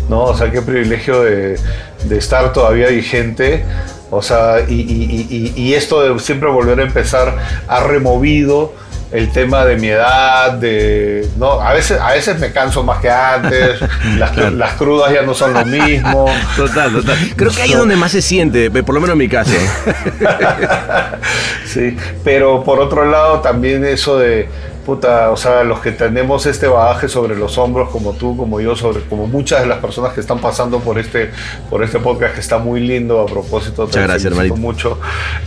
¿no? 0.09 0.25
O 0.25 0.37
sea, 0.37 0.51
qué 0.51 0.63
privilegio 0.63 1.23
de, 1.23 1.59
de 2.05 2.19
estar 2.19 2.53
todavía 2.53 2.89
vigente. 2.89 3.65
O 4.11 4.23
sea, 4.23 4.61
y, 4.69 4.75
y- 4.75 5.27
y- 5.31 5.53
y- 5.57 5.63
y 5.63 5.75
esto 5.75 6.01
de 6.03 6.19
siempre 6.21 6.49
volver 6.49 6.79
a 6.79 6.83
empezar 6.83 7.37
ha 7.67 7.81
removido 7.85 8.73
el 9.13 9.31
tema 9.31 9.65
de 9.65 9.77
mi 9.77 9.89
edad, 9.89 10.53
de 10.55 11.29
no, 11.37 11.61
a 11.61 11.73
veces, 11.73 12.01
a 12.01 12.13
veces 12.13 12.39
me 12.41 12.51
canso 12.53 12.83
más 12.83 12.99
que 13.01 13.09
antes, 13.11 13.79
las, 14.19 14.37
las 14.53 14.73
crudas 14.75 15.13
ya 15.13 15.23
no 15.23 15.35
son 15.35 15.53
lo 15.55 15.65
mismo. 15.65 16.27
Total, 16.57 16.93
total. 16.93 17.17
Creo 17.37 17.51
que 17.53 17.63
ahí 17.63 17.73
es 17.73 17.79
donde 17.79 17.95
más 17.97 18.11
se 18.13 18.23
siente, 18.23 18.71
por 18.71 18.95
lo 18.95 19.01
menos 19.01 19.15
en 19.15 19.19
mi 19.19 19.29
caso. 19.29 19.53
Sí, 21.67 21.97
pero 22.23 22.63
por 22.63 22.79
otro 22.81 23.05
lado 23.11 23.41
también 23.41 23.85
eso 23.85 24.19
de 24.19 24.49
puta, 24.85 25.31
o 25.31 25.37
sea, 25.37 25.65
los 25.65 25.81
que 25.81 25.93
tenemos 25.93 26.47
este 26.47 26.67
bagaje 26.67 27.09
sobre 27.09 27.37
los 27.37 27.57
hombros, 27.59 27.91
como 27.91 28.13
tú, 28.13 28.37
como 28.37 28.61
yo, 28.61 28.77
sobre, 28.77 29.01
como 29.03 29.27
muchas 29.27 29.61
de 29.63 29.67
las 29.67 29.79
personas 29.79 30.13
que 30.13 30.21
están 30.21 30.39
pasando 30.41 30.81
por 30.81 30.99
este, 30.99 31.31
por 31.71 31.83
este 31.83 31.99
podcast 31.99 32.35
que 32.35 32.41
está 32.41 32.59
muy 32.59 32.81
lindo 32.81 33.21
a 33.21 33.27
propósito, 33.27 33.83
te 33.85 33.99
Muchas 33.99 34.03
gracias, 34.05 34.25
hermanito. 34.33 34.57
mucho. 34.57 34.99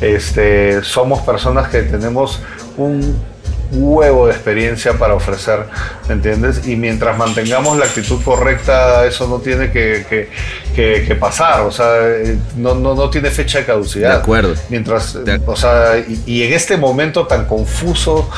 Este, 0.01 0.83
somos 0.83 1.21
personas 1.21 1.69
que 1.69 1.83
tenemos 1.83 2.41
un 2.77 3.15
huevo 3.69 4.27
de 4.27 4.31
experiencia 4.31 4.93
para 4.93 5.13
ofrecer, 5.13 5.65
¿me 6.07 6.13
entiendes? 6.13 6.65
Y 6.67 6.77
mientras 6.77 7.17
mantengamos 7.17 7.77
la 7.77 7.83
actitud 7.85 8.21
correcta, 8.23 9.05
eso 9.05 9.27
no 9.27 9.39
tiene 9.39 9.71
que, 9.71 10.05
que- 10.09 10.29
que- 10.73 11.03
que 11.05 11.15
pasar, 11.15 11.61
o 11.61 11.71
sea, 11.71 11.85
no, 12.55 12.75
no, 12.75 12.95
no 12.95 13.09
tiene 13.09 13.29
fecha 13.29 13.59
de 13.59 13.65
caducidad. 13.65 14.11
De 14.11 14.15
acuerdo. 14.19 14.53
Mientras, 14.69 15.21
De- 15.25 15.41
o 15.45 15.55
sea, 15.57 15.97
y, 15.97 16.21
y 16.25 16.43
en 16.43 16.53
este 16.53 16.77
momento 16.77 17.27
tan 17.27 17.45
confuso 17.45 18.29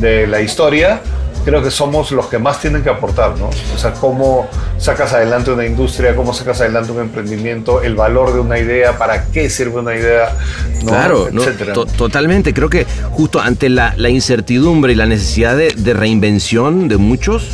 de 0.00 0.26
la 0.26 0.40
historia, 0.40 1.00
creo 1.44 1.62
que 1.62 1.70
somos 1.70 2.10
los 2.10 2.26
que 2.26 2.38
más 2.38 2.60
tienen 2.60 2.82
que 2.82 2.88
aportar, 2.90 3.36
¿no? 3.38 3.50
O 3.74 3.78
sea, 3.78 3.92
cómo 3.92 4.48
sacas 4.78 5.12
adelante 5.12 5.50
una 5.52 5.66
industria, 5.66 6.16
cómo 6.16 6.32
sacas 6.32 6.60
adelante 6.62 6.90
un 6.92 7.00
emprendimiento, 7.00 7.82
el 7.82 7.94
valor 7.94 8.32
de 8.32 8.40
una 8.40 8.58
idea, 8.58 8.96
para 8.96 9.26
qué 9.26 9.50
sirve 9.50 9.80
una 9.80 9.94
idea, 9.94 10.34
¿no? 10.82 10.90
Claro, 10.90 11.28
no, 11.30 11.42
to- 11.74 11.86
totalmente. 11.86 12.54
Creo 12.54 12.70
que 12.70 12.86
justo 13.10 13.40
ante 13.40 13.68
la, 13.68 13.94
la 13.96 14.08
incertidumbre 14.08 14.92
y 14.94 14.96
la 14.96 15.06
necesidad 15.06 15.56
de, 15.56 15.72
de 15.76 15.92
reinvención 15.94 16.88
de 16.88 16.96
muchos, 16.96 17.50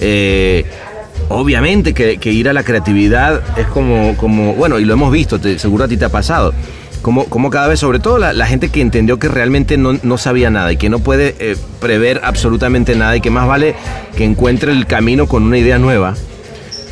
eh, 0.00 0.64
obviamente 1.28 1.92
que, 1.94 2.18
que 2.18 2.30
ir 2.32 2.48
a 2.48 2.52
la 2.52 2.62
creatividad 2.62 3.40
es 3.58 3.66
como, 3.66 4.16
como 4.16 4.54
bueno, 4.54 4.78
y 4.78 4.84
lo 4.84 4.94
hemos 4.94 5.12
visto, 5.12 5.38
te- 5.38 5.58
seguro 5.58 5.84
a 5.84 5.88
ti 5.88 5.96
te 5.96 6.04
ha 6.06 6.10
pasado. 6.10 6.54
Como, 7.02 7.26
como 7.26 7.50
cada 7.50 7.68
vez, 7.68 7.78
sobre 7.80 7.98
todo 8.00 8.18
la, 8.18 8.32
la 8.32 8.46
gente 8.46 8.68
que 8.68 8.80
entendió 8.80 9.18
que 9.18 9.28
realmente 9.28 9.76
no, 9.76 9.98
no 10.02 10.18
sabía 10.18 10.50
nada 10.50 10.72
y 10.72 10.76
que 10.76 10.88
no 10.88 10.98
puede 10.98 11.36
eh, 11.38 11.56
prever 11.80 12.20
absolutamente 12.24 12.96
nada 12.96 13.16
y 13.16 13.20
que 13.20 13.30
más 13.30 13.46
vale 13.46 13.74
que 14.16 14.24
encuentre 14.24 14.72
el 14.72 14.86
camino 14.86 15.26
con 15.26 15.44
una 15.44 15.58
idea 15.58 15.78
nueva. 15.78 16.14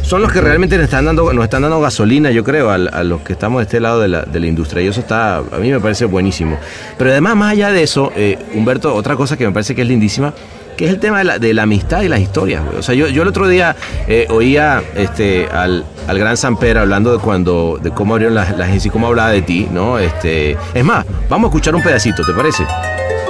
son 0.03 0.23
los 0.23 0.33
que 0.33 0.41
realmente 0.41 0.77
nos 0.77 0.85
están 0.85 1.07
dando, 1.07 1.33
nos 1.33 1.45
están 1.45 1.63
dando 1.63 1.81
gasolina, 1.81 2.31
yo 2.31 2.45
creo, 2.45 2.71
a, 2.71 2.79
los 2.79 3.23
que 3.23 3.33
estamos 3.33 3.61
de 3.61 3.65
este 3.65 3.81
lado 3.81 4.01
de 4.01 4.09
la, 4.09 4.23
de 4.23 4.39
la 4.41 4.47
industria. 4.47 4.83
Y 4.83 4.89
eso 4.89 5.01
está, 5.01 5.39
a 5.39 5.59
mí 5.61 5.71
me 5.71 5.81
parece 5.81 6.05
buenísimo. 6.05 6.59
Pero 6.97 7.11
además, 7.11 7.37
más 7.37 7.53
allá 7.53 7.73
de 7.73 7.83
eso, 7.83 8.13
eh, 8.15 8.39
Humberto, 8.55 8.95
otra 8.95 9.17
cosa 9.17 9.37
que 9.37 9.47
me 9.47 9.53
parece 9.53 9.75
que 9.75 9.83
es 9.83 9.89
lindísima, 9.89 10.33
que 10.77 10.87
es 10.87 10.91
el 10.91 10.99
tema 11.01 11.19
de 11.19 11.25
la, 11.25 11.39
de 11.39 11.55
la 11.55 11.63
amistad 11.65 12.03
y 12.03 12.09
las 12.09 12.21
historias. 12.21 12.65
güey. 12.65 12.79
O 12.79 12.83
sea, 12.83 12.95
yo, 12.95 13.09
yo 13.09 13.23
el 13.23 13.29
otro 13.29 13.49
día 13.49 13.77
eh, 14.09 14.27
oía 14.31 14.83
este, 14.95 15.49
al, 15.53 15.85
al 16.07 16.19
gran 16.19 16.37
Samper 16.37 16.79
hablando 16.79 17.13
de 17.13 17.19
cuando, 17.19 17.79
de 17.83 17.91
cómo 17.91 18.15
abrieron 18.15 18.35
las 18.35 18.57
la 18.57 18.65
agencia 18.65 18.89
y 18.89 18.93
cómo 18.93 19.07
hablaba 19.07 19.31
de 19.31 19.43
ti, 19.43 19.69
¿no? 19.71 19.99
Este, 19.99 20.57
es 20.75 20.85
más, 20.85 21.05
vamos 21.29 21.49
a 21.49 21.51
escuchar 21.51 21.75
un 21.75 21.83
pedacito, 21.83 22.25
¿te 22.25 22.33
parece? 22.33 22.65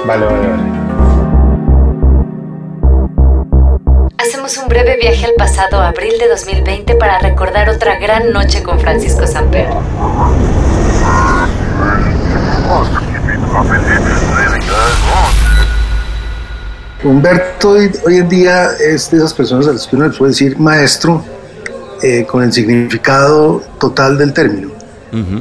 Vale, 0.05 0.25
vale, 0.25 0.47
vale. 0.47 0.85
Hacemos 4.17 4.57
un 4.57 4.67
breve 4.67 4.97
viaje 4.99 5.25
al 5.25 5.33
pasado 5.37 5.81
abril 5.81 6.13
de 6.19 6.27
2020 6.27 6.95
para 6.95 7.19
recordar 7.19 7.69
otra 7.69 7.99
gran 7.99 8.31
noche 8.31 8.63
con 8.63 8.79
Francisco 8.79 9.27
Samper. 9.27 9.67
Humberto 17.05 17.69
hoy, 17.69 17.91
hoy 18.03 18.17
en 18.17 18.27
día 18.27 18.69
es 18.79 19.11
de 19.11 19.17
esas 19.17 19.31
personas 19.31 19.67
a 19.67 19.73
las 19.73 19.85
que 19.85 19.95
uno 19.95 20.07
le 20.07 20.17
puede 20.17 20.31
decir 20.31 20.57
maestro 20.57 21.23
eh, 22.01 22.25
con 22.25 22.41
el 22.43 22.51
significado 22.51 23.61
total 23.79 24.17
del 24.17 24.33
término. 24.33 24.69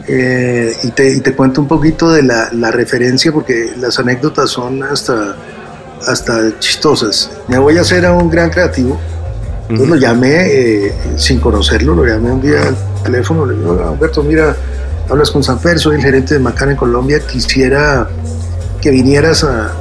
Eh, 0.06 0.72
y, 0.84 0.90
te, 0.90 1.16
y 1.16 1.20
te 1.20 1.34
cuento 1.34 1.60
un 1.60 1.66
poquito 1.66 2.12
de 2.12 2.22
la, 2.22 2.48
la 2.52 2.70
referencia 2.70 3.32
porque 3.32 3.72
las 3.80 3.98
anécdotas 3.98 4.50
son 4.50 4.84
hasta, 4.84 5.34
hasta 6.06 6.58
chistosas. 6.60 7.30
Me 7.48 7.58
voy 7.58 7.78
a 7.78 7.80
hacer 7.80 8.04
a 8.06 8.12
un 8.12 8.30
gran 8.30 8.50
creativo. 8.50 9.00
Entonces 9.62 9.88
lo 9.88 9.96
llamé 9.96 10.46
eh, 10.46 10.94
sin 11.16 11.40
conocerlo, 11.40 11.94
lo 11.94 12.04
llamé 12.04 12.30
un 12.30 12.42
día 12.42 12.68
al 12.68 12.76
teléfono, 13.02 13.46
le 13.46 13.56
digo, 13.56 13.70
"Hola, 13.72 13.90
Humberto, 13.90 14.22
mira, 14.22 14.54
hablas 15.08 15.30
con 15.30 15.42
Sanfer, 15.42 15.78
soy 15.78 15.96
el 15.96 16.02
gerente 16.02 16.34
de 16.34 16.40
Macan 16.40 16.72
en 16.72 16.76
Colombia, 16.76 17.20
quisiera 17.26 18.06
que 18.82 18.90
vinieras 18.90 19.42
a, 19.42 19.72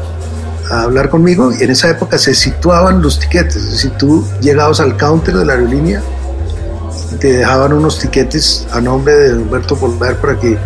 a 0.80 0.84
hablar 0.84 1.10
conmigo 1.10 1.52
y 1.52 1.64
en 1.64 1.70
esa 1.72 1.90
época 1.90 2.18
se 2.18 2.34
situaban 2.34 3.02
los 3.02 3.20
tiquetes, 3.20 3.56
es 3.56 3.72
decir, 3.72 3.92
tú 3.98 4.26
llegabas 4.42 4.80
al 4.80 4.98
counter 4.98 5.36
de 5.36 5.46
la 5.46 5.54
aerolínea 5.54 6.02
y 7.12 7.16
te 7.16 7.34
dejaban 7.34 7.74
unos 7.74 8.00
tiquetes 8.00 8.68
a 8.72 8.82
nombre 8.82 9.14
de 9.16 9.34
Humberto 9.38 9.76
Polvar 9.76 10.16
para 10.18 10.40
que 10.40 10.58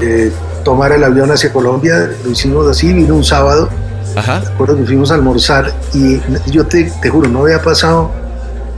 eh, 0.00 0.32
tomara 0.64 0.94
el 0.96 1.04
avión 1.04 1.30
hacia 1.30 1.52
Colombia, 1.52 2.10
lo 2.24 2.30
hicimos 2.30 2.68
así, 2.68 2.92
vino 2.92 3.14
un 3.14 3.24
sábado, 3.24 3.68
Ajá. 4.16 4.40
recuerdo 4.40 4.76
que 4.76 4.84
fuimos 4.84 5.10
a 5.10 5.14
almorzar 5.14 5.72
y 5.94 6.20
yo 6.50 6.66
te, 6.66 6.92
te 7.00 7.08
juro, 7.08 7.28
no 7.28 7.40
había 7.42 7.62
pasado 7.62 8.10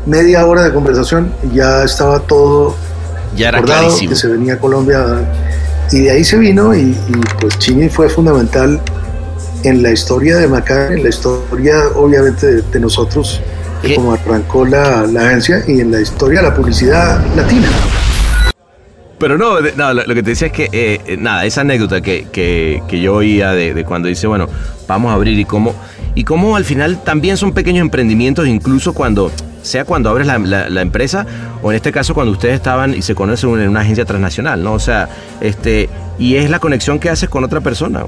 media 0.07 0.45
hora 0.47 0.63
de 0.65 0.73
conversación, 0.73 1.33
y 1.45 1.57
ya 1.57 1.85
estaba 1.85 2.19
todo 2.21 2.75
Ya 3.37 3.49
era 3.51 3.63
clarísimo. 3.63 4.11
que 4.11 4.17
se 4.17 4.27
venía 4.29 4.55
a 4.55 4.59
Colombia. 4.59 5.05
Y 5.93 6.01
de 6.01 6.11
ahí 6.11 6.25
se 6.25 6.39
vino 6.39 6.75
y, 6.75 6.81
y, 6.91 7.13
pues 7.41 7.59
Chini 7.59 7.89
fue 7.89 8.09
fundamental 8.09 8.81
en 9.65 9.83
la 9.83 9.91
historia 9.91 10.37
de 10.39 10.49
Macan, 10.49 10.93
en 10.93 11.03
la 11.03 11.09
historia 11.09 11.77
obviamente 11.95 12.47
de, 12.47 12.63
de 12.63 12.81
nosotros, 12.81 13.41
de 13.83 13.95
cómo 13.95 14.13
arrancó 14.13 14.65
la, 14.65 15.07
la 15.07 15.27
agencia 15.29 15.63
y 15.67 15.81
en 15.81 15.91
la 15.91 16.01
historia 16.01 16.41
de 16.43 16.49
la 16.49 16.55
publicidad 16.55 17.25
latina. 17.37 17.69
Pero 19.19 19.39
no, 19.39 19.61
lo, 19.61 19.93
lo 19.95 20.15
que 20.15 20.23
te 20.25 20.31
decía 20.31 20.49
es 20.49 20.53
que, 20.53 20.65
eh, 20.73 21.01
eh, 21.07 21.17
nada, 21.17 21.45
esa 21.45 21.61
anécdota 21.61 22.01
que, 22.01 22.27
que- 22.33 22.83
que 22.89 23.01
yo 23.01 23.15
oía 23.15 23.53
de, 23.53 23.73
de 23.73 23.85
cuando 23.85 24.09
dice, 24.09 24.27
bueno, 24.27 24.49
vamos 24.89 25.13
a 25.13 25.15
abrir 25.15 25.39
y 25.39 25.45
cómo, 25.45 25.75
y 26.17 26.25
cómo 26.25 26.57
al 26.57 26.65
final 26.65 27.05
también 27.05 27.37
son 27.37 27.53
pequeños 27.53 27.83
emprendimientos, 27.83 28.49
incluso 28.49 28.95
cuando, 28.95 29.31
sea 29.63 29.85
cuando 29.85 30.11
abres 30.11 30.27
la, 30.27 30.39
la- 30.41 30.69
la 30.69 30.83
empresa, 30.83 31.25
o 31.63 31.71
en 31.71 31.77
este 31.77 31.93
caso 31.93 32.15
cuando 32.15 32.33
ustedes 32.33 32.57
estaban 32.57 32.95
y 32.95 33.03
se 33.03 33.15
conocen 33.15 33.51
en 33.61 33.69
una 33.69 33.83
agencia 33.83 34.05
transnacional, 34.05 34.61
¿no? 34.65 34.73
O 34.73 34.81
sea, 34.81 35.09
este, 35.41 35.89
y 36.19 36.35
es 36.35 36.51
la 36.51 36.59
conexión 36.59 36.99
que 36.99 37.09
haces 37.09 37.29
con 37.29 37.45
otra 37.45 37.61
persona. 37.61 38.03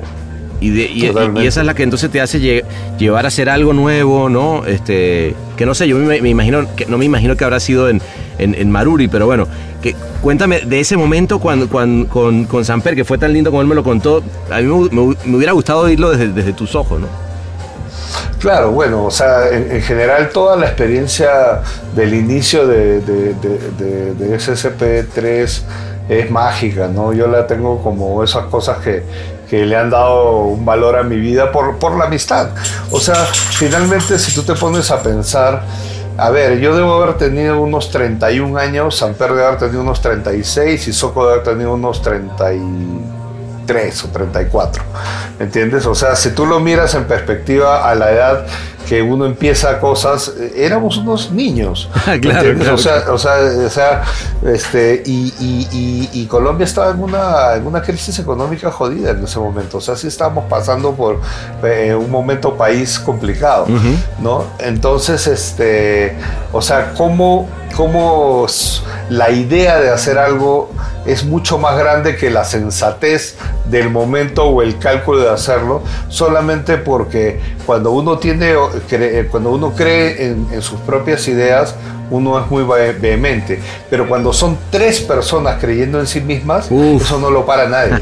Y, 0.64 0.70
de- 0.70 0.84
y- 0.86 1.00
esa 1.46 1.60
es 1.60 1.66
la 1.66 1.74
que 1.74 1.82
entonces 1.82 2.10
te 2.10 2.20
hace 2.20 2.38
lle- 2.40 2.64
llevar 2.98 3.24
a 3.24 3.28
hacer 3.28 3.48
algo 3.50 3.72
nuevo, 3.72 4.28
¿no? 4.28 4.64
Este, 4.66 5.34
que 5.56 5.66
no 5.66 5.74
sé, 5.74 5.86
yo 5.88 5.96
me, 5.98 6.20
me 6.22 6.28
imagino, 6.30 6.66
que 6.74 6.86
no 6.86 6.96
me 6.96 7.04
imagino 7.04 7.36
que 7.36 7.44
habrá 7.44 7.60
sido 7.60 7.88
en, 7.88 8.00
en, 8.38 8.54
en 8.54 8.70
Maruri, 8.70 9.08
pero 9.08 9.26
bueno, 9.26 9.46
que, 9.82 9.94
cuéntame 10.22 10.60
de 10.60 10.80
ese 10.80 10.96
momento 10.96 11.38
cuando, 11.38 11.68
cuando, 11.68 12.08
con, 12.08 12.44
con 12.46 12.64
Samper, 12.64 12.94
que 12.94 13.04
fue 13.04 13.18
tan 13.18 13.32
lindo 13.32 13.50
como 13.50 13.60
él 13.62 13.68
me 13.68 13.74
lo 13.74 13.84
contó. 13.84 14.22
A 14.50 14.60
mí 14.60 14.66
me, 14.66 14.88
me- 14.90 15.16
me 15.24 15.36
hubiera 15.36 15.52
gustado 15.52 15.80
oírlo 15.80 16.10
desde, 16.10 16.28
desde 16.28 16.52
tus 16.52 16.74
ojos, 16.74 17.00
¿no? 17.00 17.08
Claro, 18.38 18.72
bueno, 18.72 19.04
o 19.06 19.10
sea, 19.10 19.48
en, 19.50 19.70
en 19.72 19.82
general 19.82 20.28
toda 20.30 20.56
la 20.56 20.66
experiencia 20.66 21.62
del 21.96 22.14
inicio 22.14 22.66
de, 22.66 23.00
de, 23.00 23.34
de- 23.34 23.70
de- 23.78 24.14
de 24.14 24.36
SCP-3 24.38 25.60
es 26.08 26.30
mágica, 26.30 26.88
¿no? 26.88 27.12
Yo 27.14 27.26
la 27.26 27.46
tengo 27.46 27.82
como 27.82 28.22
esas 28.22 28.44
cosas 28.46 28.78
que, 28.78 29.02
que 29.54 29.64
le 29.64 29.76
han 29.76 29.88
dado 29.88 30.46
un 30.46 30.64
valor 30.64 30.98
a 30.98 31.04
mi 31.04 31.16
vida 31.16 31.52
por, 31.52 31.78
por 31.78 31.96
la 31.96 32.06
amistad. 32.06 32.48
O 32.90 32.98
sea, 32.98 33.14
finalmente 33.14 34.18
si 34.18 34.34
tú 34.34 34.42
te 34.42 34.54
pones 34.54 34.90
a 34.90 35.00
pensar, 35.00 35.62
a 36.16 36.30
ver, 36.30 36.58
yo 36.58 36.74
debo 36.74 36.94
haber 36.94 37.16
tenido 37.18 37.60
unos 37.60 37.92
31 37.92 38.58
años, 38.58 38.96
Samper 38.96 39.30
debe 39.30 39.46
haber 39.46 39.60
tenido 39.60 39.82
unos 39.82 40.00
36 40.00 40.88
y 40.88 40.92
Soco 40.92 41.22
debe 41.22 41.34
haber 41.34 41.44
tenido 41.44 41.72
unos 41.72 42.02
33 42.02 44.04
o 44.04 44.08
34. 44.08 44.82
¿Me 45.38 45.44
entiendes? 45.44 45.86
O 45.86 45.94
sea, 45.94 46.16
si 46.16 46.30
tú 46.30 46.46
lo 46.46 46.58
miras 46.58 46.96
en 46.96 47.04
perspectiva 47.04 47.88
a 47.88 47.94
la 47.94 48.10
edad 48.10 48.46
que 48.88 49.02
uno 49.02 49.26
empieza 49.26 49.78
cosas, 49.80 50.32
eh, 50.38 50.52
éramos 50.56 50.96
unos 50.98 51.30
niños. 51.30 51.88
¿me 52.06 52.20
Claro, 52.20 52.54
claro. 52.58 52.74
O 52.74 52.78
sea, 52.78 53.04
o 53.10 53.18
sea, 53.18 53.32
o 53.66 53.70
sea, 53.70 54.02
este, 54.52 55.02
y, 55.06 55.32
y- 55.40 55.68
y- 55.72 56.10
y 56.22 56.26
Colombia 56.26 56.64
estaba 56.64 56.90
en 56.90 57.00
una, 57.02 57.54
en 57.54 57.66
una 57.66 57.82
crisis 57.82 58.18
económica 58.18 58.70
jodida 58.70 59.10
en 59.10 59.24
ese 59.24 59.38
momento. 59.38 59.78
O 59.78 59.80
sea, 59.80 59.96
sí 59.96 60.06
estábamos 60.08 60.44
pasando 60.48 60.92
por 60.92 61.20
eh, 61.62 61.94
un 61.94 62.10
momento 62.10 62.54
país 62.54 62.98
complicado, 62.98 63.66
¿no? 64.20 64.44
Entonces, 64.58 65.26
este, 65.26 66.16
o 66.52 66.60
sea, 66.62 66.92
cómo, 66.96 67.48
cómo 67.76 68.46
la 69.10 69.30
idea 69.30 69.80
de 69.80 69.90
hacer 69.90 70.18
algo 70.18 70.70
es 71.06 71.24
mucho 71.24 71.58
más 71.58 71.76
grande 71.78 72.16
que 72.16 72.30
la 72.30 72.44
sensatez 72.44 73.36
del 73.66 73.90
momento 73.90 74.44
o 74.46 74.62
el 74.62 74.78
cálculo 74.78 75.20
de 75.20 75.30
hacerlo, 75.30 75.82
solamente 76.08 76.78
porque 76.78 77.40
cuando 77.66 77.90
uno 77.90 78.18
tiene, 78.18 78.54
cuando 79.30 79.50
uno 79.50 79.72
cree 79.74 80.26
en, 80.26 80.62
sus 80.62 80.80
propias 80.80 81.26
ideas, 81.28 81.74
uno 82.10 82.38
es 82.42 82.50
muy 82.50 82.62
ve- 82.64 82.92
vehemente. 82.92 83.60
Pero 83.90 84.08
cuando 84.08 84.32
son 84.32 84.58
tres 84.70 85.00
personas 85.00 85.56
creyendo 85.60 86.00
en 86.00 86.06
sí 86.06 86.20
mismas, 86.20 86.66
Uf. 86.70 87.02
eso 87.02 87.18
no 87.18 87.30
lo 87.30 87.44
para 87.46 87.68
nadie. 87.68 87.94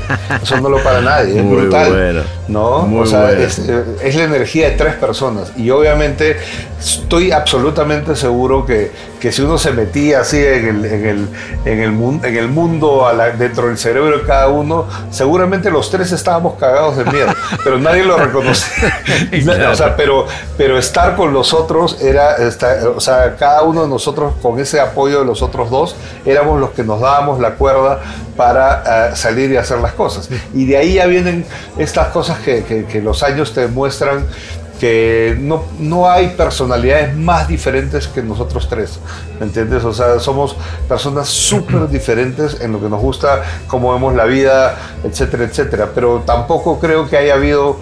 Eso 0.43 0.61
no 0.61 0.69
lo 0.69 0.83
para 0.83 1.01
nadie. 1.01 1.39
Es 1.39 1.45
Muy 1.45 1.63
brutal. 1.63 1.91
bueno. 1.93 2.23
¿No? 2.49 2.81
Muy 2.83 3.03
o 3.03 3.07
sea, 3.07 3.23
bueno. 3.23 3.41
es, 3.43 3.59
eh, 3.61 3.85
es 4.03 4.15
la 4.17 4.25
energía 4.25 4.71
de 4.71 4.77
tres 4.77 4.95
personas. 4.97 5.53
Y 5.57 5.71
obviamente 5.71 6.37
estoy 6.81 7.31
absolutamente 7.31 8.17
seguro 8.17 8.67
que, 8.67 8.91
que 9.21 9.31
si 9.33 9.43
uno 9.43 9.57
se 9.57 9.71
metía 9.73 10.21
así 10.21 10.39
en 10.39 10.67
el, 10.69 10.85
en 10.85 11.07
el, 11.07 11.29
en 11.65 11.81
el, 11.81 11.93
mun- 11.93 12.21
en 12.25 12.37
el 12.37 12.49
mundo 12.49 13.07
a 13.07 13.13
la- 13.13 13.31
dentro 13.31 13.69
del 13.69 13.79
cerebro 13.79 14.19
de 14.19 14.25
cada 14.25 14.49
uno, 14.49 14.87
seguramente 15.11 15.71
los 15.71 15.91
tres 15.91 16.11
estábamos 16.13 16.55
cagados 16.59 16.97
de 16.97 17.05
miedo, 17.05 17.33
pero 17.65 17.79
nadie 17.79 18.05
lo 18.05 18.17
reconocía. 18.19 19.01
o 19.71 19.75
sea, 19.77 19.97
pero, 19.97 20.27
pero 20.59 20.77
estar 20.79 21.15
con 21.17 21.33
los 21.33 21.55
otros 21.55 22.01
era, 22.03 22.37
o 22.95 23.01
sea, 23.01 23.37
cada 23.39 23.63
uno 23.63 23.87
nosotros 23.93 24.35
con 24.43 24.59
ese 24.59 24.81
apoyo 24.81 25.21
de 25.21 25.25
los 25.27 25.43
otros 25.43 25.71
dos, 25.71 25.95
éramos 26.27 26.59
los 26.61 26.71
que 26.71 26.83
nos 26.83 27.01
dábamos 27.01 27.39
la 27.41 27.55
cuerda 27.55 28.01
para 28.37 29.11
eh, 29.13 29.17
salir 29.17 29.51
y 29.53 29.57
hacer 29.57 29.79
las 29.79 29.93
cosas. 29.93 30.29
Y 30.53 30.65
de 30.67 30.77
ahí 30.79 30.95
ya 30.95 31.07
vienen 31.07 31.45
estas 31.79 32.09
cosas 32.09 32.39
que, 32.41 32.65
que- 32.65 33.01
los 33.03 33.23
años 33.23 33.53
te 33.53 33.61
demuestran 33.63 34.27
que 34.81 35.37
no, 35.39 35.63
no 35.79 36.11
hay 36.11 36.29
personalidades 36.37 37.15
más 37.17 37.47
diferentes 37.47 38.09
que 38.09 38.21
nosotros 38.21 38.69
tres, 38.69 38.99
¿me 39.39 39.47
entiendes? 39.47 39.85
O 39.85 39.93
sea, 39.93 40.19
somos 40.19 40.57
personas 40.89 41.29
súper 41.29 41.89
diferentes 41.89 42.61
en 42.61 42.73
lo 42.73 42.81
que 42.81 42.89
nos 42.89 43.01
gusta, 43.01 43.43
cómo 43.69 43.93
vemos 43.93 44.15
la 44.17 44.25
vida, 44.25 44.75
etcétera, 45.05 45.45
etcétera. 45.45 45.91
Pero 45.95 46.23
tampoco 46.27 46.81
creo 46.81 47.09
que 47.09 47.17
haya 47.17 47.35
habido, 47.35 47.79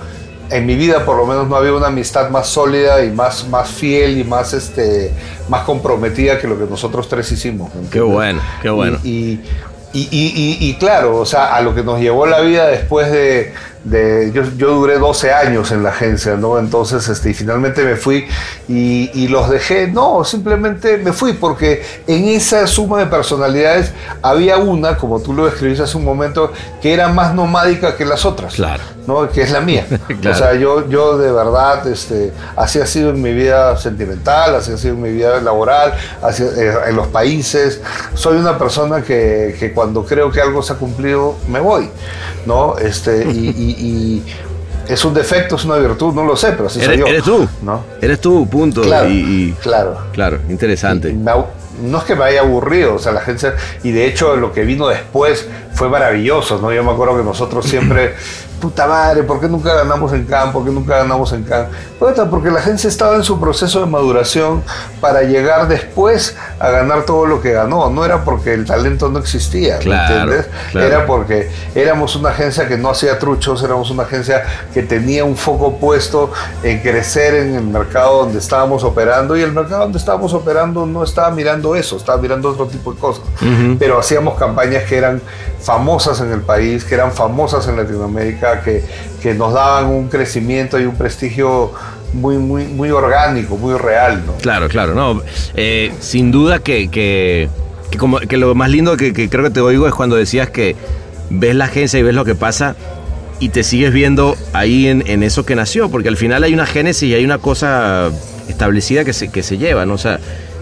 en 0.51 0.67
mi 0.67 0.75
vida 0.77 1.05
por 1.05 1.17
lo 1.17 1.27
menos 1.27 1.49
no 1.49 1.55
ha 1.57 1.59
habido 1.59 1.77
una 1.77 1.87
amistad 1.89 2.31
más 2.31 2.47
sólida 2.49 3.05
y 3.05 3.11
más, 3.11 3.47
más 3.49 3.69
fiel 3.71 4.19
y 4.19 4.25
más, 4.25 4.53
este, 4.53 5.11
más 5.49 5.65
comprometida 5.65 6.39
que 6.39 6.47
lo 6.49 6.59
que 6.59 6.65
nosotros 6.65 7.09
tres 7.09 7.31
hicimos. 7.33 7.75
¿me 7.75 7.89
Qué 7.89 8.01
bueno, 8.01 8.41
qué 8.63 8.71
bueno. 8.71 8.99
Y, 9.05 9.11
y- 9.13 9.41
y, 9.93 10.09
y- 10.11 10.57
y- 10.61 10.71
y 10.71 10.75
claro, 10.75 11.17
o 11.17 11.27
sea, 11.27 11.55
a 11.57 11.61
lo 11.63 11.75
que 11.75 11.83
nos 11.83 11.99
llevó 12.01 12.25
la 12.27 12.41
vida 12.41 12.69
después 12.69 13.11
de, 13.11 13.53
de- 13.85 14.31
yo, 14.35 14.43
yo 14.57 14.75
duré 14.75 14.99
12 14.99 15.33
años 15.33 15.73
en 15.73 15.83
la 15.83 15.91
agencia, 15.91 16.37
¿no? 16.37 16.59
Entonces, 16.59 17.09
este, 17.09 17.31
y 17.31 17.35
finalmente 17.35 17.83
me 17.83 17.97
fui 17.97 18.27
y, 18.69 19.11
y 19.15 19.29
los 19.29 19.49
dejé, 19.49 19.89
no, 19.89 20.23
simplemente 20.25 20.99
me 20.99 21.13
fui 21.13 21.33
porque 21.33 21.83
en 22.07 22.29
esa 22.29 22.67
suma 22.67 22.99
de 23.01 23.07
personalidades 23.07 23.93
había 24.23 24.59
una, 24.59 24.97
como 24.97 25.21
tú 25.21 25.33
lo 25.33 25.47
describiste 25.47 25.85
hace 25.85 25.97
un 25.97 26.05
momento, 26.05 26.53
que 26.83 26.93
era 26.93 27.09
más 27.09 27.35
nomádica 27.35 27.97
que 27.97 28.05
las 28.05 28.25
otras, 28.27 28.55
Claro. 28.55 28.83
¿no? 29.07 29.29
Que 29.31 29.43
es 29.43 29.51
la 29.51 29.61
mía. 29.61 29.87
Claro. 30.21 30.37
O 30.37 30.39
sea, 30.39 30.55
yo, 30.55 30.89
yo 30.89 31.17
de 31.17 31.33
verdad, 31.33 31.87
este, 31.89 32.33
así 32.57 32.79
ha 32.81 32.87
sido 32.87 33.11
en 33.11 33.23
mi 33.23 33.33
vida 33.33 33.77
sentimental, 33.79 34.55
así 34.57 34.73
ha 34.73 34.77
sido 34.77 34.95
en 34.95 35.03
mi 35.03 35.11
vida 35.13 35.41
laboral, 35.41 35.95
así, 36.23 36.43
eh, 36.43 36.75
en 36.89 36.97
los 36.97 37.07
países. 37.09 37.81
Soy 38.15 38.37
una 38.37 38.59
persona 38.59 39.03
que, 39.03 39.57
que 39.59 39.73
cuando 39.73 40.05
creo 40.05 40.31
que 40.31 40.41
algo 40.43 40.63
se 40.63 40.75
ha 40.75 40.77
cumplido, 40.77 41.37
me 41.49 41.61
voy, 41.61 41.89
¿no? 42.45 42.77
Este, 42.77 43.25
y, 43.25 43.49
y- 43.49 43.70
y 43.71 44.23
es 44.89 45.05
un 45.05 45.15
defecto, 45.15 45.57
es 45.57 45.65
una 45.65 45.77
virtud, 45.77 46.13
no 46.15 46.25
lo 46.25 46.37
sé, 46.37 46.53
pero 46.53 46.67
así 46.67 46.81
soy 46.81 46.99
yo. 46.99 47.07
eres 47.07 47.23
tú. 47.23 47.49
¿no? 47.63 47.85
Eres 48.01 48.21
tú, 48.21 48.47
punto. 48.49 48.83
Claro, 48.83 49.09
Y, 49.09 49.13
y- 49.15 49.53
claro. 49.63 49.97
claro, 50.13 50.39
interesante. 50.49 51.13
Me 51.13 51.31
no 51.81 51.99
es 51.99 52.05
que 52.05 52.15
me 52.17 52.25
haya 52.25 52.41
aburrido, 52.41 52.95
o 52.95 52.99
sea, 52.99 53.13
la 53.13 53.21
gente, 53.21 53.53
y 53.83 53.93
de 53.93 54.07
hecho 54.07 54.37
lo 54.37 54.53
que 54.53 54.63
vino 54.65 54.89
después 54.89 55.47
fue 55.75 55.89
maravilloso, 55.89 56.59
¿no? 56.61 56.73
Yo 56.73 56.83
me 56.85 56.93
acuerdo 56.93 57.17
que 57.17 57.23
nosotros 57.25 57.65
siempre, 57.67 58.15
puta 58.61 58.87
madre, 58.87 59.23
¿por 59.23 59.41
qué 59.41 59.49
nunca 59.49 59.73
ganamos 59.75 60.13
en 60.13 60.25
campo? 60.27 60.59
¿Por 60.59 60.69
qué 60.69 60.75
nunca 60.75 60.99
ganamos 60.99 61.33
en 61.33 61.45
campo? 61.45 61.73
Puta, 61.99 62.29
porque 62.29 62.51
la 62.51 62.61
gente 62.61 62.89
estaba 62.89 63.17
en 63.17 63.25
su 63.25 63.41
proceso 63.41 63.81
de 63.81 63.87
maduración 63.87 64.63
para 65.01 65.23
llegar 65.23 65.67
después 65.69 66.37
a 66.59 66.69
ganar 66.71 67.05
todo 67.07 67.25
lo 67.27 67.41
que 67.41 67.53
ganó, 67.53 67.89
no 67.89 68.05
era 68.05 68.23
porque 68.25 68.53
el 68.53 68.67
talento 68.67 69.09
no 69.09 69.19
existía, 69.19 69.79
¿me 69.79 69.85
Claro, 69.85 70.15
entiendes? 70.15 70.47
claro. 70.73 70.87
Era 70.87 71.07
porque 71.07 71.51
éramos 71.75 72.17
una 72.17 72.31
agencia 72.31 72.69
que 72.69 72.77
no 72.77 72.91
hacía 72.91 73.19
truchos, 73.19 73.63
éramos 73.63 73.91
una 73.91 74.03
agencia 74.03 74.45
que 74.75 74.83
tenía 74.83 75.25
un 75.25 75.37
foco 75.37 75.77
puesto 75.79 76.31
en 76.63 76.81
crecer 76.81 77.35
en 77.35 77.55
el 77.55 77.63
mercado 77.65 78.25
donde 78.25 78.39
estábamos 78.41 78.85
operando 78.85 79.37
y 79.37 79.43
el 79.43 79.53
mercado 79.53 79.83
donde 79.85 79.99
estábamos 79.99 80.35
operando 80.35 80.85
no 80.85 81.03
estaba 81.03 81.31
mirando 81.31 81.70
eso, 81.77 81.97
estaba 81.97 82.21
mirando 82.21 82.51
otro 82.51 82.67
tipo 82.67 82.93
de 82.93 82.99
cosas. 82.99 83.25
Pero 83.79 83.99
hacíamos 83.99 84.39
campañas 84.39 84.85
que 84.85 84.97
eran 84.97 85.21
famosas 85.61 86.21
en 86.21 86.33
el 86.33 86.41
país, 86.41 86.85
que 86.85 86.95
eran 86.95 87.13
famosas 87.13 87.67
en 87.69 87.77
Latinoamérica, 87.77 88.63
que, 88.63 88.85
que 89.23 89.35
nos 89.35 89.53
daban 89.53 89.87
un 89.87 90.09
crecimiento 90.09 90.79
y 90.79 90.85
un 90.85 90.97
prestigio 90.97 91.73
muy, 92.13 92.39
muy, 92.39 92.65
muy 92.65 92.91
orgánico, 92.91 93.57
muy 93.57 93.75
real, 93.79 94.23
¿no? 94.27 94.35
Claro, 94.35 94.69
claro, 94.69 94.95
no. 94.95 95.23
eh, 95.55 95.93
sin 96.01 96.33
duda 96.33 96.59
que, 96.59 96.91
que, 96.91 97.49
que 97.91 97.99
como, 97.99 98.19
que 98.19 98.37
lo 98.37 98.55
más 98.55 98.71
lindo 98.71 98.97
que, 98.97 99.13
que 99.13 99.29
creo 99.29 99.45
que 99.45 99.51
te 99.51 99.61
oigo 99.61 99.87
es 99.87 99.95
cuando 99.95 100.17
decías 100.17 100.51
que 100.51 100.75
ves 101.31 101.55
la 101.55 101.67
agencia 101.67 101.99
y 101.99 102.03
ves 102.03 102.15
lo 102.15 102.25
que 102.25 102.35
pasa 102.35 102.75
y 103.39 103.51
te 103.51 103.63
sigues 103.63 103.93
viendo 103.93 104.37
ahí 104.53 104.87
en, 104.89 105.05
en 105.07 105.23
eso 105.23 105.47
que 105.47 105.55
nació, 105.57 105.89
porque 105.89 106.09
al 106.09 106.17
final 106.17 106.43
hay 106.43 106.53
una 106.53 106.67
génesis 106.67 107.05
y 107.05 107.15
hay 107.15 107.25
una 107.25 107.39
cosa 107.39 108.11
establecida 108.49 109.05
que 109.05 109.13
se, 109.13 109.31
que 109.31 109.43
se 109.43 109.57
lleva, 109.57 109.87
¿no? 109.87 109.95
O 109.95 109.99
sea, 109.99 110.19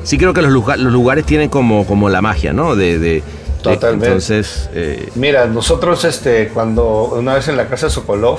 sí 0.08 0.18
creo 0.18 0.32
que 0.32 0.42
los, 0.42 0.50
lugar- 0.50 0.78
los 0.78 0.92
lugares 0.92 1.24
tienen 1.26 1.48
como, 1.48 1.86
como 1.86 2.08
la 2.08 2.20
magia, 2.22 2.52
¿no? 2.52 2.74
De, 2.76 2.98
de- 2.98 3.08
de- 3.08 3.22
Totalmente. 3.62 4.06
entonces, 4.06 4.70
eh, 4.72 5.08
Mira, 5.16 5.46
nosotros 5.46 6.04
este, 6.04 6.48
cuando 6.48 7.06
una 7.18 7.34
vez 7.34 7.48
en 7.48 7.56
la 7.56 7.66
casa 7.66 7.86
de 7.86 7.92
Sokolov 7.92 8.38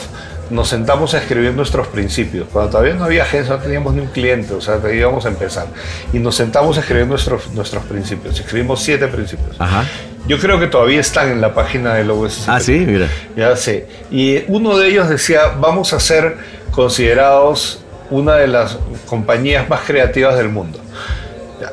nos 0.49 0.69
sentamos 0.69 1.13
a 1.13 1.17
escribir 1.19 1.53
nuestros 1.53 1.87
principios. 1.87 2.47
Cuando 2.51 2.71
todavía 2.71 2.93
no 2.95 3.03
había 3.03 3.23
agencia, 3.23 3.55
no 3.55 3.61
teníamos 3.61 3.93
ni 3.93 3.99
un 3.99 4.07
cliente, 4.07 4.53
o 4.53 4.61
sea, 4.61 4.79
íbamos 4.93 5.25
a 5.25 5.29
empezar. 5.29 5.67
Y 6.13 6.19
nos 6.19 6.35
sentamos 6.35 6.77
a 6.77 6.79
escribir 6.79 7.05
nuestros, 7.05 7.51
nuestros 7.53 7.83
principios. 7.83 8.39
Escribimos 8.39 8.81
siete 8.81 9.07
principios. 9.07 9.55
ajá. 9.59 9.83
Yo 10.27 10.37
creo 10.39 10.59
que 10.59 10.67
todavía 10.67 10.99
están 11.01 11.29
en 11.31 11.41
la 11.41 11.53
página 11.53 11.93
del 11.95 12.11
OSC. 12.11 12.47
Ah, 12.47 12.59
sí, 12.59 12.83
mira. 12.87 13.07
Ya 13.35 13.55
sé. 13.55 13.87
Y 14.11 14.43
uno 14.47 14.77
de 14.77 14.87
ellos 14.89 15.09
decía, 15.09 15.41
vamos 15.59 15.91
a 15.93 15.99
ser 15.99 16.37
considerados 16.71 17.79
una 18.09 18.35
de 18.35 18.47
las 18.47 18.77
compañías 19.05 19.69
más 19.69 19.81
creativas 19.85 20.35
del 20.37 20.49
mundo. 20.49 20.79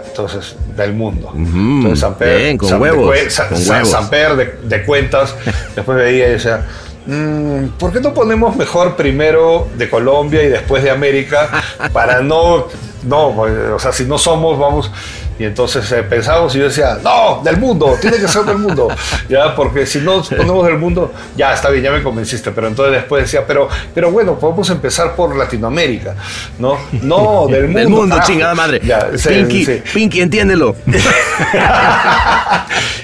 Entonces, 0.07 0.57
del 0.77 0.93
mundo. 0.93 1.29
Ujú, 1.29 1.39
entonces, 1.43 2.01
Samper, 2.01 2.39
bien, 2.39 2.59
con 2.59 2.69
de 2.69 2.75
huevos, 2.77 3.17
Sa- 3.33 3.49
con 3.49 3.59
huevos. 3.69 3.89
Samper 3.91 4.37
de, 4.37 4.59
de 4.65 4.85
cuentas, 4.85 5.35
después 5.77 5.97
veía 5.99 6.29
y 6.29 6.31
decía, 6.33 6.67
"Mm, 7.07 7.67
¿por 7.79 7.93
qué 7.93 8.01
no 8.01 8.13
ponemos 8.15 8.57
mejor 8.57 8.97
primero 8.97 9.69
de 9.77 9.89
Colombia 9.89 10.43
y 10.43 10.49
después 10.49 10.83
de 10.83 10.91
América 10.91 11.49
para 11.93 12.21
no, 12.23 12.67
no, 13.05 13.29
o 13.29 13.79
sea, 13.79 13.93
si 13.93 14.05
no 14.05 14.19
somos, 14.19 14.59
vamos... 14.59 14.91
Y 15.39 15.45
entonces 15.45 15.91
eh, 15.93 16.03
pensamos 16.03 16.55
y 16.55 16.59
yo 16.59 16.65
decía, 16.65 16.99
no, 17.03 17.43
del 17.45 17.59
mundo, 17.59 17.95
tiene 18.01 18.17
que 18.17 18.27
ser 18.29 18.45
del 18.45 18.59
mundo. 18.59 18.89
Ya, 19.29 19.55
porque 19.57 19.87
si 19.87 19.99
no 19.99 20.23
ponemos 20.23 20.65
del 20.67 20.79
mundo, 20.79 21.13
ya 21.37 21.53
está 21.53 21.69
bien, 21.69 21.83
ya 21.83 21.91
me 21.91 22.01
convenciste. 22.03 22.53
Pero 22.53 22.69
entonces 22.69 22.95
después 22.95 23.25
decía, 23.25 23.45
pero, 23.47 23.69
pero 23.95 24.11
bueno, 24.13 24.39
podemos 24.39 24.71
empezar 24.71 25.17
por 25.17 25.35
Latinoamérica. 25.35 26.15
No, 26.59 26.79
no, 27.03 27.47
del 27.51 27.65
mundo. 27.65 27.79
Del 27.81 27.89
mundo, 27.89 28.17
chingada 28.25 28.55
madre. 28.55 28.81
Ya, 28.85 29.09
Pinky, 29.29 29.65
sí. 29.65 29.83
Pinky, 29.93 30.21
entiéndelo. 30.21 30.77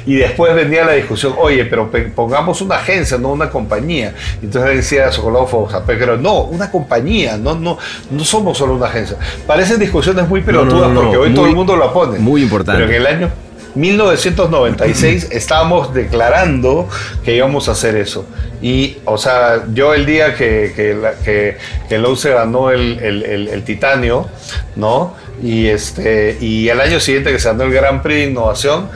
y 0.07 0.15
después 0.17 0.55
venía 0.55 0.85
la 0.85 0.93
discusión, 0.93 1.35
oye, 1.39 1.65
pero 1.65 1.91
pe- 1.91 2.03
pongamos 2.03 2.61
una 2.61 2.77
agencia, 2.77 3.19
no 3.19 3.29
una 3.33 3.51
compañía. 3.51 4.15
Entonces 4.43 4.77
decía 4.77 5.11
Sokolov 5.13 5.71
Zapé, 5.71 5.97
pero 5.97 6.17
no, 6.17 6.43
una 6.43 6.71
compañía, 6.71 7.37
no, 7.37 7.55
no, 7.55 7.79
no 8.11 8.25
somos 8.25 8.59
solo 8.59 8.75
una 8.75 8.87
agencia. 8.87 9.17
Parecen 9.47 9.79
discusiones 9.79 10.29
muy 10.29 10.41
pelotudas 10.41 10.89
no, 10.89 10.95
no, 10.95 11.01
porque 11.03 11.17
hoy 11.17 11.29
muy- 11.29 11.37
todo 11.37 11.47
el 11.47 11.55
mundo 11.55 11.77
la 11.77 11.93
pone. 11.93 12.19
Muy 12.23 12.43
importante. 12.43 12.83
Pero 12.85 12.93
en 12.95 13.01
el 13.01 13.07
año 13.07 13.31
1996 13.75 15.29
estábamos 15.33 15.95
declarando 15.95 16.89
que 17.25 17.35
íbamos 17.37 17.69
a 17.69 17.73
hacer 17.73 17.97
eso. 17.97 18.27
Y, 18.61 18.99
o 19.05 19.19
sea, 19.19 19.65
yo 19.73 19.95
el 19.95 20.07
día 20.07 20.35
que, 20.35 20.73
que, 20.77 20.97
que, 21.25 21.57
que 21.89 22.17
se 22.17 22.31
ganó 22.31 22.71
el, 22.71 22.99
el- 23.01 23.23
el- 23.25 23.49
el 23.49 23.63
titanio, 23.65 24.29
¿no? 24.77 25.15
Y, 25.43 25.67
este, 25.67 26.37
y 26.41 26.69
el 26.69 26.81
año 26.81 27.01
siguiente 27.01 27.33
que 27.33 27.39
se 27.39 27.49
ganó 27.49 27.65
el 27.65 27.73
Grand 27.73 28.03
Prix 28.03 28.19
de 28.21 28.31
Innovación, 28.31 28.89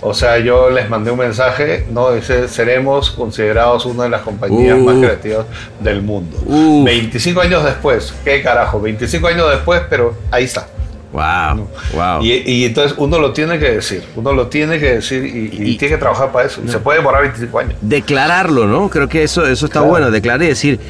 o 0.00 0.12
sea, 0.12 0.38
yo 0.38 0.68
les 0.70 0.90
mandé 0.90 1.10
un 1.10 1.18
mensaje, 1.18 1.86
¿no? 1.90 2.12
Dice, 2.12 2.48
seremos 2.48 3.10
considerados 3.10 3.86
una 3.86 4.04
de 4.04 4.10
las 4.10 4.20
compañías 4.22 4.76
Uh. 4.78 4.84
más 4.84 4.96
creativas 4.96 5.46
del 5.80 6.02
mundo. 6.02 6.36
Uh. 6.46 6.84
25 6.84 7.40
años 7.40 7.64
después, 7.64 8.12
¿qué 8.24 8.42
carajo? 8.42 8.80
25 8.80 9.26
años 9.28 9.48
después, 9.50 9.80
pero 9.88 10.14
ahí 10.30 10.44
está. 10.44 10.66
Wow, 11.14 11.68
wow. 11.94 12.22
Y, 12.24 12.42
y 12.44 12.64
entonces 12.64 12.94
uno 12.98 13.20
lo 13.20 13.32
tiene 13.32 13.56
que 13.60 13.70
decir, 13.70 14.02
uno 14.16 14.32
lo 14.32 14.48
tiene 14.48 14.80
que 14.80 14.94
decir 14.96 15.24
y, 15.24 15.62
y 15.62 15.70
Y- 15.70 15.76
tiene 15.78 15.94
que 15.94 15.98
trabajar 16.00 16.32
para 16.32 16.46
eso. 16.48 16.60
Se 16.66 16.78
puede 16.80 16.98
demorar 16.98 17.22
25 17.22 17.58
años. 17.60 17.74
declararlo, 17.80 18.66
¿no? 18.66 18.88
Creo 18.90 19.08
que 19.08 19.22
eso, 19.22 19.46
eso 19.46 19.66
está 19.66 19.78
Claro. 19.78 19.90
bueno, 19.90 20.10
declarar 20.10 20.42
y 20.42 20.48
decir, 20.48 20.80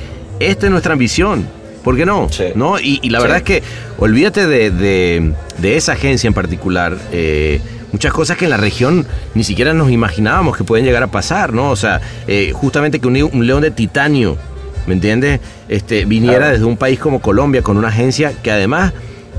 esta 0.40 0.64
es 0.66 0.70
nuestra 0.72 0.94
ambición. 0.94 1.46
¿Por 1.84 1.94
qué 1.96 2.06
no? 2.06 2.28
Sí. 2.30 2.44
¿No? 2.54 2.80
Y, 2.80 3.00
y 3.02 3.10
la 3.10 3.18
Sí. 3.18 3.22
verdad 3.24 3.36
es 3.36 3.42
que 3.44 3.62
olvídate 3.98 4.46
de, 4.46 4.70
de- 4.70 5.32
de 5.58 5.76
esa 5.76 5.92
agencia 5.92 6.26
en 6.26 6.32
particular. 6.34 6.96
eh, 7.12 7.60
muchas 7.92 8.12
cosas 8.12 8.36
que 8.38 8.46
en 8.46 8.50
la 8.50 8.56
región 8.56 9.06
ni 9.34 9.44
siquiera 9.44 9.72
nos 9.74 9.88
imaginábamos 9.90 10.56
que 10.56 10.64
pueden 10.64 10.84
llegar 10.86 11.02
a 11.04 11.08
pasar, 11.08 11.52
¿no? 11.52 11.70
O 11.70 11.76
sea, 11.76 12.00
eh, 12.26 12.50
justamente 12.54 12.98
que 12.98 13.06
un, 13.06 13.22
un 13.22 13.46
león 13.46 13.60
de 13.62 13.70
titanio, 13.70 14.36
¿me 14.86 14.94
entiendes? 14.94 15.38
Este, 15.68 16.04
viniera 16.06 16.38
Claro. 16.38 16.52
desde 16.54 16.64
un 16.64 16.76
país 16.78 16.98
como 16.98 17.20
Colombia 17.20 17.62
con 17.62 17.76
una 17.76 17.88
agencia 17.88 18.32
que 18.42 18.50
además 18.50 18.94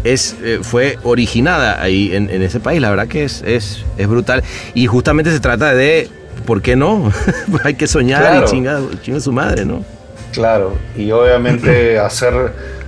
es, 0.05 0.35
eh, 0.43 0.59
fue 0.61 0.97
originada 1.03 1.81
ahí 1.81 2.15
en, 2.15 2.29
en 2.29 2.41
ese 2.41 2.59
país. 2.61 2.79
La 2.79 2.89
verdad 2.89 3.07
que 3.07 3.25
es, 3.25 3.41
es, 3.45 3.83
es 3.97 4.07
brutal. 4.07 4.43
Y 4.73 4.85
justamente 4.87 5.31
se 5.31 5.39
trata 5.41 5.73
de, 5.73 6.07
¿por 6.45 6.61
qué 6.61 6.75
no? 6.77 7.11
Hay 7.65 7.73
que 7.73 7.87
soñar 7.87 8.21
Claro. 8.21 8.45
y 8.47 8.49
chinga, 8.49 8.79
chinga 9.01 9.19
su 9.19 9.31
madre, 9.33 9.65
¿no? 9.65 9.83
Claro, 10.31 10.77
y 10.97 11.11
obviamente 11.11 11.97
hacer, 11.99 12.33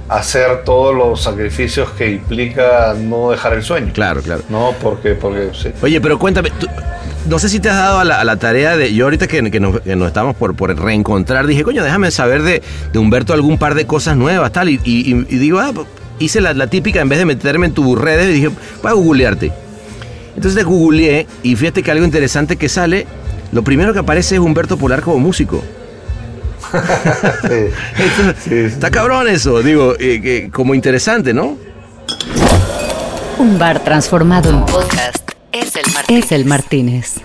hacer 0.10 0.64
todos 0.64 0.96
los 0.96 1.22
sacrificios 1.22 1.90
que 1.92 2.12
implica 2.12 2.94
no 3.00 3.32
dejar 3.32 3.54
el 3.54 3.64
sueño. 3.64 3.92
Claro, 3.94 4.22
claro. 4.22 4.44
No, 4.50 4.74
porque, 4.82 5.16
porque 5.16 5.50
sí. 5.54 5.70
Oye, 5.82 6.00
pero 6.02 6.20
cuéntame, 6.20 6.52
tú- 6.52 6.68
no 7.30 7.40
sé 7.40 7.50
si 7.50 7.60
te 7.60 7.70
has 7.70 7.76
dado 7.78 8.00
a 8.00 8.06
la, 8.06 8.22
a 8.22 8.24
la 8.24 8.38
tarea 8.38 8.78
de. 8.78 8.94
Yo 8.94 9.04
ahorita 9.06 9.28
que, 9.28 9.50
que 9.52 9.60
nos, 9.60 9.82
que 9.82 9.96
nos 9.98 10.08
estamos 10.08 10.34
por, 10.36 10.56
por 10.56 10.74
reencontrar, 10.80 11.46
dije, 11.46 11.64
coño, 11.64 11.84
déjame 11.84 12.10
saber 12.12 12.42
de, 12.44 12.62
de 12.94 13.00
Humberto 13.00 13.34
algún 13.34 13.58
par 13.58 13.76
de 13.76 13.86
cosas 13.86 14.16
nuevas, 14.16 14.52
tal. 14.54 14.70
Y, 14.70 14.80
y- 14.86 15.12
y- 15.30 15.38
digo, 15.38 15.60
ah, 15.60 15.74
hice 16.20 16.42
la, 16.42 16.54
la 16.54 16.68
típica, 16.68 17.02
en 17.02 17.10
vez 17.10 17.20
de 17.20 17.26
meterme 17.26 17.68
en 17.68 17.74
tus 17.74 18.00
redes, 18.00 18.34
dije, 18.34 18.50
voy 18.82 18.92
a 18.92 18.94
googlearte. 18.94 19.52
Entonces 20.36 20.56
te 20.56 20.64
googleé 20.64 21.26
y 21.44 21.56
fíjate 21.56 21.82
que 21.82 21.92
algo 21.92 22.06
interesante 22.06 22.58
que 22.58 22.70
sale, 22.70 23.08
lo 23.52 23.64
primero 23.64 23.94
que 23.94 24.00
aparece 24.00 24.36
es 24.36 24.42
Humberto 24.42 24.78
Polar 24.78 25.02
como 25.02 25.20
músico. 25.20 25.64
Sí. 27.42 27.70
Sí, 28.44 28.50
sí. 28.50 28.56
Está 28.56 28.92
cabrón 28.92 29.28
eso, 29.28 29.64
digo, 29.64 29.96
eh, 30.00 30.50
como 30.52 30.76
interesante, 30.76 31.34
¿no? 31.34 31.58
Un 33.40 33.58
bar 33.58 33.84
transformado 33.84 34.50
en 34.50 34.66
podcast 34.66 35.32
es 35.52 35.76
el 35.76 35.92
Martínez. 35.94 36.26
Es 36.26 36.32
el 36.32 36.46
Martínez. 36.46 37.16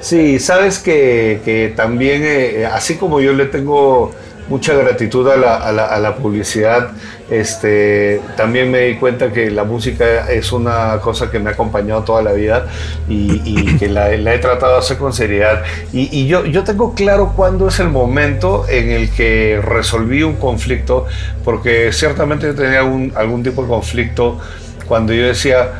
Sí, 0.00 0.38
sabes 0.38 0.78
que, 0.78 1.40
que 1.44 1.72
también, 1.74 2.22
eh, 2.24 2.66
así 2.66 2.94
como 2.94 3.20
yo 3.20 3.32
le 3.32 3.46
tengo 3.46 4.12
mucha 4.48 4.74
gratitud 4.74 5.28
a 5.28 5.36
la, 5.36 5.56
a 5.56 5.72
la- 5.72 5.86
a 5.86 5.98
la 5.98 6.16
publicidad. 6.16 6.90
Este, 7.30 8.20
también 8.36 8.70
me 8.70 8.80
di 8.80 8.96
cuenta 8.96 9.30
que 9.32 9.50
la 9.50 9.64
música 9.64 10.30
es 10.30 10.50
una 10.52 10.98
cosa 11.00 11.30
que 11.30 11.38
me 11.38 11.50
ha 11.50 11.52
acompañado 11.52 12.02
toda 12.02 12.22
la 12.22 12.32
vida 12.32 12.66
y, 13.08 13.42
y 13.44 13.76
que 13.78 13.88
la, 13.88 14.08
la 14.16 14.34
he 14.34 14.38
tratado 14.38 14.72
de 14.72 14.78
hacer 14.78 14.96
con 14.96 15.12
seriedad. 15.12 15.62
Y, 15.92 16.08
y 16.18 16.26
yo, 16.26 16.44
yo 16.46 16.64
tengo 16.64 16.94
claro 16.94 17.34
cuándo 17.36 17.68
es 17.68 17.78
el 17.80 17.88
momento 17.90 18.64
en 18.68 18.90
el 18.90 19.10
que 19.10 19.60
resolví 19.62 20.22
un 20.22 20.36
conflicto, 20.36 21.06
porque 21.44 21.92
ciertamente 21.92 22.46
yo 22.46 22.54
tenía 22.54 22.80
algún, 22.80 23.12
algún 23.14 23.42
tipo 23.42 23.62
de 23.62 23.68
conflicto 23.68 24.38
cuando 24.86 25.12
yo 25.12 25.26
decía, 25.26 25.70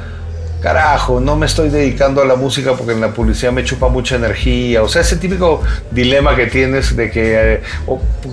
carajo, 0.61 1.21
no 1.21 1.37
me 1.37 1.47
estoy 1.47 1.69
dedicando 1.69 2.21
a 2.21 2.25
la 2.25 2.35
música 2.35 2.73
porque 2.75 2.93
en 2.93 3.01
la 3.01 3.09
publicidad 3.15 3.53
me 3.53 3.65
chupa 3.65 3.89
mucha 3.89 4.17
energía. 4.17 4.83
O 4.83 4.89
sea, 4.89 5.03
ese 5.03 5.17
típico 5.17 5.63
dilema 5.91 6.35
que 6.35 6.47
tienes 6.47 6.97
de 6.97 7.11
que 7.11 7.35
eh, 7.55 7.63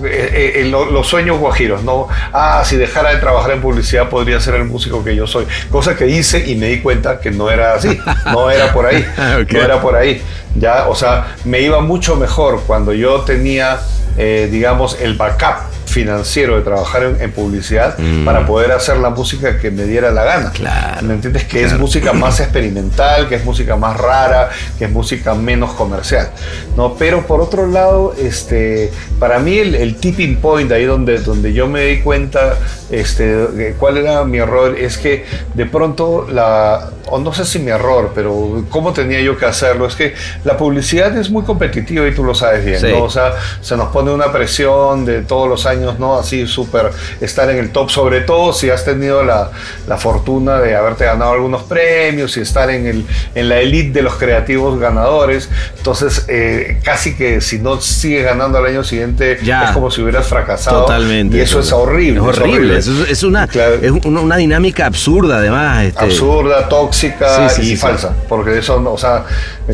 eh, 0.04 0.52
eh, 0.56 0.64
lo- 0.68 0.86
los 0.90 1.06
sueños 1.06 1.38
guajiros, 1.38 1.82
¿no? 1.84 2.08
Ah, 2.32 2.62
si 2.64 2.76
dejara 2.76 3.10
de 3.10 3.18
trabajar 3.18 3.52
en 3.52 3.60
publicidad 3.60 4.08
podría 4.08 4.40
ser 4.40 4.54
el 4.56 4.64
músico 4.64 5.04
que 5.04 5.14
yo 5.14 5.26
soy. 5.26 5.46
Cosa 5.70 5.96
que 5.96 6.08
hice 6.08 6.48
y 6.50 6.56
me 6.56 6.66
di 6.66 6.80
cuenta 6.80 7.20
que 7.20 7.30
no 7.30 7.50
era 7.50 7.74
así, 7.74 7.98
no 8.32 8.50
era 8.50 8.72
por 8.72 8.86
ahí, 8.86 9.06
no 9.52 9.60
era 9.62 9.80
por 9.80 9.94
ahí. 9.94 10.20
Ya, 10.56 10.88
o 10.88 10.94
sea, 10.94 11.36
me 11.44 11.60
iba 11.60 11.80
mucho 11.80 12.16
mejor 12.16 12.62
cuando 12.66 12.92
yo 12.92 13.20
tenía, 13.20 13.78
digamos, 14.16 14.98
el 15.00 15.14
backup 15.14 15.75
financiero 15.96 16.56
de 16.56 16.62
trabajar 16.62 17.04
en, 17.04 17.22
en 17.22 17.32
publicidad 17.32 17.96
para 18.26 18.44
poder 18.44 18.70
hacer 18.70 18.98
la 18.98 19.08
música 19.08 19.58
que 19.58 19.70
me 19.70 19.84
diera 19.84 20.10
la 20.10 20.24
gana. 20.24 20.50
Claro, 20.50 21.06
¿Me 21.06 21.14
entiendes? 21.14 21.44
Que 21.44 21.64
es 21.64 21.78
música 21.78 22.12
más 22.24 22.38
experimental, 22.38 23.30
que 23.30 23.36
es 23.36 23.44
música 23.46 23.76
más 23.76 23.96
rara, 23.96 24.50
que 24.78 24.84
es 24.84 24.90
música 24.90 25.34
menos 25.34 25.72
comercial. 25.72 26.28
¿no? 26.76 26.96
Pero 26.96 27.26
por 27.26 27.40
otro 27.40 27.66
lado, 27.66 28.14
este, 28.18 28.92
para 29.18 29.38
mí 29.38 29.58
el, 29.58 29.74
el 29.74 29.96
tipping 29.96 30.36
point, 30.36 30.70
ahí 30.72 30.84
donde, 30.84 31.18
donde 31.18 31.52
yo 31.52 31.66
me 31.66 31.82
di 31.82 32.00
cuenta 32.00 32.58
este, 32.90 33.24
de 33.24 33.72
cuál 33.74 33.96
era 33.96 34.24
mi 34.24 34.38
error, 34.38 34.76
es 34.78 34.98
que 34.98 35.24
de 35.54 35.66
pronto 35.66 36.26
la, 36.30 36.90
o 37.06 37.18
no 37.18 37.32
sé 37.32 37.44
si 37.44 37.58
mi 37.58 37.70
error, 37.70 38.12
pero 38.14 38.64
cómo 38.70 38.92
tenía 38.92 39.20
yo 39.20 39.36
que 39.38 39.46
hacerlo, 39.46 39.86
es 39.86 39.94
que 39.94 40.14
la 40.44 40.56
publicidad 40.56 41.16
es 41.16 41.30
muy 41.30 41.44
competitiva 41.44 42.06
y 42.06 42.14
tú 42.14 42.24
lo 42.24 42.34
sabes 42.34 42.64
bien, 42.64 42.80
Sí. 42.80 42.88
¿no? 42.88 43.04
O 43.04 43.10
sea, 43.10 43.32
se 43.60 43.76
nos 43.76 43.88
pone 43.88 44.10
una 44.12 44.30
presión 44.32 45.04
de 45.04 45.22
todos 45.22 45.48
los 45.48 45.64
años, 45.66 45.98
¿no? 45.98 46.18
Así 46.18 46.46
súper 46.46 46.90
estar 47.20 47.48
en 47.50 47.56
el 47.58 47.70
top, 47.70 47.90
sobre 47.90 48.20
todo 48.20 48.52
si 48.52 48.70
has 48.70 48.84
tenido 48.84 49.22
la, 49.22 49.50
la 49.88 49.96
fortuna 49.96 50.60
de 50.60 50.74
haberte 50.76 51.04
ganado 51.06 51.32
algunos 51.32 51.62
premios 51.62 52.36
y 52.36 52.40
estar 52.40 52.68
en, 52.70 52.86
el, 52.86 53.06
en 53.34 53.48
la 53.48 53.60
elite 53.60 53.92
de 53.92 54.02
los 54.02 54.14
creativos 54.16 54.78
ganadores. 54.78 55.48
Entonces, 55.76 56.24
eh, 56.28 56.78
casi 56.82 57.16
que 57.16 57.40
si 57.40 57.58
no 57.58 57.80
sigues 57.80 58.24
ganando 58.24 58.58
al 58.58 58.66
año 58.66 58.84
siguiente, 58.84 59.05
Ya. 59.42 59.64
es 59.64 59.70
como 59.70 59.90
si 59.90 60.02
hubieras 60.02 60.26
fracasado. 60.26 60.82
Totalmente. 60.82 61.36
Y 61.36 61.40
eso 61.40 61.60
es 61.60 61.72
horrible. 61.72 62.20
Es 62.20 62.38
horrible. 62.38 62.78
es 62.78 62.86
Es, 62.86 63.10
es 63.10 63.22
una, 63.22 63.46
Claro. 63.46 63.74
es 63.80 63.90
una, 64.04 64.20
una 64.20 64.36
dinámica 64.36 64.86
absurda, 64.86 65.38
además. 65.38 65.84
este, 65.84 66.04
absurda, 66.04 66.68
tóxica 66.68 67.48
Sí, 67.48 67.54
sí, 67.56 67.62
y 67.62 67.70
sí, 67.70 67.76
falsa. 67.76 68.14
Porque 68.28 68.58
eso, 68.58 68.76
o 68.92 68.98
sea, 68.98 69.24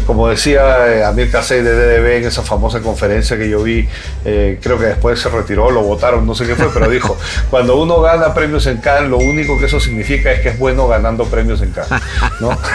como 0.06 0.28
decía 0.28 0.88
eh, 0.88 1.04
Amir 1.04 1.30
Kasey 1.30 1.62
de 1.62 1.72
DDB 1.74 2.16
en 2.18 2.24
esa 2.24 2.42
famosa 2.42 2.80
conferencia 2.80 3.36
que 3.36 3.48
yo 3.48 3.62
vi, 3.62 3.88
eh, 4.24 4.58
creo 4.62 4.78
que 4.78 4.86
después 4.86 5.18
se 5.20 5.28
retiró, 5.28 5.70
lo 5.70 5.82
votaron, 5.82 6.26
no 6.26 6.34
sé 6.34 6.46
qué 6.46 6.54
fue, 6.54 6.68
pero 6.72 6.88
dijo, 6.90 7.16
cuando 7.50 7.76
uno 7.76 8.00
gana 8.00 8.32
premios 8.34 8.66
en 8.66 8.78
Cannes, 8.78 9.10
lo 9.10 9.18
único 9.18 9.58
que 9.58 9.66
eso 9.66 9.80
significa 9.80 10.32
es 10.32 10.40
que 10.40 10.48
es 10.50 10.58
bueno 10.58 10.88
ganando 10.88 11.24
premios 11.24 11.60
en 11.62 11.70
Cannes. 11.72 12.02
¿no? 12.40 12.50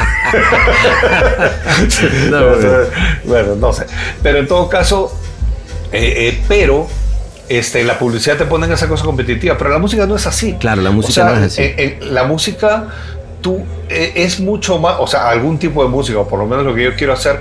No, 2.30 2.42
bueno, 3.26 3.56
no 3.56 3.74
sé. 3.74 3.86
Pero 4.24 4.40
en 4.40 4.48
todo 4.48 4.70
caso, 4.70 5.18
eh, 5.92 6.28
eh, 6.30 6.42
pero 6.48 6.88
este, 7.50 7.84
la 7.84 7.98
publicidad 7.98 8.38
te 8.38 8.46
pone 8.46 8.66
en 8.66 8.74
esa 8.74 8.88
cosa 8.88 9.06
competitiva, 9.06 9.58
pero 9.58 9.70
la 9.70 9.80
música 9.80 10.06
no 10.06 10.16
es 10.16 10.28
así. 10.28 10.54
Claro, 10.54 10.82
la 10.82 10.92
música 10.92 11.10
O 11.10 11.28
sea, 11.28 11.40
no 11.40 11.46
es 11.46 11.54
así. 11.54 11.96
la 12.02 12.24
música, 12.26 12.88
tú 13.42 13.64
eh, 13.90 14.14
es 14.16 14.40
mucho 14.40 14.80
más, 14.80 14.98
o 15.00 15.08
sea, 15.08 15.30
algún 15.30 15.58
tipo 15.58 15.84
de 15.84 15.90
música, 15.90 16.20
o 16.20 16.28
por 16.28 16.40
lo 16.40 16.46
menos 16.46 16.66
lo 16.66 16.76
que 16.76 16.84
yo 16.84 16.96
quiero 16.96 17.14
hacer. 17.14 17.40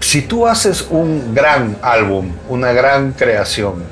Si 0.00 0.22
tú 0.22 0.46
haces 0.46 0.86
un 0.90 1.34
gran 1.34 1.76
álbum, 1.82 2.32
una 2.48 2.72
gran 2.72 3.12
creación, 3.12 3.84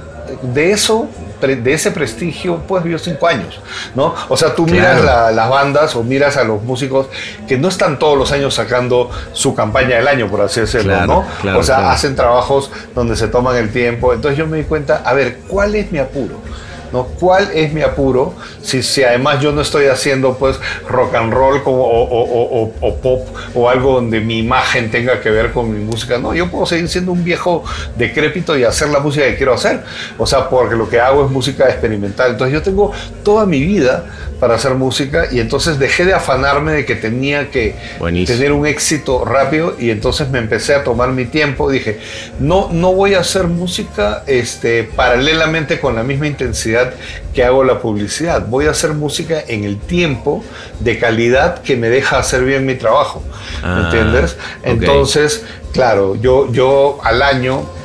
de 0.42 0.72
eso, 0.72 1.08
de 1.40 1.72
ese 1.72 1.90
prestigio, 1.92 2.58
puedes 2.66 2.84
vivir 2.84 2.98
cinco 2.98 3.26
años, 3.26 3.60
¿no? 3.94 4.14
O 4.28 4.36
sea, 4.36 4.54
tú 4.54 4.66
miras 4.66 5.00
Claro. 5.00 5.04
la- 5.26 5.30
las 5.32 5.48
bandas 5.50 5.94
o 5.96 6.02
miras 6.02 6.36
a 6.36 6.44
los 6.44 6.62
músicos 6.62 7.06
que 7.46 7.56
no 7.58 7.68
están 7.68 7.98
todos 7.98 8.18
los 8.18 8.32
años 8.32 8.54
sacando 8.54 9.10
su 9.32 9.54
campaña 9.54 9.96
del 9.96 10.08
año, 10.08 10.28
por 10.28 10.40
así 10.40 10.60
decirlo, 10.60 10.92
Claro, 10.94 11.06
¿no? 11.06 11.24
claro, 11.40 11.58
o 11.60 11.62
sea, 11.62 11.92
hacen 11.92 12.16
trabajos 12.16 12.70
donde 12.94 13.14
se 13.16 13.28
toman 13.28 13.56
el 13.56 13.70
tiempo. 13.70 14.12
Entonces 14.12 14.36
yo 14.38 14.46
me 14.46 14.56
di 14.58 14.64
cuenta, 14.64 15.02
a 15.04 15.12
ver, 15.14 15.38
¿cuál 15.48 15.74
es 15.74 15.92
mi 15.92 15.98
apuro? 15.98 16.40
¿No? 16.92 17.04
¿Cuál 17.20 17.50
es 17.54 17.72
mi 17.72 17.82
apuro? 17.82 18.34
Si, 18.62 18.82
si 18.82 19.02
además 19.04 19.40
yo 19.40 19.52
no 19.52 19.60
estoy 19.60 19.86
haciendo 19.86 20.34
pues 20.38 20.58
rock 20.88 21.14
and 21.16 21.32
roll 21.32 21.62
como, 21.62 21.82
o, 21.84 22.02
o- 22.02 22.62
o- 22.62 22.72
o- 22.80 22.94
pop 22.96 23.26
o 23.54 23.68
algo 23.68 23.94
donde 23.94 24.20
mi 24.20 24.38
imagen 24.38 24.90
tenga 24.90 25.20
que 25.20 25.30
ver 25.30 25.52
con 25.52 25.70
mi 25.70 25.84
música. 25.84 26.18
No, 26.18 26.34
yo 26.34 26.50
puedo 26.50 26.64
seguir 26.66 26.88
siendo 26.88 27.12
un 27.12 27.22
viejo 27.24 27.62
decrépito 27.96 28.56
y 28.56 28.64
hacer 28.64 28.88
la 28.88 29.00
música 29.00 29.26
que 29.26 29.36
quiero 29.36 29.54
hacer. 29.54 29.82
O 30.16 30.26
sea, 30.26 30.48
porque 30.48 30.74
lo 30.76 30.88
que 30.88 30.98
hago 31.00 31.24
es 31.26 31.30
música 31.30 31.68
experimental. 31.68 32.32
Entonces 32.32 32.54
yo 32.54 32.62
tengo 32.62 32.92
toda 33.22 33.44
mi 33.46 33.60
vida 33.60 34.04
para 34.40 34.54
hacer 34.54 34.74
música 34.74 35.28
y 35.30 35.40
entonces 35.40 35.78
dejé 35.78 36.04
de 36.04 36.14
afanarme 36.14 36.72
de 36.72 36.84
que 36.84 36.94
tenía 36.94 37.50
que 37.50 37.74
Buenísimo. 37.98 38.38
tener 38.38 38.52
un 38.52 38.66
éxito 38.66 39.24
rápido 39.24 39.74
y 39.78 39.90
entonces 39.90 40.28
me 40.30 40.38
empecé 40.38 40.74
a 40.74 40.84
tomar 40.84 41.10
mi 41.10 41.24
tiempo. 41.24 41.70
Dije, 41.70 41.98
no, 42.38 42.68
no 42.72 42.92
voy 42.92 43.14
a 43.14 43.20
hacer 43.20 43.44
música 43.44 44.22
este, 44.26 44.84
paralelamente 44.84 45.80
con 45.80 45.96
la 45.96 46.02
misma 46.02 46.26
intensidad 46.26 46.94
que 47.34 47.44
hago 47.44 47.64
la 47.64 47.80
publicidad. 47.80 48.46
Voy 48.46 48.66
a 48.66 48.70
hacer 48.70 48.92
música 48.92 49.42
en 49.46 49.64
el 49.64 49.78
tiempo 49.78 50.44
de 50.80 50.98
calidad 50.98 51.62
que 51.62 51.76
me 51.76 51.88
deja 51.88 52.18
hacer 52.18 52.44
bien 52.44 52.64
mi 52.64 52.76
trabajo. 52.76 53.22
Ah, 53.62 53.74
¿Me 53.76 53.84
entiendes? 53.84 54.36
Entonces, 54.62 55.44
claro, 55.72 56.14
yo, 56.14 56.50
yo 56.52 56.98
al 57.02 57.22
año 57.22 57.77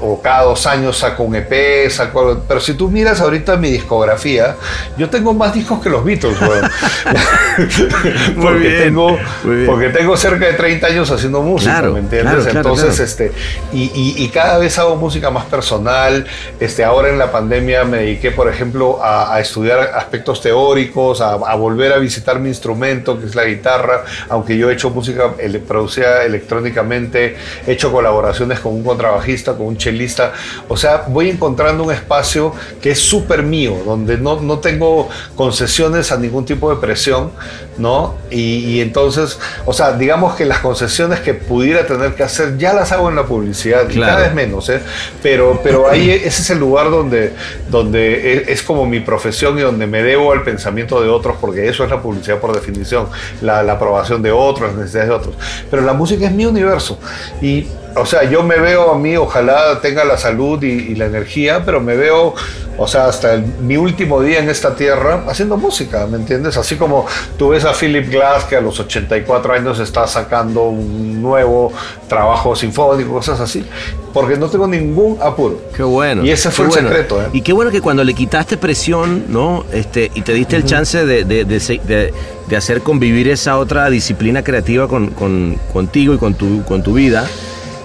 o 0.00 0.20
cada 0.22 0.42
dos 0.44 0.66
años 0.66 0.96
saco 0.98 1.22
un 1.24 1.34
EP, 1.36 1.90
saco 1.90 2.20
algo. 2.20 2.42
Pero 2.46 2.60
si 2.60 2.74
tú 2.74 2.90
miras 2.90 3.20
ahorita 3.20 3.56
mi 3.56 3.70
discografía, 3.70 4.56
yo 4.96 5.08
tengo 5.10 5.34
más 5.34 5.54
discos 5.54 5.80
que 5.82 5.88
los 5.90 6.04
Beatles, 6.04 6.40
weón. 6.40 6.70
porque, 8.40 8.58
bien, 8.58 8.78
tengo, 8.84 9.18
muy 9.44 9.54
bien. 9.56 9.66
porque 9.66 9.88
tengo 9.90 10.16
cerca 10.16 10.46
de 10.46 10.52
30 10.54 10.86
años 10.86 11.10
haciendo 11.10 11.42
música, 11.42 11.72
Claro, 11.72 11.92
¿me 11.92 12.00
entiendes? 12.00 12.34
claro, 12.34 12.50
claro, 12.50 12.58
Entonces, 12.70 13.00
este, 13.00 13.32
y, 13.72 13.84
y- 13.94 14.14
y 14.24 14.28
cada 14.28 14.58
vez 14.58 14.78
hago 14.78 14.96
música 14.96 15.30
más 15.30 15.44
personal. 15.46 16.26
Este, 16.60 16.84
ahora 16.84 17.08
en 17.08 17.18
la 17.18 17.30
pandemia 17.32 17.84
me 17.84 17.98
dediqué, 17.98 18.30
por 18.30 18.48
ejemplo, 18.48 19.02
a, 19.02 19.34
a 19.34 19.40
estudiar 19.40 19.78
aspectos 19.94 20.40
teóricos, 20.40 21.20
a, 21.20 21.32
a 21.34 21.54
volver 21.56 21.92
a 21.92 21.98
visitar 21.98 22.38
mi 22.38 22.48
instrumento, 22.48 23.18
que 23.18 23.26
es 23.26 23.34
la 23.34 23.44
guitarra, 23.44 24.04
aunque 24.28 24.56
yo 24.56 24.70
he 24.70 24.74
hecho 24.74 24.90
música 24.90 25.32
producida 25.66 26.24
electrónicamente, 26.24 27.36
he 27.66 27.72
hecho 27.72 27.90
colaboraciones 27.92 28.60
con 28.60 28.74
un 28.74 28.84
contrabajista, 28.84 29.52
con 29.54 29.66
un 29.66 29.76
chelista. 29.88 30.32
O 30.68 30.76
sea, 30.76 31.04
voy 31.08 31.30
encontrando 31.30 31.84
un 31.84 31.92
espacio 31.92 32.54
que 32.80 32.90
es 32.90 33.00
súper 33.00 33.42
mío, 33.42 33.76
donde 33.84 34.18
no, 34.18 34.40
no 34.40 34.58
tengo 34.58 35.08
concesiones 35.34 36.12
a 36.12 36.16
ningún 36.18 36.44
tipo 36.44 36.70
de 36.70 36.76
presión, 36.80 37.30
¿no? 37.78 38.16
Y, 38.30 38.58
y 38.66 38.80
entonces, 38.80 39.38
o 39.64 39.72
sea, 39.72 39.92
digamos 39.92 40.34
que 40.34 40.44
las 40.44 40.58
concesiones 40.58 41.20
que 41.20 41.34
pudiera 41.34 41.86
tener 41.86 42.14
que 42.14 42.22
hacer 42.22 42.58
ya 42.58 42.72
las 42.74 42.92
hago 42.92 43.08
en 43.08 43.16
la 43.16 43.24
publicidad, 43.24 43.88
y 43.88 43.94
Claro. 43.94 44.12
cada 44.14 44.26
vez 44.26 44.34
menos, 44.34 44.68
¿eh? 44.68 44.80
Pero, 45.22 45.60
pero 45.62 45.88
ahí 45.88 46.10
ese 46.24 46.42
es 46.42 46.50
el 46.50 46.58
lugar 46.58 46.90
donde, 46.90 47.32
donde 47.70 48.34
es, 48.34 48.48
es 48.48 48.62
como 48.62 48.84
mi 48.86 49.00
profesión 49.00 49.58
y 49.58 49.62
donde 49.62 49.86
me 49.86 50.02
debo 50.02 50.32
al 50.32 50.42
pensamiento 50.42 51.00
de 51.00 51.08
otros, 51.08 51.36
porque 51.40 51.68
eso 51.68 51.84
es 51.84 51.90
la 51.90 52.02
publicidad 52.02 52.38
por 52.38 52.52
definición, 52.54 53.08
la, 53.40 53.62
la 53.62 53.74
aprobación 53.74 54.22
de 54.22 54.32
otros, 54.32 54.68
las 54.70 54.78
necesidades 54.78 55.08
de 55.08 55.14
otros. 55.14 55.34
Pero 55.70 55.82
la 55.82 55.92
música 55.94 56.26
es 56.26 56.32
mi 56.32 56.44
universo. 56.46 56.98
Y, 57.40 57.66
o 57.96 58.06
sea, 58.06 58.24
yo 58.30 58.42
me 58.42 58.58
veo 58.58 58.92
a 58.92 58.98
mí, 58.98 59.16
ojalá 59.16 59.80
tenga 59.80 60.04
la 60.04 60.16
salud 60.16 60.62
y, 60.62 60.66
y 60.70 60.94
la 60.94 61.06
energía, 61.06 61.62
pero 61.64 61.80
me 61.80 61.96
veo, 61.96 62.34
o 62.76 62.86
sea, 62.86 63.06
hasta 63.06 63.34
el- 63.34 63.44
mi 63.60 63.76
último 63.76 64.20
día 64.22 64.38
en 64.38 64.48
esta 64.48 64.76
tierra 64.76 65.24
haciendo 65.26 65.56
música, 65.56 66.06
¿me 66.06 66.16
entiendes? 66.16 66.56
Así 66.56 66.76
como 66.76 67.06
tú 67.36 67.48
ves 67.50 67.64
a 67.64 67.72
Philip 67.72 68.08
Glass 68.10 68.44
que 68.44 68.56
a 68.56 68.60
los 68.60 68.78
84 68.78 69.52
años 69.52 69.80
está 69.80 70.06
sacando 70.06 70.64
un 70.64 71.20
nuevo 71.20 71.72
trabajo 72.08 72.54
sinfónico, 72.54 73.12
cosas 73.14 73.40
así, 73.40 73.64
porque 74.12 74.36
no 74.36 74.48
tengo 74.48 74.66
ningún 74.68 75.18
apuro. 75.20 75.60
Qué 75.76 75.82
bueno. 75.82 76.24
Y 76.24 76.30
ese 76.30 76.50
fue 76.50 76.66
el 76.66 76.70
bueno. 76.70 76.88
secreto, 76.88 77.20
¿eh? 77.22 77.26
Y 77.32 77.40
qué 77.40 77.52
bueno 77.52 77.70
que 77.70 77.80
cuando 77.80 78.04
le 78.04 78.14
quitaste 78.14 78.56
presión, 78.56 79.24
¿no? 79.28 79.64
Este, 79.72 80.10
y 80.14 80.22
te 80.22 80.32
diste 80.34 80.56
el 80.56 80.64
chance 80.64 81.04
de, 81.04 81.24
de- 81.24 82.12
hacer 82.56 82.80
convivir 82.82 83.28
esa 83.28 83.58
otra 83.58 83.90
disciplina 83.90 84.42
creativa 84.42 84.88
con, 84.88 85.08
con- 85.08 85.56
contigo 85.72 86.14
y 86.14 86.18
con 86.18 86.34
tu, 86.34 86.64
con 86.64 86.82
tu 86.82 86.94
vida, 86.94 87.26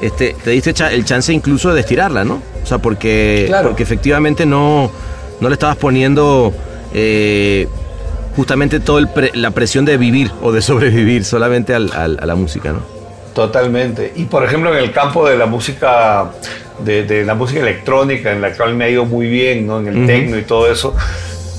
este, 0.06 0.36
te 0.43 0.51
diste 0.51 0.74
el 0.91 1.06
chance 1.06 1.32
incluso 1.34 1.74
de 1.74 1.80
estirarla, 1.82 2.24
¿no? 2.24 2.41
O 2.64 2.66
sea, 2.66 2.78
porque, 2.80 3.45
Claro. 3.47 3.70
porque 3.70 3.84
efectivamente 3.84 4.45
no, 4.45 4.91
no 5.39 5.49
le 5.49 5.54
estabas 5.54 5.78
poniendo 5.78 6.54
eh, 6.93 7.68
justamente 8.36 8.80
toda 8.80 9.08
la 9.34 9.51
presión 9.51 9.86
de 9.86 9.97
vivir 9.97 10.32
o 10.41 10.51
de 10.51 10.62
sobrevivir 10.62 11.24
solamente 11.26 11.74
al- 11.74 11.91
al- 11.93 12.18
a 12.22 12.26
la 12.26 12.36
música, 12.36 12.72
¿no? 12.72 12.80
Totalmente. 13.34 14.14
Y 14.16 14.26
por 14.26 14.43
ejemplo, 14.43 14.72
en 14.72 14.84
el 14.84 14.91
campo 14.91 15.28
de 15.28 15.38
la 15.38 15.45
música 15.47 16.32
de, 16.86 17.04
de 17.04 17.26
la 17.26 17.34
música 17.36 17.62
electrónica, 17.62 18.32
en 18.32 18.41
la 18.41 18.51
cual 18.54 18.76
me 18.76 18.86
ha 18.86 18.89
ido 18.89 19.06
muy 19.06 19.28
bien, 19.28 19.66
¿no? 19.66 19.80
En 19.80 19.88
el 19.88 20.06
techno 20.06 20.38
y 20.38 20.43
todo 20.43 20.72
eso. 20.72 20.95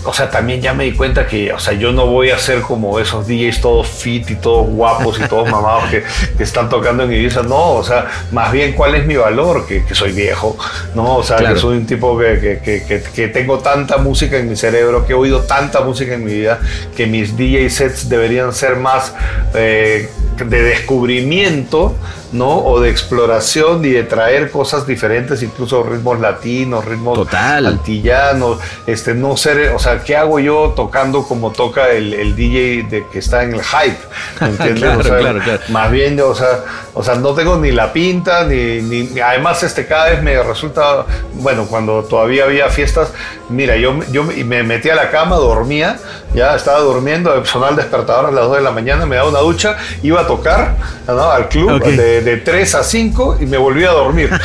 O 0.07 0.12
sea, 0.12 0.30
también 0.30 0.61
ya 0.61 0.74
me 0.74 0.84
di 0.84 0.92
cuenta 0.92 1.26
que, 1.26 1.52
o 1.52 1.59
sea, 1.59 1.72
yo 1.74 1.90
no 1.92 2.07
voy 2.07 2.30
a 2.30 2.38
ser 2.38 2.61
como 2.61 2.98
esos 3.00 3.26
DJs 3.26 3.61
todos 3.61 3.88
fit 3.88 4.30
y 4.30 4.34
todos 4.36 4.68
guapos 4.68 5.18
y 5.18 5.26
todos 5.28 5.48
mamados 5.50 5.84
que, 5.90 6.02
que 6.36 6.42
están 6.42 6.68
tocando 6.68 7.05
en 7.05 7.12
Ibiza. 7.12 7.42
No, 7.42 7.72
o 7.72 7.82
sea, 7.84 8.07
más 8.30 8.52
bien 8.52 8.72
cuál 8.74 8.94
es 8.94 9.07
mi 9.07 9.16
valor, 9.16 9.66
que, 9.66 9.84
que 9.84 9.94
soy 9.94 10.12
viejo, 10.12 10.57
¿no? 10.94 11.16
O 11.16 11.22
sea, 11.22 11.36
Claro. 11.38 11.55
que 11.55 11.61
soy 11.61 11.76
un 11.78 11.86
tipo 11.86 12.18
que, 12.18 12.38
que- 12.40 12.61
que- 12.62 12.82
que- 12.84 13.02
que 13.02 13.28
tengo 13.28 13.59
tanta 13.61 13.96
música 13.98 14.36
en 14.36 14.48
mi 14.48 14.57
cerebro, 14.57 15.07
que 15.07 15.12
he 15.12 15.16
oído 15.16 15.40
tanta 15.40 15.80
música 15.80 16.14
en 16.14 16.24
mi 16.24 16.32
vida, 16.34 16.61
que 16.96 17.07
mis 17.07 17.36
DJ 17.36 17.70
sets 17.70 18.09
deberían 18.09 18.52
ser 18.52 18.76
más 18.76 19.14
eh, 19.55 20.09
de 20.36 20.62
descubrimiento, 20.62 21.94
¿no? 22.35 22.59
O 22.59 22.80
de 22.80 22.91
exploración 22.91 23.85
y 23.85 23.91
de 23.91 24.03
traer 24.03 24.51
cosas 24.51 24.87
diferentes, 24.87 25.43
incluso 25.43 25.82
ritmos 25.85 26.18
latinos, 26.20 26.85
ritmos 26.85 27.16
Total. 27.16 27.64
antillanos, 27.64 28.59
este, 28.87 29.14
no 29.14 29.37
ser, 29.37 29.70
o 29.74 29.78
sea, 29.78 30.03
¿qué 30.03 30.16
hago 30.16 30.41
yo 30.41 30.72
tocando 30.76 31.22
como 31.22 31.53
toca 31.53 31.89
el, 31.91 32.12
el 32.12 32.35
DJ 32.37 32.87
de 32.91 33.07
que 33.11 33.20
está 33.20 33.45
en 33.45 33.55
el 33.55 33.62
hype? 33.62 33.97
¿Me 34.41 34.49
entiendes? 34.49 34.80
Claro, 34.82 35.01
O 35.01 35.03
sea, 35.05 35.18
claro, 35.18 35.41
claro. 35.43 35.61
Más 35.68 35.91
bien, 35.91 36.20
o 36.20 36.35
sea, 36.35 36.64
o 36.93 37.03
sea, 37.03 37.14
no 37.14 37.35
tengo 37.35 37.57
ni 37.57 37.70
la 37.70 37.93
pinta, 37.93 38.45
ni, 38.45 38.82
ni- 38.82 39.20
además 39.20 39.62
este 39.62 39.87
cada 39.87 40.11
vez 40.11 40.22
me 40.22 40.43
resulta, 40.43 41.07
bueno, 41.35 41.66
cuando 41.66 42.03
todavía 42.03 42.45
había 42.45 42.68
fiestas, 42.68 43.11
mira, 43.49 43.76
yo, 43.76 43.99
yo 44.11 44.24
me- 44.24 44.43
me 44.45 44.62
metí 44.64 44.91
a 44.91 44.97
la 44.97 45.11
cama, 45.11 45.37
dormía, 45.37 45.99
ya 46.35 46.57
estaba 46.57 46.80
durmiendo, 46.80 47.45
sonaba 47.47 47.70
el 47.70 47.76
despertador 47.76 48.26
a 48.26 48.30
las 48.32 48.45
2 48.47 48.57
de 48.57 48.62
la 48.62 48.72
mañana, 48.72 49.07
me 49.07 49.14
daba 49.16 49.28
una 49.28 49.39
ducha, 49.39 49.76
iba 50.03 50.20
a 50.22 50.26
tocar 50.26 50.74
¿no? 51.07 51.30
al 51.30 51.49
club 51.49 51.80
de, 51.85 52.24
de 52.25 52.37
3 52.39 52.75
a 52.77 52.83
5 52.83 53.39
y 53.41 53.47
me 53.47 53.57
volví 53.57 53.85
a 53.85 53.91
dormir. 53.91 54.31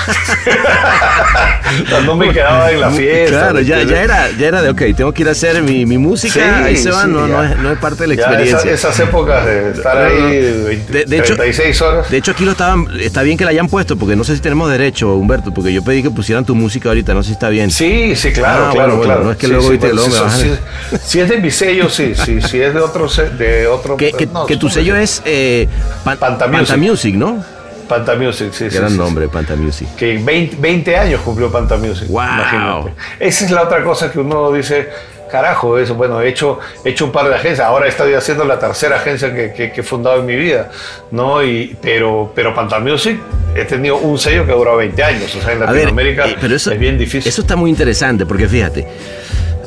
No 2.05 2.15
me 2.15 2.31
quedaba 2.33 2.71
en 2.71 2.81
la 2.81 2.89
fiesta. 2.89 3.37
Claro, 3.37 3.53
¿me 3.55 3.65
ya, 3.65 3.83
ya, 3.83 4.01
era, 4.01 4.31
ya 4.31 4.47
era 4.47 4.61
de, 4.61 4.69
ok, 4.69 4.81
tengo 4.97 5.11
que 5.13 5.21
ir 5.21 5.27
a 5.27 5.31
hacer 5.31 5.61
mi, 5.61 5.85
mi 5.85 5.97
música, 5.99 6.33
Sí, 6.33 6.39
ahí 6.39 6.75
se 6.77 6.89
va, 6.89 7.03
sí, 7.03 7.09
no, 7.09 7.27
no, 7.27 7.43
es, 7.43 7.57
no 7.57 7.71
es 7.71 7.77
parte 7.77 8.03
de 8.03 8.07
la 8.07 8.13
experiencia. 8.15 8.57
esas, 8.57 8.95
esas 8.95 8.99
épocas 9.01 9.45
de 9.45 9.71
estar 9.71 9.95
No, 9.95 10.19
no. 10.19 10.27
ahí 10.27 10.63
20, 10.65 10.93
De- 10.93 11.05
de 11.05 11.17
hecho- 11.19 11.35
36 11.35 11.81
horas. 11.81 12.09
De 12.09 12.17
hecho, 12.17 12.31
aquí 12.31 12.45
lo 12.45 12.51
estaban, 12.51 12.87
está 12.99 13.21
bien 13.21 13.37
que 13.37 13.43
la 13.45 13.51
hayan 13.51 13.67
puesto, 13.67 13.97
porque 13.97 14.15
no 14.15 14.23
sé 14.23 14.35
si 14.35 14.41
tenemos 14.41 14.69
derecho, 14.71 15.13
Humberto, 15.15 15.53
porque 15.53 15.71
yo 15.71 15.83
pedí 15.83 16.01
que 16.01 16.09
pusieran 16.09 16.43
tu 16.45 16.55
música 16.55 16.89
ahorita, 16.89 17.13
no 17.13 17.21
sé 17.21 17.27
si 17.27 17.33
está 17.33 17.49
bien. 17.49 17.69
Sí, 17.69 18.15
sí, 18.15 18.31
claro, 18.31 18.67
Ah, 18.69 18.71
claro, 18.73 18.97
bueno, 18.97 19.03
claro. 19.03 19.23
no 19.25 19.31
es 19.31 19.37
que 19.37 19.45
Sí, 19.47 19.53
luego, 19.53 19.67
bueno, 19.67 19.93
luego 19.95 20.09
si, 20.31 20.47
me 20.47 20.55
si- 20.99 21.05
si 21.05 21.19
es 21.19 21.29
de 21.29 21.37
mi 21.37 21.51
sello, 21.51 21.89
sí, 21.89 22.13
sí, 22.15 22.41
si 22.41 22.61
es 22.61 22.73
de 22.73 22.79
otro, 22.79 23.07
de 23.37 23.67
otro. 23.67 23.95
Que, 23.97 24.11
que- 24.13 24.25
no, 24.25 24.45
que 24.47 24.57
tu 24.57 24.67
no, 24.67 24.73
sello 24.73 24.95
es 24.95 25.21
eh, 25.25 25.67
Pan- 26.03 26.17
Panta 26.17 26.47
Music. 26.47 26.67
Panta 26.67 26.77
Music, 26.77 27.15
¿no? 27.15 27.43
Panta 27.89 28.15
Music, 28.15 28.53
sí. 28.53 28.69
Gran 28.69 28.91
sí, 28.91 28.97
nombre, 28.97 29.27
Panta 29.27 29.55
Music. 29.57 29.87
Que 29.97 30.17
20, 30.17 30.55
20 30.57 30.95
años 30.95 31.19
cumplió 31.25 31.51
Panta 31.51 31.75
Music. 31.75 32.07
Wow. 32.07 32.21
Imagínate. 32.23 32.93
Esa 33.19 33.45
es 33.45 33.51
la 33.51 33.63
otra 33.63 33.83
cosa 33.83 34.09
que 34.11 34.19
uno 34.19 34.51
dice. 34.53 34.87
Carajo, 35.29 35.77
eso, 35.77 35.93
bueno, 35.93 36.19
he 36.21 36.29
hecho, 36.29 36.57
he 36.83 36.89
hecho 36.89 37.05
un 37.05 37.11
par 37.11 37.27
de 37.29 37.35
agencias, 37.35 37.59
ahora 37.67 37.87
estoy 37.87 38.15
haciendo 38.15 38.45
la 38.45 38.57
tercera 38.57 38.95
agencia 38.95 39.31
que, 39.31 39.53
que- 39.53 39.71
que 39.71 39.81
he 39.81 39.83
fundado 39.83 40.21
en 40.21 40.25
mi 40.25 40.35
vida, 40.35 40.71
¿no? 41.11 41.43
Y, 41.43 41.77
pero, 41.83 42.31
pero 42.33 42.55
Panta 42.55 42.79
Music, 42.79 43.19
he 43.55 43.63
tenido 43.65 43.97
un 43.97 44.17
sello 44.17 44.43
que 44.47 44.51
ha 44.53 44.55
durado 44.55 44.77
20 44.77 45.03
años, 45.03 45.35
o 45.35 45.39
sea, 45.39 45.53
en 45.53 45.61
A 45.61 45.67
ver, 45.67 45.83
Latinoamérica 45.83 46.25
eh, 46.29 46.35
pero 46.41 46.55
eso, 46.55 46.71
es 46.71 46.79
bien 46.79 46.97
difícil. 46.97 47.29
Eso 47.29 47.41
está 47.41 47.55
muy 47.55 47.69
interesante, 47.69 48.25
porque 48.25 48.47
fíjate, 48.47 48.87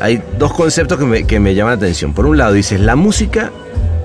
hay 0.00 0.20
dos 0.36 0.52
conceptos 0.52 0.98
que 0.98 1.04
me, 1.04 1.26
que 1.28 1.38
me 1.38 1.54
llaman 1.54 1.74
la 1.74 1.76
atención. 1.76 2.12
Por 2.12 2.26
un 2.26 2.38
lado, 2.38 2.54
dices, 2.54 2.80
la 2.80 2.96
música 2.96 3.52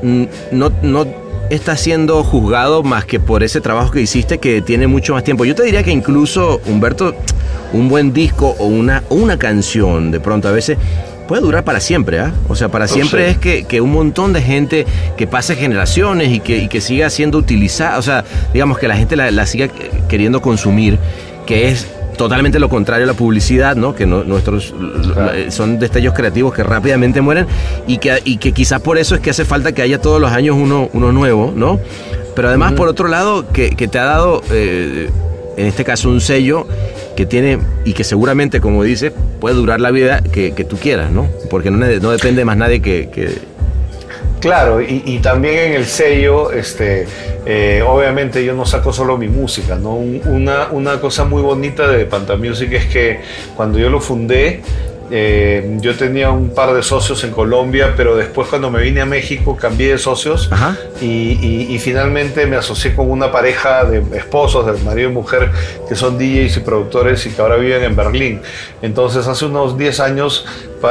mm, 0.03 0.23
no, 0.51 0.71
no 0.83 1.07
está 1.49 1.77
siendo 1.77 2.23
juzgado 2.23 2.83
más 2.83 3.05
que 3.05 3.19
por 3.19 3.43
ese 3.43 3.61
trabajo 3.61 3.91
que 3.91 4.01
hiciste 4.01 4.37
que 4.37 4.61
tiene 4.61 4.87
mucho 4.87 5.13
más 5.13 5.23
tiempo. 5.23 5.45
Yo 5.45 5.55
te 5.55 5.63
diría 5.63 5.83
que 5.83 5.91
incluso, 5.91 6.61
Humberto, 6.65 7.15
un 7.73 7.89
buen 7.89 8.13
disco 8.13 8.55
o 8.59 8.65
una, 8.65 9.03
una 9.09 9.37
canción, 9.37 10.11
de 10.11 10.19
pronto 10.19 10.47
a 10.47 10.51
veces... 10.51 10.77
Puede 11.27 11.41
durar 11.41 11.65
para 11.65 11.81
siempre, 11.81 12.21
¿ah? 12.21 12.31
O 12.47 12.55
sea, 12.55 12.69
para 12.69 12.87
siempre 12.87 13.25
sí. 13.25 13.31
es 13.31 13.37
que, 13.37 13.63
que 13.65 13.81
un 13.81 13.91
montón 13.91 14.31
de 14.31 14.41
gente 14.41 14.85
que 15.17 15.27
pase 15.27 15.57
generaciones 15.57 16.31
y 16.31 16.39
que, 16.39 16.59
y 16.59 16.69
que 16.69 16.79
siga 16.79 17.09
siendo 17.09 17.37
utilizada, 17.37 17.97
o 17.97 18.01
sea, 18.01 18.23
digamos 18.53 18.79
que 18.79 18.87
la 18.87 18.95
gente 18.95 19.17
la, 19.17 19.29
la 19.29 19.45
siga 19.45 19.67
queriendo 20.07 20.41
consumir, 20.41 20.97
que 21.45 21.67
es 21.67 21.85
totalmente 22.17 22.59
lo 22.59 22.67
contrario 22.69 23.05
a 23.05 23.07
la 23.07 23.13
publicidad, 23.13 23.75
¿no? 23.75 23.95
Que 23.95 24.05
no- 24.05 24.23
nuestros 24.23 24.73
Claro. 25.13 25.33
eh, 25.33 25.51
son 25.51 25.79
destellos 25.79 26.13
creativos 26.13 26.53
que 26.53 26.63
rápidamente 26.63 27.21
mueren 27.21 27.45
y 27.87 27.97
que, 27.99 28.19
y 28.25 28.37
que 28.37 28.51
quizás 28.51 28.81
por 28.81 28.97
eso 28.97 29.15
es 29.15 29.21
que 29.21 29.29
hace 29.29 29.45
falta 29.45 29.71
que 29.71 29.81
haya 29.81 30.01
todos 30.01 30.19
los 30.19 30.31
años 30.31 30.55
uno, 30.59 30.89
uno 30.93 31.11
nuevo, 31.11 31.53
¿no? 31.55 31.79
Pero 32.35 32.49
además, 32.49 32.73
por 32.73 32.87
otro 32.87 33.07
lado, 33.07 33.47
que, 33.51 33.69
que 33.71 33.87
te 33.87 33.97
ha 33.99 34.03
dado, 34.05 34.41
eh, 34.51 35.09
en 35.57 35.65
este 35.65 35.83
caso, 35.83 36.09
un 36.09 36.21
sello 36.21 36.67
que 37.15 37.25
tiene 37.25 37.57
y 37.83 37.93
que 37.93 38.03
seguramente, 38.03 38.61
como 38.61 38.83
dices, 38.83 39.11
puede 39.39 39.55
durar 39.55 39.79
la 39.81 39.89
vida 39.89 40.21
que, 40.21 40.51
que 40.53 40.63
tú 40.63 40.77
quieras, 40.77 41.11
¿no? 41.11 41.27
Porque 41.49 41.71
no, 41.71 41.77
no 41.77 42.11
depende 42.11 42.41
de 42.41 42.45
más 42.45 42.57
nadie 42.57 42.81
que... 42.81 43.09
que- 43.11 43.56
Claro, 44.39 44.81
y, 44.81 45.01
y 45.05 45.19
también 45.19 45.57
en 45.57 45.73
el 45.73 45.85
sello, 45.85 46.51
este, 46.51 47.07
eh, 47.45 47.83
obviamente 47.85 48.45
yo 48.45 48.53
no 48.53 48.65
saco 48.65 48.93
solo 48.93 49.17
mi 49.17 49.27
música, 49.27 49.75
¿no? 49.75 49.95
Un- 49.95 50.21
Una, 50.25 50.67
una 50.71 50.99
cosa 50.99 51.23
muy 51.25 51.41
bonita 51.41 51.87
de 51.87 52.05
Panta 52.05 52.35
Music 52.35 52.71
es 52.73 52.85
que 52.85 53.19
cuando 53.55 53.79
yo 53.79 53.89
lo 53.89 53.99
fundé, 53.99 54.61
eh, 55.09 55.77
yo 55.79 55.95
tenía 55.95 56.31
un 56.31 56.49
par 56.49 56.73
de 56.73 56.83
socios 56.83 57.23
en 57.23 57.31
Colombia, 57.31 57.93
pero 57.95 58.17
después 58.17 58.49
cuando 58.49 58.69
me 58.69 58.81
vine 58.81 58.99
a 58.99 59.05
México 59.05 59.55
cambié 59.55 59.93
de 59.93 59.97
socios 59.97 60.49
y- 61.01 61.73
y 61.73 61.79
finalmente 61.79 62.45
me 62.45 62.57
asocié 62.57 62.93
con 62.93 63.09
una 63.09 63.31
pareja 63.31 63.85
de 63.85 64.03
esposos, 64.17 64.65
de 64.65 64.73
marido 64.83 65.09
y 65.09 65.13
mujer, 65.13 65.49
que 65.87 65.95
son 65.95 66.17
DJs 66.17 66.57
y 66.57 66.59
productores 66.59 67.25
y 67.25 67.29
que 67.29 67.41
ahora 67.41 67.55
viven 67.55 67.83
en 67.83 67.95
Berlín. 67.95 68.41
Entonces 68.81 69.25
hace 69.27 69.45
unos 69.45 69.77
10 69.77 70.01
años 70.01 70.45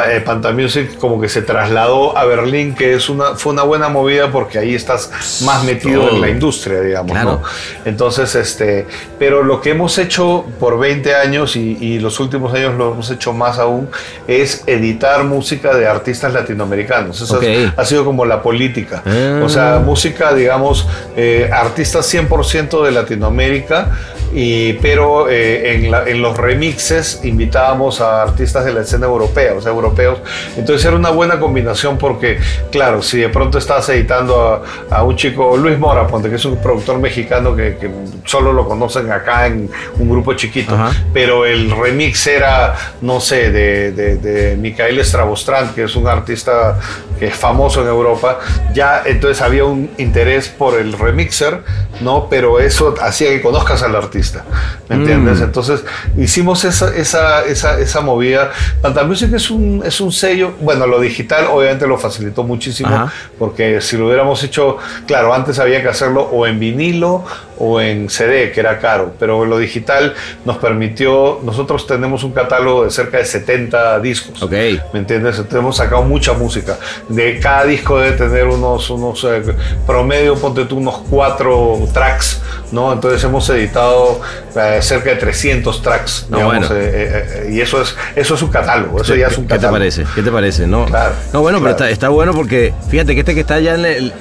eh, 0.09 0.21
Panta 0.25 0.53
Music 0.53 0.99
como 0.99 1.21
que 1.21 1.29
se 1.29 1.43
trasladó 1.43 2.17
a 2.17 2.25
Berlín, 2.25 2.75
que 2.75 2.95
es 2.95 3.09
una, 3.09 3.35
fue 3.37 3.53
una 3.53 3.63
buena 3.63 3.89
movida 3.89 4.31
porque 4.33 4.59
ahí 4.59 4.75
estás 4.75 5.43
más 5.45 5.65
metido 5.65 6.09
en 6.11 6.21
la 6.21 6.29
industria, 6.29 6.81
digamos. 6.81 7.13
Claro. 7.13 7.41
¿no? 7.43 7.43
Entonces, 7.85 8.35
este, 8.35 8.87
pero 9.19 9.43
lo 9.43 9.61
que 9.61 9.71
hemos 9.71 9.97
hecho 9.99 10.45
por 10.59 10.79
20 10.79 11.15
años 11.15 11.57
y, 11.57 11.77
y 11.81 11.99
los 12.01 12.19
últimos 12.21 12.53
años 12.55 12.75
lo 12.77 12.93
hemos 12.93 13.11
hecho 13.11 13.33
más 13.33 13.59
aún, 13.59 13.89
es 14.27 14.65
editar 14.67 15.25
música 15.25 15.75
de 15.75 15.87
artistas 15.87 16.33
latinoamericanos. 16.33 17.21
Esa 17.21 17.39
es- 17.41 17.69
Ok. 17.69 17.75
ha 17.79 17.85
sido 17.85 18.05
como 18.05 18.25
la 18.25 18.43
política. 18.43 19.03
Ah. 19.07 19.41
O 19.45 19.49
sea, 19.49 19.81
música, 19.85 20.35
digamos, 20.35 20.87
eh, 21.17 21.49
artistas 21.53 22.07
100% 22.13 22.83
de 22.85 22.91
Latinoamérica, 22.93 23.91
y, 24.35 24.75
pero 24.75 25.29
eh, 25.29 25.75
en, 25.75 25.91
la- 25.91 26.05
en 26.09 26.21
los 26.21 26.37
remixes 26.37 27.21
invitábamos 27.23 28.01
a 28.01 28.23
artistas 28.23 28.65
de 28.65 28.73
la 28.73 28.81
escena 28.83 29.07
europea, 29.07 29.55
o 29.55 29.61
sea, 29.61 29.73
europeos. 29.77 30.19
Entonces 30.57 30.85
era 30.85 30.97
una 30.97 31.11
buena 31.11 31.39
combinación 31.39 31.99
porque, 31.99 32.39
claro, 32.71 33.03
si 33.03 33.19
de 33.19 33.29
pronto 33.29 33.59
estás 33.59 33.89
editando 33.89 34.65
a, 34.91 34.97
a 34.97 35.03
un 35.03 35.17
chico, 35.17 35.57
Luis 35.57 35.79
Mora, 35.79 36.07
ponte, 36.07 36.29
que 36.29 36.37
es 36.37 36.45
un 36.45 36.57
productor 36.57 36.99
mexicano 36.99 37.55
que, 37.55 37.77
que 37.77 37.91
solo 38.25 38.53
lo 38.53 38.67
conocen 38.67 39.11
acá 39.13 39.47
en 39.47 39.71
un 39.99 40.11
grupo 40.11 40.35
chiquito, 40.35 40.75
Ajá. 40.75 40.93
pero 41.13 41.47
el 41.47 41.71
remix 41.71 42.27
era, 42.27 42.75
no 43.01 43.21
sé, 43.21 43.51
de, 43.51 43.93
de, 43.93 44.17
de 44.17 44.57
Micael 44.57 45.05
Stravostrand, 45.05 45.75
que 45.75 45.85
es 45.85 45.97
un 45.97 46.07
artista 46.07 46.79
que 47.19 47.27
es 47.27 47.35
famoso 47.35 47.83
en 47.83 47.89
Europa, 47.89 48.39
ya 48.75 49.03
entonces 49.05 49.41
había 49.43 49.65
un 49.65 49.91
interés 49.99 50.49
por 50.49 50.79
el 50.79 50.93
remixer, 50.93 51.63
¿no? 52.01 52.29
Pero 52.29 52.61
eso 52.61 52.95
hacía 53.01 53.31
que 53.31 53.41
conozcas 53.41 53.83
al 53.83 53.97
artista, 53.97 54.45
¿me 54.89 54.97
entiendes? 54.97 55.41
Mm. 55.41 55.45
Entonces 55.45 55.85
hicimos 56.17 56.65
esa, 56.65 56.95
esa, 56.95 57.45
esa, 57.45 57.81
esa 57.81 58.01
movida. 58.01 58.51
Panta 58.83 59.05
Music 59.05 59.33
es 59.35 59.51
un, 59.51 59.66
es 59.85 60.01
un 60.01 60.13
sello, 60.13 60.55
bueno, 60.61 60.87
lo 60.87 61.01
digital 61.01 61.47
obviamente 61.51 61.87
lo 61.87 61.99
facilitó 61.99 62.43
muchísimo, 62.45 62.89
Ajá. 62.89 63.13
porque 63.39 63.81
si 63.81 63.97
lo 63.97 64.07
hubiéramos 64.07 64.43
hecho, 64.43 64.79
claro, 65.07 65.33
antes 65.33 65.59
había 65.59 65.83
que 65.83 65.89
hacerlo 65.89 66.23
o 66.23 66.47
en 66.47 66.59
vinilo 66.59 67.25
o 67.59 67.81
en 67.81 68.09
CD, 68.11 68.53
que 68.53 68.61
era 68.61 68.79
caro, 68.79 69.15
pero 69.19 69.45
lo 69.45 69.59
digital 69.59 70.15
nos 70.45 70.59
permitió, 70.59 71.41
nosotros 71.43 71.87
tenemos 71.87 72.23
un 72.25 72.33
catálogo 72.33 72.85
de 72.85 72.91
cerca 72.91 73.19
de 73.19 73.25
70 73.25 73.99
discos. 74.01 74.43
Ok. 74.43 74.53
¿Me 74.93 75.01
entiendes? 75.01 75.37
Entonces 75.37 75.59
hemos 75.59 75.77
sacado 75.77 76.03
mucha 76.03 76.33
música. 76.35 76.79
De 77.09 77.39
cada 77.41 77.65
disco 77.65 77.99
debe 77.99 78.17
tener 78.17 78.47
unos, 78.47 78.91
unos 78.91 79.25
eh, 79.25 79.43
promedio, 79.87 80.35
ponte 80.37 80.65
tú, 80.65 80.79
unos 80.79 80.99
cuatro 81.11 81.79
tracks, 81.93 82.41
¿no? 82.73 82.93
Entonces 82.93 83.23
hemos 83.25 83.49
editado 83.51 84.21
eh, 84.55 84.79
cerca 84.83 85.11
de 85.11 85.17
300 85.17 85.83
tracks, 85.83 86.27
No, 86.29 86.39
digamos, 86.39 86.69
bueno. 86.69 86.83
eh, 86.83 86.91
eh, 86.95 87.43
eh, 87.47 87.51
y 87.53 87.61
eso 87.61 87.81
es, 87.83 87.95
eso 88.15 88.35
es 88.35 88.43
un 88.43 88.51
catálogo, 88.51 89.01
eso 89.01 89.15
ya 89.15 89.29
es 89.29 89.39
un 89.39 89.45
¿Qué 89.45 89.49
te 89.51 89.55
catálogo. 89.57 89.79
parece? 89.79 90.05
¿Qué 90.15 90.23
te 90.23 90.31
parece? 90.31 90.67
No, 90.67 90.85
Claro, 90.87 91.13
no 91.33 91.41
bueno, 91.41 91.59
pero 91.59 91.71
está, 91.73 91.91
está 91.91 92.09
bueno 92.09 92.33
porque 92.35 92.73
fíjate 92.91 93.15
que 93.15 93.21
este 93.21 93.35
que 93.35 93.41
está 93.41 93.55
allá 93.55 93.75
en 93.75 94.13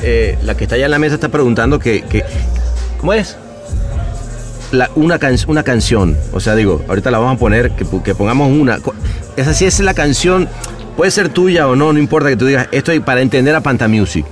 la 0.46 0.56
que 0.56 0.64
está 0.64 0.76
allá 0.76 0.86
en 0.86 0.92
la 0.92 1.00
mesa 1.00 1.16
está 1.16 1.30
preguntando 1.30 1.80
que, 1.80 2.02
que- 2.04 2.24
¿cómo 3.00 3.14
es? 3.14 3.38
La- 4.72 4.90
una, 4.96 5.20
can- 5.20 5.38
una 5.48 5.64
canción, 5.64 6.18
o 6.34 6.40
sea, 6.40 6.56
digo, 6.56 6.84
ahorita 6.88 7.12
la 7.12 7.20
vamos 7.20 7.36
a 7.36 7.40
poner, 7.40 7.72
que, 7.72 7.86
que 8.04 8.16
pongamos 8.16 8.50
una. 8.52 8.80
Esa 9.38 9.54
sí 9.54 9.66
es 9.66 9.80
la 9.80 9.94
canción, 9.94 10.50
puede 10.98 11.12
ser 11.12 11.30
tuya 11.30 11.68
o 11.68 11.76
no, 11.76 11.94
no 11.94 12.00
importa 12.00 12.30
que 12.30 12.38
tú 12.38 12.46
digas, 12.46 12.68
esto 12.72 12.92
es 12.92 13.00
para 13.02 13.22
entender 13.22 13.56
a 13.56 13.62
Panta 13.62 13.88
Music. 13.88 14.26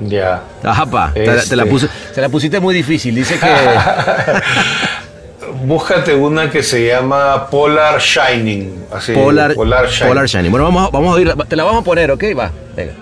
Ya. 0.00 0.42
Ajá, 0.64 0.86
pa, 0.86 1.12
te, 1.14 1.24
la- 1.24 1.42
te 1.44 1.56
la 1.56 1.62
Este. 1.62 1.72
puse, 1.72 1.88
te 2.14 2.20
la 2.20 2.28
pusiste 2.28 2.60
muy 2.60 2.74
difícil, 2.74 3.14
dice 3.14 3.38
que... 3.38 3.46
Búscate 5.64 6.14
una 6.14 6.50
que 6.50 6.62
se 6.62 6.86
llama 6.88 7.46
Polar 7.48 8.00
Shining. 8.00 8.84
Así, 8.92 9.12
Polar, 9.12 9.54
Polar 9.54 9.86
Shining. 9.88 10.08
Polar 10.08 10.26
Shining. 10.26 10.50
Bueno, 10.50 10.64
vamos, 10.64 10.88
a- 10.88 10.90
vamos 10.90 11.12
a 11.12 11.16
oír, 11.16 11.32
te 11.48 11.56
la 11.56 11.64
vamos 11.64 11.82
a 11.82 11.84
poner, 11.84 12.10
¿ok? 12.10 12.24
Va, 12.36 12.50
venga. 12.74 12.92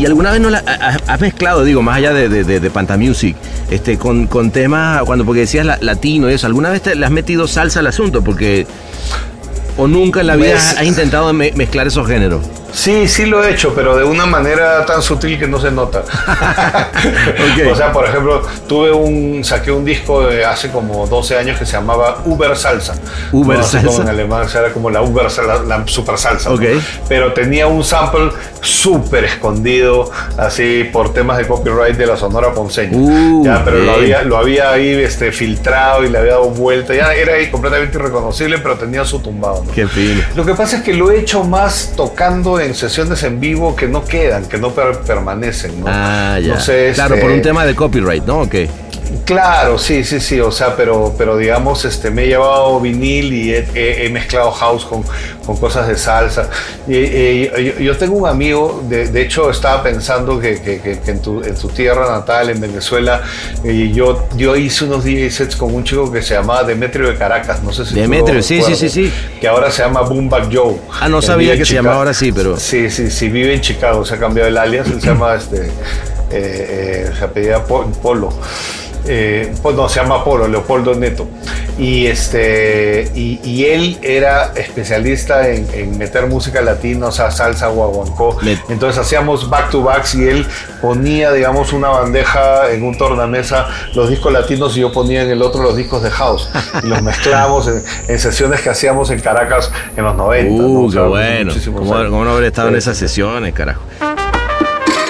¿Y 0.00 0.06
alguna 0.06 0.30
vez 0.32 0.40
no 0.40 0.48
la 0.48 0.62
ha- 0.66 0.92
ha- 0.92 1.12
has 1.12 1.20
mezclado, 1.20 1.62
digo, 1.62 1.82
más 1.82 1.98
allá 1.98 2.14
de, 2.14 2.28
de, 2.30 2.42
de, 2.44 2.58
de 2.58 2.70
Pantamusic, 2.70 3.36
este, 3.70 3.98
con, 3.98 4.26
con 4.26 4.50
temas, 4.50 5.02
cuando 5.04 5.26
porque 5.26 5.40
decías 5.40 5.66
la- 5.66 5.76
latino 5.82 6.30
y 6.30 6.32
eso, 6.34 6.46
¿alguna 6.46 6.70
vez 6.70 6.80
te, 6.80 6.94
le 6.94 7.04
has 7.04 7.12
metido 7.12 7.46
salsa 7.46 7.80
al 7.80 7.86
asunto? 7.86 8.22
Porque... 8.24 8.66
¿O 9.76 9.86
nunca 9.86 10.20
en 10.22 10.26
la 10.26 10.36
vida 10.36 10.52
Pues- 10.52 10.78
has 10.78 10.84
intentado 10.84 11.32
me- 11.34 11.52
mezclar 11.52 11.86
esos 11.86 12.06
géneros? 12.06 12.40
Sí, 12.72 13.08
sí 13.08 13.26
lo 13.26 13.42
he 13.42 13.50
hecho, 13.50 13.72
pero 13.74 13.96
de 13.96 14.04
una 14.04 14.26
manera 14.26 14.84
tan 14.86 15.02
sutil 15.02 15.38
que 15.38 15.46
no 15.46 15.60
se 15.60 15.70
nota. 15.70 16.02
Ok. 17.40 17.72
O 17.72 17.74
sea, 17.74 17.92
por 17.92 18.04
ejemplo, 18.06 18.42
tuve 18.68 18.92
un, 18.92 19.42
saqué 19.44 19.70
un 19.70 19.84
disco 19.84 20.26
de 20.26 20.44
hace 20.44 20.70
como 20.70 21.06
12 21.06 21.38
años 21.38 21.58
que 21.58 21.64
se 21.64 21.72
llamaba 21.72 22.18
Uber 22.24 22.56
Salsa. 22.56 22.94
Uber 23.32 23.58
No, 23.58 23.64
así 23.64 23.78
como 23.78 23.90
Salsa. 23.90 24.02
en 24.02 24.08
alemán, 24.08 24.42
o 24.42 24.48
sea, 24.48 24.60
era 24.62 24.72
como 24.72 24.90
la 24.90 25.02
Uber 25.02 25.30
Salsa, 25.30 25.62
la 25.64 25.86
super 25.86 26.18
salsa. 26.18 26.50
¿no? 26.50 26.56
Ok. 26.56 26.62
Pero 27.08 27.32
tenía 27.32 27.66
un 27.66 27.82
sample 27.82 28.30
súper 28.60 29.24
escondido, 29.24 30.10
así 30.36 30.84
por 30.92 31.12
temas 31.12 31.38
de 31.38 31.46
copyright 31.46 31.96
de 31.96 32.06
la 32.06 32.16
Sonora 32.16 32.52
Ponceña. 32.52 32.96
Uh, 32.96 33.44
ya, 33.44 33.64
pero 33.64 33.78
lo 33.78 33.92
había, 33.92 34.22
lo 34.22 34.36
había 34.36 34.70
ahí 34.70 34.90
este, 34.90 35.32
filtrado 35.32 36.04
y 36.04 36.10
le 36.10 36.18
había 36.18 36.32
dado 36.32 36.50
vuelta. 36.50 36.94
Ya 36.94 37.14
era 37.14 37.34
ahí 37.34 37.50
completamente 37.50 37.96
irreconocible, 37.96 38.58
pero 38.58 38.76
tenía 38.76 39.04
su 39.04 39.20
tumbado. 39.20 39.64
¿no? 39.66 39.72
Qué. 39.72 39.86
Lo 40.34 40.44
que 40.44 40.54
pasa 40.54 40.78
es 40.78 40.82
que 40.82 40.94
lo 40.94 41.10
he 41.10 41.20
hecho 41.20 41.44
más 41.44 41.92
tocando 41.96 42.59
en 42.64 42.74
sesiones 42.74 43.22
en 43.22 43.40
vivo 43.40 43.74
que 43.74 43.88
no 43.88 44.04
quedan, 44.04 44.44
que 44.46 44.58
no 44.58 44.70
per- 44.70 44.98
permanecen, 45.00 45.80
¿no? 45.80 45.86
Ah, 45.88 46.38
ya. 46.40 46.56
Claro, 46.94 47.14
este, 47.14 47.16
por 47.26 47.30
un 47.30 47.42
tema 47.42 47.64
de 47.64 47.74
copyright, 47.74 48.24
¿no? 48.24 48.40
Ok. 48.42 48.54
Claro, 49.24 49.78
sí, 49.78 50.04
sí, 50.04 50.20
sí, 50.20 50.40
o 50.40 50.50
sea, 50.50 50.76
pero, 50.76 51.14
pero 51.16 51.36
digamos, 51.36 51.84
este, 51.84 52.10
me 52.10 52.24
he 52.24 52.26
llevado 52.28 52.78
vinil 52.80 53.32
y 53.32 53.54
he, 53.54 53.66
he- 53.74 54.06
he 54.06 54.10
mezclado 54.10 54.50
house 54.52 54.84
con, 54.84 55.02
con 55.44 55.56
cosas 55.56 55.88
de 55.88 55.96
salsa. 55.96 56.48
Y, 56.88 56.96
y- 56.96 57.50
yo, 57.80 57.96
tengo 57.96 58.16
un 58.16 58.28
amigo, 58.28 58.82
de, 58.88 59.08
de 59.08 59.22
hecho 59.22 59.50
estaba 59.50 59.82
pensando 59.82 60.38
que, 60.38 60.60
que- 60.60 60.80
que- 60.80 60.98
que 61.00 61.10
en, 61.10 61.22
tu, 61.22 61.42
en 61.42 61.54
tu 61.54 61.68
tierra 61.68 62.10
natal, 62.10 62.50
en 62.50 62.60
Venezuela, 62.60 63.22
y 63.64 63.92
yo, 63.92 64.26
yo 64.36 64.56
hice 64.56 64.84
unos 64.84 65.04
DJ 65.04 65.30
sets 65.30 65.56
con 65.56 65.74
un 65.74 65.84
chico 65.84 66.10
que 66.10 66.22
se 66.22 66.34
llamaba 66.34 66.64
Demetrio 66.64 67.08
de 67.08 67.16
Caracas, 67.16 67.62
no 67.62 67.72
sé 67.72 67.84
si 67.86 67.94
Demetrio, 67.94 68.42
sí, 68.42 68.60
sí, 68.62 68.74
sí, 68.76 68.88
sí. 68.88 69.12
Que 69.40 69.48
ahora 69.48 69.70
se 69.70 69.82
llama 69.82 70.02
Boom 70.02 70.28
Back 70.28 70.48
Joe. 70.52 70.76
Ah, 71.00 71.08
no 71.08 71.20
sabía 71.22 71.56
que 71.56 71.64
se 71.64 71.74
llamaba 71.74 71.96
ahora 71.96 72.14
sí, 72.14 72.32
pero- 72.32 72.58
Sí, 72.58 72.90
sí, 72.90 73.10
sí, 73.10 73.28
vive 73.28 73.54
en 73.54 73.60
Chicago, 73.60 74.04
se 74.04 74.14
ha 74.14 74.18
cambiado 74.18 74.48
el 74.48 74.56
alias, 74.58 74.86
él 74.88 75.00
se 75.00 75.08
llama 75.08 75.34
este, 75.34 75.66
eh, 75.66 75.70
eh, 76.30 77.10
se 77.18 77.24
apellida 77.24 77.64
Po- 77.64 77.86
Polo. 78.02 78.30
Eh, 79.06 79.52
pues 79.62 79.74
no, 79.76 79.88
se 79.88 80.00
llama 80.00 80.22
Polo, 80.24 80.46
Leopoldo 80.48 80.94
Neto. 80.94 81.26
Y, 81.78 82.06
este, 82.06 83.10
y, 83.14 83.40
y 83.42 83.64
él 83.64 83.98
era 84.02 84.52
especialista 84.54 85.48
en, 85.48 85.66
en 85.72 85.96
meter 85.98 86.26
música 86.26 86.60
latina, 86.60 87.06
o 87.06 87.12
sea, 87.12 87.30
salsa, 87.30 87.68
guaguancó. 87.68 88.36
Entonces 88.68 88.98
hacíamos 89.00 89.48
back 89.48 89.70
to 89.70 89.82
backs 89.82 90.14
y 90.14 90.28
él 90.28 90.46
ponía, 90.82 91.32
digamos, 91.32 91.72
una 91.72 91.88
bandeja 91.88 92.70
en 92.70 92.82
un 92.82 92.98
tornamesa 92.98 93.66
los 93.94 94.10
discos 94.10 94.30
latinos 94.32 94.76
y 94.76 94.80
yo 94.80 94.92
ponía 94.92 95.22
en 95.22 95.30
el 95.30 95.40
otro 95.42 95.62
los 95.62 95.74
discos 95.76 96.02
de 96.02 96.10
house. 96.10 96.50
Y 96.82 96.86
los 96.88 97.00
mezclábamos 97.02 97.66
en, 97.68 97.82
en 98.08 98.18
sesiones 98.18 98.60
que 98.60 98.68
hacíamos 98.70 99.10
en 99.10 99.20
Caracas 99.20 99.70
en 99.96 100.04
los 100.04 100.14
90. 100.16 100.62
¿no? 100.62 100.68
Uh, 100.68 100.86
O 100.86 100.90
sea, 100.92 101.02
qué 101.02 101.08
bueno. 101.08 101.44
muchísimos 101.46 101.80
¿Cómo, 101.80 101.94
años. 101.94 102.10
cómo 102.10 102.24
no 102.24 102.30
haber 102.32 102.44
estado 102.44 102.68
en 102.68 102.74
Sí. 102.74 102.78
esas 102.78 102.98
sesiones, 102.98 103.54
carajo? 103.54 103.80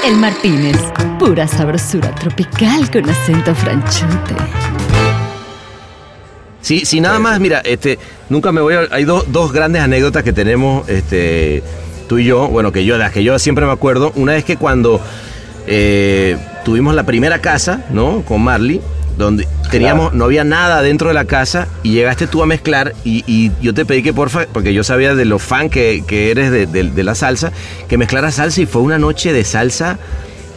El 0.03 0.17
Martínez, 0.17 0.79
pura 1.19 1.47
sabrosura 1.47 2.15
tropical 2.15 2.91
con 2.91 3.09
acento 3.11 3.55
franchute. 3.55 4.35
Sí, 6.63 6.87
sí, 6.87 7.01
nada 7.01 7.19
más, 7.19 7.39
mira, 7.39 7.61
este, 7.61 7.99
nunca 8.31 8.51
me 8.51 8.63
voy 8.63 8.75
a... 8.75 8.89
Hay 8.93 9.05
dos, 9.05 9.31
dos 9.31 9.53
grandes 9.53 9.83
anécdotas 9.83 10.23
que 10.23 10.33
tenemos, 10.33 10.89
este, 10.89 11.63
tú 12.09 12.17
y 12.19 12.25
yo, 12.25 12.49
bueno, 12.49 12.73
que 12.73 12.87
yo, 12.87 12.97
las 12.97 13.13
que 13.13 13.23
yo 13.23 13.39
siempre 13.39 13.67
me 13.67 13.73
acuerdo. 13.73 14.13
Una 14.15 14.37
es 14.37 14.45
que 14.45 14.57
cuando 14.57 15.03
eh, 15.67 16.39
tuvimos 16.65 16.95
la 16.95 17.05
primera 17.05 17.41
casa, 17.41 17.85
¿no? 17.91 18.23
Con 18.23 18.43
Marley, 18.43 18.81
donde 19.19 19.47
teníamos, 19.71 20.15
no 20.15 20.25
había 20.25 20.45
nada 20.45 20.83
dentro 20.83 21.09
de 21.09 21.15
la 21.15 21.25
casa 21.27 21.69
y 21.83 21.93
llegaste 21.93 22.27
tú 22.27 22.43
a 22.43 22.47
mezclar 22.47 22.95
y, 23.05 23.23
y 23.27 23.53
yo 23.61 23.75
te 23.75 23.85
pedí 23.85 24.03
que 24.03 24.13
porfa, 24.15 24.47
porque 24.53 24.73
yo 24.73 24.83
sabía 24.85 25.15
de 25.15 25.25
lo 25.25 25.39
fan 25.39 25.69
que, 25.71 26.03
que 26.07 26.31
eres 26.31 26.51
de, 26.51 26.67
de- 26.67 26.91
de 26.91 27.03
la 27.03 27.15
salsa, 27.15 27.53
que 27.89 27.99
mezclaras 27.99 28.37
salsa 28.37 28.61
y 28.63 28.67
fue 28.67 28.83
una 28.83 28.99
noche 28.99 29.33
de 29.33 29.45
salsa 29.45 29.99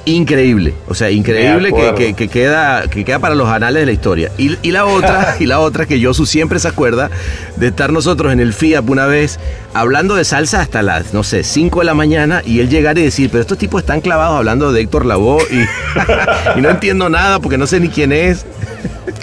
increíble, 0.06 0.74
o 0.88 0.94
sea, 0.96 1.10
increíble 1.12 1.70
que, 1.70 1.76
acuerdo. 1.76 1.96
que- 1.96 2.14
que 2.14 2.28
queda, 2.28 2.88
que 2.90 3.06
queda 3.06 3.20
para 3.20 3.36
los 3.36 3.48
anales 3.48 3.82
de 3.82 3.86
la 3.86 3.92
historia. 3.94 4.32
Y, 4.38 4.58
y 4.62 4.72
la 4.72 4.86
otra, 4.86 5.36
y 5.40 5.46
la 5.46 5.60
otra 5.60 5.86
que 5.86 6.00
Yosu 6.00 6.26
siempre 6.26 6.60
se 6.60 6.68
acuerda 6.68 7.10
de 7.56 7.68
estar 7.68 7.92
nosotros 7.94 8.34
en 8.34 8.40
el 8.40 8.54
FIAP 8.54 8.90
una 8.90 9.06
vez 9.06 9.40
hablando 9.74 10.16
de 10.16 10.26
salsa 10.26 10.60
hasta 10.62 10.82
las, 10.82 11.14
no 11.14 11.24
sé, 11.24 11.44
5 11.44 11.80
de 11.80 11.86
la 11.86 11.94
mañana 11.94 12.42
y 12.46 12.60
él 12.60 12.70
llegar 12.70 12.98
y 12.98 13.04
decir, 13.04 13.30
pero 13.32 13.42
estos 13.42 13.58
tipos 13.58 13.82
están 13.82 14.02
clavados 14.02 14.38
hablando 14.38 14.74
de 14.74 14.82
Héctor 14.82 15.06
Lavoe 15.06 15.42
y, 15.50 15.62
y 16.60 16.62
no 16.62 16.70
entiendo 16.70 17.10
nada 17.10 17.40
porque 17.40 17.58
no 17.58 17.66
sé 17.68 17.80
ni 17.80 17.88
quién 17.90 18.12
es. 18.12 18.46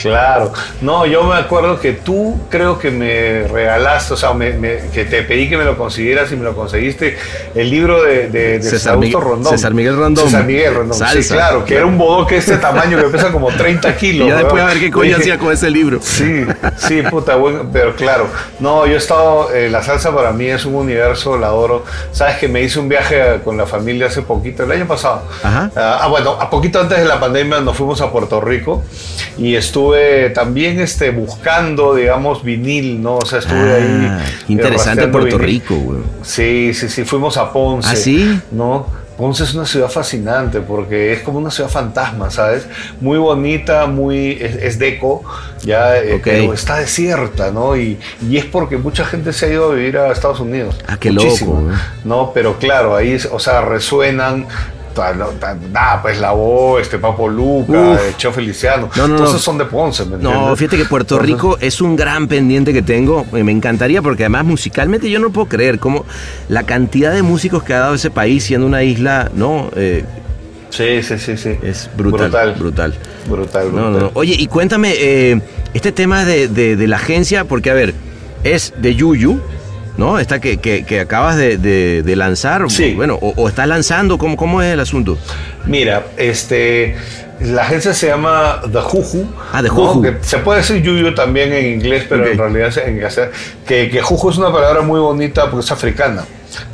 Claro, 0.01 0.53
no, 0.81 1.07
yo 1.07 1.23
me 1.25 1.37
acuerdo 1.37 1.81
que 1.81 1.93
tú 1.93 2.39
creo 2.51 2.79
que 2.79 2.91
me 2.91 3.47
regalaste, 3.49 4.15
o 4.15 4.17
sea, 4.17 4.33
me- 4.35 4.53
me- 4.53 4.79
que 4.93 5.05
te 5.05 5.23
pedí 5.23 5.49
que 5.49 5.57
me 5.57 5.65
lo 5.65 5.77
consiguieras 5.77 6.31
y 6.33 6.37
me 6.37 6.45
lo 6.45 6.55
conseguiste, 6.55 7.17
el 7.55 7.71
libro 7.71 8.03
de, 8.03 8.29
de, 8.29 8.59
de 8.59 8.63
César 8.63 8.95
Augusto 8.95 9.19
Miguel- 9.19 9.31
Rondón. 9.33 9.53
César 9.53 9.75
Miguel 9.75 9.97
Rondón. 9.97 10.25
César 10.27 10.45
Miguel 10.45 10.75
Rondón, 10.75 10.99
sí, 10.99 11.05
Salsa. 11.05 11.35
claro, 11.35 11.65
que 11.65 11.77
era 11.77 11.87
un 11.87 11.97
bodoque 11.99 12.35
de 12.35 12.41
este 12.41 12.57
tamaño 12.59 12.99
que 12.99 13.05
pesa 13.05 13.33
como 13.33 13.49
30 13.49 13.97
kilos. 13.97 14.11
Y 14.27 14.29
ya 14.31 14.37
después 14.37 14.55
¿verdad? 14.55 14.71
a 14.71 14.75
ver 14.75 14.83
qué 14.83 14.91
coño 14.91 15.17
hacía 15.17 15.39
con 15.39 15.53
ese 15.53 15.71
libro. 15.71 15.99
Sí, 16.03 16.45
sí, 16.77 17.03
puta, 17.11 17.37
bueno, 17.37 17.69
pero 17.73 17.95
claro, 17.97 18.27
no, 18.59 18.87
yo 18.87 18.95
he 18.95 18.99
estado, 18.99 19.53
eh, 19.55 19.69
la 19.71 19.83
salsa 19.83 20.15
para 20.15 20.33
mí 20.33 20.47
es 20.47 20.65
un 20.67 20.75
universo, 20.75 21.39
la 21.39 21.47
adoro. 21.49 21.85
Sabes 22.13 22.37
que 22.37 22.49
me 22.49 22.61
hice 22.63 22.79
un 22.79 22.89
viaje 22.89 23.41
con 23.45 23.57
la 23.57 23.67
familia 23.67 24.07
hace 24.09 24.23
poquito, 24.23 24.65
el 24.65 24.73
año 24.73 24.87
pasado. 24.87 25.23
Ajá. 25.43 25.71
Ah, 25.75 26.01
ah, 26.03 26.09
bueno, 26.09 26.33
a 26.39 26.51
poquito 26.51 26.81
antes 26.81 26.99
de 26.99 27.05
la 27.07 27.19
pandemia 27.19 27.61
nos 27.61 27.77
fuimos 27.77 28.01
a 28.03 28.11
Puerto 28.13 28.41
Rico 28.41 28.83
y 29.39 29.57
estuve 29.57 29.70
también 30.35 30.81
este, 30.81 31.11
buscando, 31.11 31.95
digamos, 31.95 32.43
vinil, 32.45 33.03
¿no? 33.03 33.17
O 33.17 33.25
sea, 33.27 33.39
estuve 33.41 33.73
Ah, 33.73 33.75
ahí. 33.77 34.21
eh, 34.29 34.43
interesante 34.49 35.09
Puerto 35.09 35.37
vinil. 35.39 35.53
Rico, 35.61 35.75
güey. 35.77 36.01
Sí, 36.23 36.73
sí, 36.75 36.89
sí, 36.89 37.05
fuimos 37.05 37.37
a 37.37 37.53
Ponce. 37.53 37.89
¿Ah, 37.91 37.97
sí? 37.97 38.41
¿No? 38.51 38.87
Ponce 39.17 39.45
es 39.45 39.53
una 39.53 39.67
ciudad 39.67 39.91
fascinante 39.91 40.61
porque 40.61 41.13
es 41.13 41.21
como 41.21 41.39
una 41.39 41.51
ciudad 41.51 41.69
fantasma, 41.69 42.31
¿sabes? 42.31 42.67
Muy 43.03 43.19
bonita, 43.19 43.85
muy 43.87 44.39
es, 44.41 44.57
es 44.57 44.79
deco, 44.79 45.23
ya, 45.63 45.99
eh, 45.99 46.19
pero 46.25 46.55
está 46.55 46.79
desierta, 46.79 47.51
¿no? 47.51 47.77
Y, 47.77 47.99
y 48.27 48.39
es 48.39 48.47
porque 48.47 48.79
mucha 48.79 49.05
gente 49.05 49.35
se 49.35 49.45
ha 49.45 49.49
ido 49.51 49.73
a 49.73 49.75
vivir 49.75 49.99
a 49.99 50.11
Estados 50.11 50.41
Unidos. 50.41 50.79
Ah, 50.89 50.97
qué 50.99 51.11
Muchísimo, 51.13 51.61
loco, 51.61 51.71
¿eh? 51.71 51.77
¿no? 52.05 52.31
Pero 52.33 52.57
claro, 52.59 52.97
ahí, 52.97 53.19
o 53.31 53.39
sea, 53.39 53.61
resuenan. 53.61 54.47
Nada, 55.73 56.03
pues 56.03 56.19
la 56.21 56.33
voz, 56.33 56.83
este 56.83 56.99
Papo 56.99 57.29
Luca, 57.29 57.73
Uf. 57.73 58.25
eh, 58.25 58.31
Feliciano, 58.33 58.89
No, 58.97 59.09
no, 59.09 59.17
todos 59.17 59.31
no. 59.31 59.37
esos 59.37 59.43
son 59.43 59.59
de 59.59 59.65
Ponce, 59.65 60.05
¿me 60.05 60.17
No, 60.19 60.55
fíjate 60.57 60.77
que 60.77 60.85
Puerto 60.85 61.17
Entonces- 61.17 61.35
Rico 61.37 61.59
es 61.61 61.81
un 61.81 61.97
gran 61.97 62.29
pendiente 62.29 62.73
que 62.73 62.83
tengo. 62.83 63.27
Eh, 63.33 63.43
Me 63.45 63.53
encantaría 63.53 64.03
porque 64.03 64.25
además 64.25 64.45
musicalmente 64.45 65.11
yo 65.11 65.19
no 65.19 65.31
puedo 65.31 65.49
creer 65.49 65.79
cómo 65.79 66.05
la 66.49 66.63
cantidad 66.65 67.13
de 67.13 67.23
músicos 67.23 67.63
que 67.63 67.75
ha 67.75 67.81
dado 67.81 67.95
ese 67.95 68.11
país 68.11 68.45
siendo 68.45 68.67
una 68.67 68.83
isla, 68.83 69.31
¿no? 69.35 69.71
Eh, 69.77 70.05
Sí, 70.71 71.03
sí, 71.03 71.19
sí, 71.19 71.37
sí. 71.37 71.57
es 71.63 71.91
brutal. 71.97 72.29
Brutal. 72.31 72.55
Brutal. 72.59 72.95
Brutal, 73.29 73.75
No, 73.75 73.91
brutal. 73.91 74.11
Oye, 74.15 74.37
y 74.39 74.47
cuéntame, 74.47 74.95
eh, 74.97 75.41
este 75.75 75.91
tema 75.93 76.25
de, 76.25 76.47
de- 76.49 76.77
de 76.77 76.87
la 76.87 76.97
agencia, 76.97 77.45
porque 77.45 77.71
a 77.71 77.75
ver, 77.75 77.93
es 78.45 78.73
de 78.79 78.95
Yuyu, 78.95 79.41
¿no? 79.97 80.19
Esta 80.19 80.41
que, 80.41 80.57
que- 80.59 80.85
que 80.85 81.01
acabas 81.01 81.37
de, 81.37 81.59
de- 81.59 82.03
de 82.03 82.17
lanzar. 82.17 82.71
Sí. 82.71 82.95
Bueno, 82.95 83.19
o, 83.21 83.33
o 83.37 83.49
estás 83.49 83.67
lanzando, 83.69 84.19
¿cómo, 84.19 84.37
¿cómo 84.37 84.63
es 84.63 84.73
el 84.73 84.81
asunto? 84.81 85.19
Mira, 85.67 86.07
este, 86.17 86.97
la 87.41 87.63
agencia 87.63 87.93
se 87.95 88.09
llama 88.09 88.61
The 88.73 88.81
Juju. 88.81 89.25
Ah, 89.53 89.63
The. 89.63 89.69
Juju. 89.69 90.03
Que 90.03 90.17
se 90.23 90.39
puede 90.39 90.61
decir 90.61 90.83
Yuyu 90.83 91.15
también 91.15 91.53
en 91.53 91.67
inglés, 91.75 92.05
pero 92.09 92.27
en 92.27 92.37
realidad 92.39 92.69
es 92.69 92.77
en 92.79 93.01
que, 93.67 93.89
que 93.91 94.01
Juju 94.03 94.31
es 94.31 94.39
una 94.39 94.53
palabra 94.53 94.83
muy 94.83 95.01
bonita 95.01 95.51
porque 95.51 95.65
es 95.65 95.71
africana. 95.73 96.25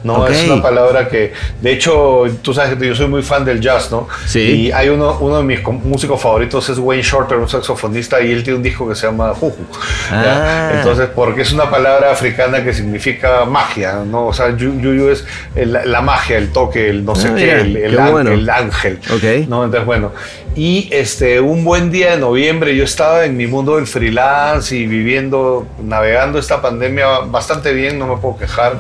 No, 0.05 0.27
es 0.27 0.45
una 0.49 0.63
palabra 0.63 1.09
que, 1.09 1.33
de 1.61 1.73
hecho, 1.73 2.25
tú 2.43 2.53
sabes 2.55 2.77
que 2.77 2.87
yo 2.87 2.95
soy 2.95 3.09
muy 3.09 3.23
fan 3.23 3.45
del 3.45 3.61
jazz, 3.61 3.91
¿no? 3.91 4.09
Sí. 4.27 4.41
Y 4.41 4.73
hay 4.73 4.89
uno, 4.89 5.17
uno 5.21 5.39
de 5.39 5.43
mis 5.45 5.63
músicos 5.63 6.21
favoritos 6.21 6.69
es 6.69 6.79
Wayne 6.79 7.03
Shorter, 7.03 7.37
un 7.39 7.49
saxofonista, 7.49 8.21
y 8.21 8.33
él 8.33 8.43
tiene 8.43 8.57
un 8.59 8.63
disco 8.63 8.89
que 8.89 8.95
se 8.95 9.07
llama 9.07 9.33
Juju. 9.35 9.65
Ah. 10.11 10.73
Entonces, 10.75 11.09
porque 11.15 11.43
es 11.43 11.53
una 11.53 11.71
palabra 11.71 12.11
africana 12.13 12.63
que 12.65 12.73
significa 12.73 13.45
magia, 13.45 14.03
¿no? 14.07 14.27
O 14.27 14.33
sea, 14.33 14.51
yu- 14.57 14.81
yuyu 14.81 15.09
es 15.11 15.25
el- 15.55 15.79
la 15.85 16.01
magia, 16.01 16.39
el 16.39 16.53
toque, 16.53 16.89
el 16.89 17.05
no 17.05 17.15
sé 17.15 17.29
Ah, 17.29 17.35
qué, 17.37 17.53
el, 17.53 17.77
el 17.77 17.95
qué 17.97 18.01
ángel, 18.01 18.27
el 18.29 18.51
ángel. 18.51 18.99
Ok. 19.13 19.49
¿no? 19.49 19.65
Entonces, 19.65 19.85
bueno. 19.87 20.13
Y 20.57 20.89
este, 20.91 21.39
un 21.39 21.65
buen 21.65 21.91
día 21.91 22.13
de 22.13 22.17
noviembre 22.17 22.75
yo 22.75 22.83
estaba 22.85 23.27
en 23.27 23.37
mi 23.37 23.47
mundo 23.47 23.77
del 23.77 23.87
freelance 23.87 24.75
y 24.75 24.87
viviendo, 24.87 25.67
navegando 25.85 26.39
esta 26.39 26.63
pandemia 26.63 27.19
bastante 27.27 27.75
bien, 27.75 27.99
no 27.99 28.07
me 28.07 28.17
puedo 28.17 28.39
quejar. 28.39 28.79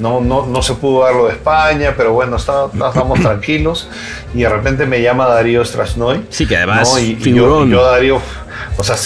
No, 0.00 0.20
no, 0.20 0.44
no 0.44 0.60
se 0.60 0.74
pudo 0.74 1.04
dar 1.04 1.14
lo 1.14 1.26
de 1.26 1.34
España, 1.34 1.94
pero 1.96 2.12
bueno, 2.14 2.34
está- 2.36 2.66
estábamos 2.66 3.20
tranquilos. 3.20 3.88
Y 4.34 4.42
de 4.42 4.48
repente 4.48 4.86
me 4.86 5.00
llama 5.02 5.26
Darío 5.28 5.64
Strasnoy. 5.64 6.24
Sí, 6.30 6.48
que 6.48 6.56
además, 6.56 6.92
¿no? 6.92 6.98
Y- 6.98 7.16
y 7.24 7.32
yo, 7.32 7.64
yo 7.64 7.84
Darío, 7.84 8.20
o 8.76 8.84
sea, 8.84 8.96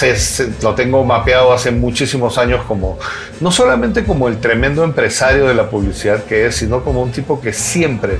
lo 0.62 0.74
tengo 0.74 1.04
mapeado 1.04 1.52
hace 1.52 1.70
muchísimos 1.70 2.38
años 2.38 2.62
como, 2.66 2.98
no 3.40 3.50
solamente 3.50 4.04
como 4.04 4.28
el 4.28 4.38
tremendo 4.38 4.84
empresario 4.84 5.46
de 5.46 5.54
la 5.54 5.68
publicidad 5.70 6.24
que 6.24 6.46
es, 6.46 6.56
sino 6.56 6.82
como 6.84 7.02
un 7.02 7.12
tipo 7.12 7.40
que 7.40 7.52
siempre 7.52 8.18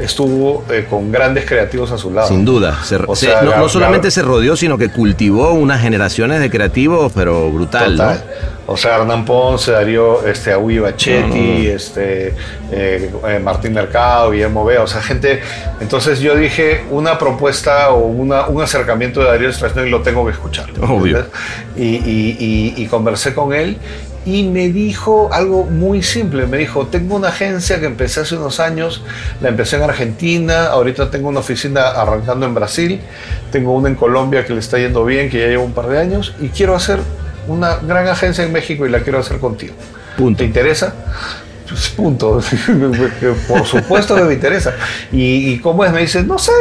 estuvo 0.00 0.64
eh, 0.70 0.86
con 0.88 1.10
grandes 1.10 1.44
creativos 1.44 1.90
a 1.92 1.98
su 1.98 2.10
lado. 2.12 2.28
Sin 2.28 2.44
duda. 2.44 2.78
Se- 2.84 2.96
O 3.06 3.16
se- 3.16 3.26
sea, 3.26 3.42
no, 3.42 3.68
solamente 3.68 4.10
se 4.10 4.22
rodeó, 4.22 4.56
sino 4.56 4.78
que 4.78 4.88
cultivó 4.90 5.52
unas 5.52 5.80
generaciones 5.80 6.40
de 6.40 6.50
creativos, 6.50 7.12
pero 7.14 7.50
brutal, 7.50 7.96
¿no? 7.96 8.12
O 8.66 8.76
sea, 8.76 8.96
Hernán 8.96 9.24
Ponce, 9.24 9.72
Darío 9.72 10.26
este, 10.26 10.52
Agui 10.52 10.78
Bachetti, 10.78 11.20
No, 11.22 11.28
no, 11.28 11.34
no. 11.64 11.68
Este, 11.70 12.34
eh, 12.70 13.10
eh, 13.28 13.38
Martín 13.38 13.72
Mercado, 13.72 14.30
Guillermo 14.30 14.64
Vea, 14.64 14.82
o 14.82 14.86
sea, 14.86 15.00
gente. 15.00 15.40
Entonces 15.80 16.20
yo 16.20 16.36
dije, 16.36 16.84
una 16.90 17.18
propuesta 17.18 17.90
o 17.90 18.06
una, 18.06 18.46
un 18.48 18.62
acercamiento 18.62 19.20
de 19.20 19.26
Darío 19.26 19.52
Strasnoy 19.52 19.90
lo 19.90 20.02
tengo 20.02 20.24
que 20.26 20.32
escuchar. 20.32 20.66
Obvio. 20.82 21.26
Y, 21.76 21.82
y- 21.96 22.36
y- 22.38 22.74
y 22.82 22.86
conversé 22.86 23.34
con 23.34 23.52
él 23.54 23.78
y 24.26 24.42
me 24.42 24.68
dijo 24.68 25.30
algo 25.32 25.64
muy 25.64 26.02
simple. 26.02 26.46
Me 26.46 26.58
dijo, 26.58 26.86
tengo 26.88 27.16
una 27.16 27.28
agencia 27.28 27.80
que 27.80 27.86
empecé 27.86 28.20
hace 28.20 28.36
unos 28.36 28.60
años, 28.60 29.02
la 29.40 29.48
empecé 29.48 29.76
en 29.76 29.82
Argentina, 29.84 30.66
ahorita 30.66 31.10
tengo 31.10 31.28
una 31.30 31.40
oficina 31.40 31.88
arrancando 31.88 32.44
en 32.44 32.54
Brasil, 32.54 33.00
tengo 33.50 33.72
una 33.72 33.88
en 33.88 33.94
Colombia 33.94 34.44
que 34.44 34.52
le 34.52 34.60
está 34.60 34.76
yendo 34.78 35.04
bien, 35.06 35.30
que 35.30 35.40
ya 35.40 35.46
lleva 35.46 35.62
un 35.62 35.72
par 35.72 35.86
de 35.86 35.98
años, 35.98 36.34
y 36.40 36.48
quiero 36.48 36.74
hacer 36.74 36.98
una 37.46 37.76
gran 37.76 38.06
agencia 38.08 38.44
en 38.44 38.52
México 38.52 38.84
y 38.84 38.90
la 38.90 39.00
quiero 39.00 39.18
hacer 39.20 39.38
contigo. 39.38 39.72
Punto. 40.18 40.38
¿Te 40.38 40.44
interesa? 40.44 40.92
Pues, 41.68 41.88
punto. 41.90 42.40
Por 43.48 43.66
supuesto 43.66 44.14
que 44.14 44.22
me 44.22 44.34
interesa. 44.34 44.74
¿Y, 45.12 45.52
y 45.52 45.58
cómo 45.60 45.84
es? 45.84 45.92
Me 45.92 46.00
dice, 46.00 46.22
no 46.22 46.38
sé, 46.38 46.52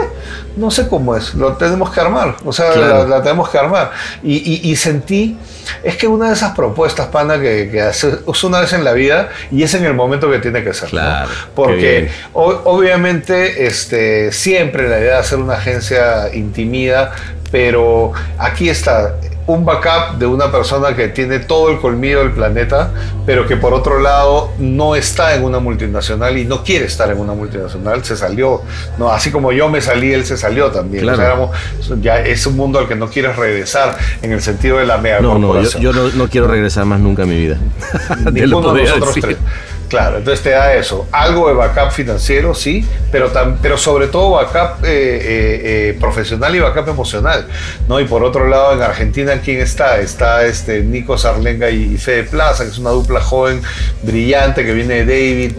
no 0.56 0.70
sé 0.72 0.88
cómo 0.88 1.16
es, 1.16 1.34
lo 1.36 1.54
tenemos 1.56 1.92
que 1.92 2.00
armar, 2.02 2.36
o 2.44 2.52
sea, 2.52 2.72
Claro. 2.72 3.08
la, 3.08 3.18
la 3.18 3.24
tenemos 3.24 3.50
que 3.50 3.58
armar. 3.58 3.92
Y, 4.24 4.36
y- 4.38 4.72
y 4.72 4.76
sentí, 4.76 5.38
es 5.84 5.96
que 5.98 6.08
una 6.08 6.28
de 6.28 6.34
esas 6.34 6.56
propuestas, 6.56 7.08
pana, 7.08 7.40
que, 7.40 7.70
que 7.72 7.82
haces 7.82 8.18
una 8.44 8.60
vez 8.62 8.74
en 8.74 8.84
la 8.84 8.94
vida 8.94 9.30
y 9.52 9.64
es 9.64 9.74
en 9.76 9.86
el 9.86 9.94
momento 9.94 10.30
que 10.32 10.40
tiene 10.40 10.64
que 10.64 10.74
ser. 10.74 10.86
¿no? 10.94 11.00
Claro, 11.00 11.30
qué 11.30 11.36
Porque 11.56 12.10
o- 12.34 12.62
obviamente 12.66 13.66
este, 13.68 14.32
siempre 14.32 14.90
la 14.90 15.00
idea 15.00 15.14
de 15.14 15.20
hacer 15.20 15.38
una 15.40 15.54
agencia 15.56 16.34
intimida, 16.34 17.12
pero 17.52 18.12
aquí 18.38 18.70
está 18.70 19.16
un 19.48 19.64
backup 19.64 20.18
de 20.20 20.26
una 20.26 20.52
persona 20.52 20.94
que 20.94 21.08
tiene 21.08 21.40
todo 21.40 21.70
el 21.70 21.80
colmillo 21.80 22.20
del 22.20 22.32
planeta, 22.32 22.92
pero 23.26 23.48
que 23.48 23.56
por 23.56 23.74
otro 23.74 24.00
lado 24.00 24.52
no 24.60 24.94
está 24.94 25.36
en 25.36 25.44
una 25.46 25.60
multinacional 25.60 26.38
y 26.38 26.44
no 26.46 26.64
quiere 26.64 26.86
estar 26.86 27.10
en 27.10 27.18
una 27.18 27.34
multinacional, 27.34 28.04
se 28.04 28.18
salió, 28.18 28.62
no, 28.98 29.10
así 29.10 29.32
como 29.32 29.54
yo 29.54 29.70
me 29.70 29.80
salí, 29.80 30.12
él 30.12 30.26
se 30.26 30.38
salió 30.38 30.70
también. 30.70 31.04
Claro. 31.04 31.18
O 31.18 31.22
sea, 31.22 31.26
éramos- 31.28 32.02
ya 32.02 32.20
es 32.20 32.46
un 32.46 32.58
mundo 32.58 32.78
al 32.80 32.88
que 32.90 32.96
no 32.96 33.08
quieres 33.08 33.38
regresar 33.38 33.98
en 34.22 34.34
el 34.34 34.42
sentido 34.42 34.80
de 34.80 34.86
la 34.86 34.98
mega 34.98 35.22
No, 35.22 35.40
no, 35.40 35.62
yo, 35.64 35.94
no, 35.94 36.10
no 36.10 36.28
quiero 36.28 36.48
regresar 36.48 36.86
más 36.86 37.00
nunca 37.00 37.24
a 37.24 37.26
mi 37.26 37.38
vida. 37.38 37.58
Ninguno 38.32 38.74
de 38.74 38.84
nosotros 38.84 39.16
tres. 39.22 39.38
Claro, 39.90 40.18
entonces 40.18 40.44
te 40.44 40.50
da 40.50 40.74
eso. 40.74 41.08
Algo 41.14 41.48
de 41.48 41.54
backup 41.54 41.92
financiero, 41.92 42.54
sí, 42.54 42.86
pero, 43.10 43.32
tam- 43.32 43.56
pero 43.62 43.78
sobre 43.78 44.08
todo 44.08 44.32
backup 44.32 44.84
eh, 44.84 44.90
eh, 44.90 45.62
eh, 45.64 45.98
profesional 45.98 46.54
y 46.54 46.60
backup 46.60 46.90
emocional. 46.90 47.48
¿no? 47.88 47.98
Y 48.02 48.04
por 48.06 48.22
otro 48.24 48.50
lado, 48.50 48.74
en 48.74 48.82
Argentina, 48.82 49.40
¿quién 49.42 49.62
está? 49.62 50.00
Está 50.00 50.44
este 50.46 50.82
Nico 50.82 51.18
Sarlenga 51.18 51.70
y, 51.70 51.94
y 51.94 51.98
Fede 51.98 52.24
Plaza, 52.24 52.66
que 52.66 52.72
es 52.72 52.78
una 52.80 52.90
dupla 52.90 53.22
joven, 53.22 53.62
brillante, 54.04 54.66
que 54.66 54.74
viene 54.74 55.06
de 55.06 55.06
David 55.06 55.52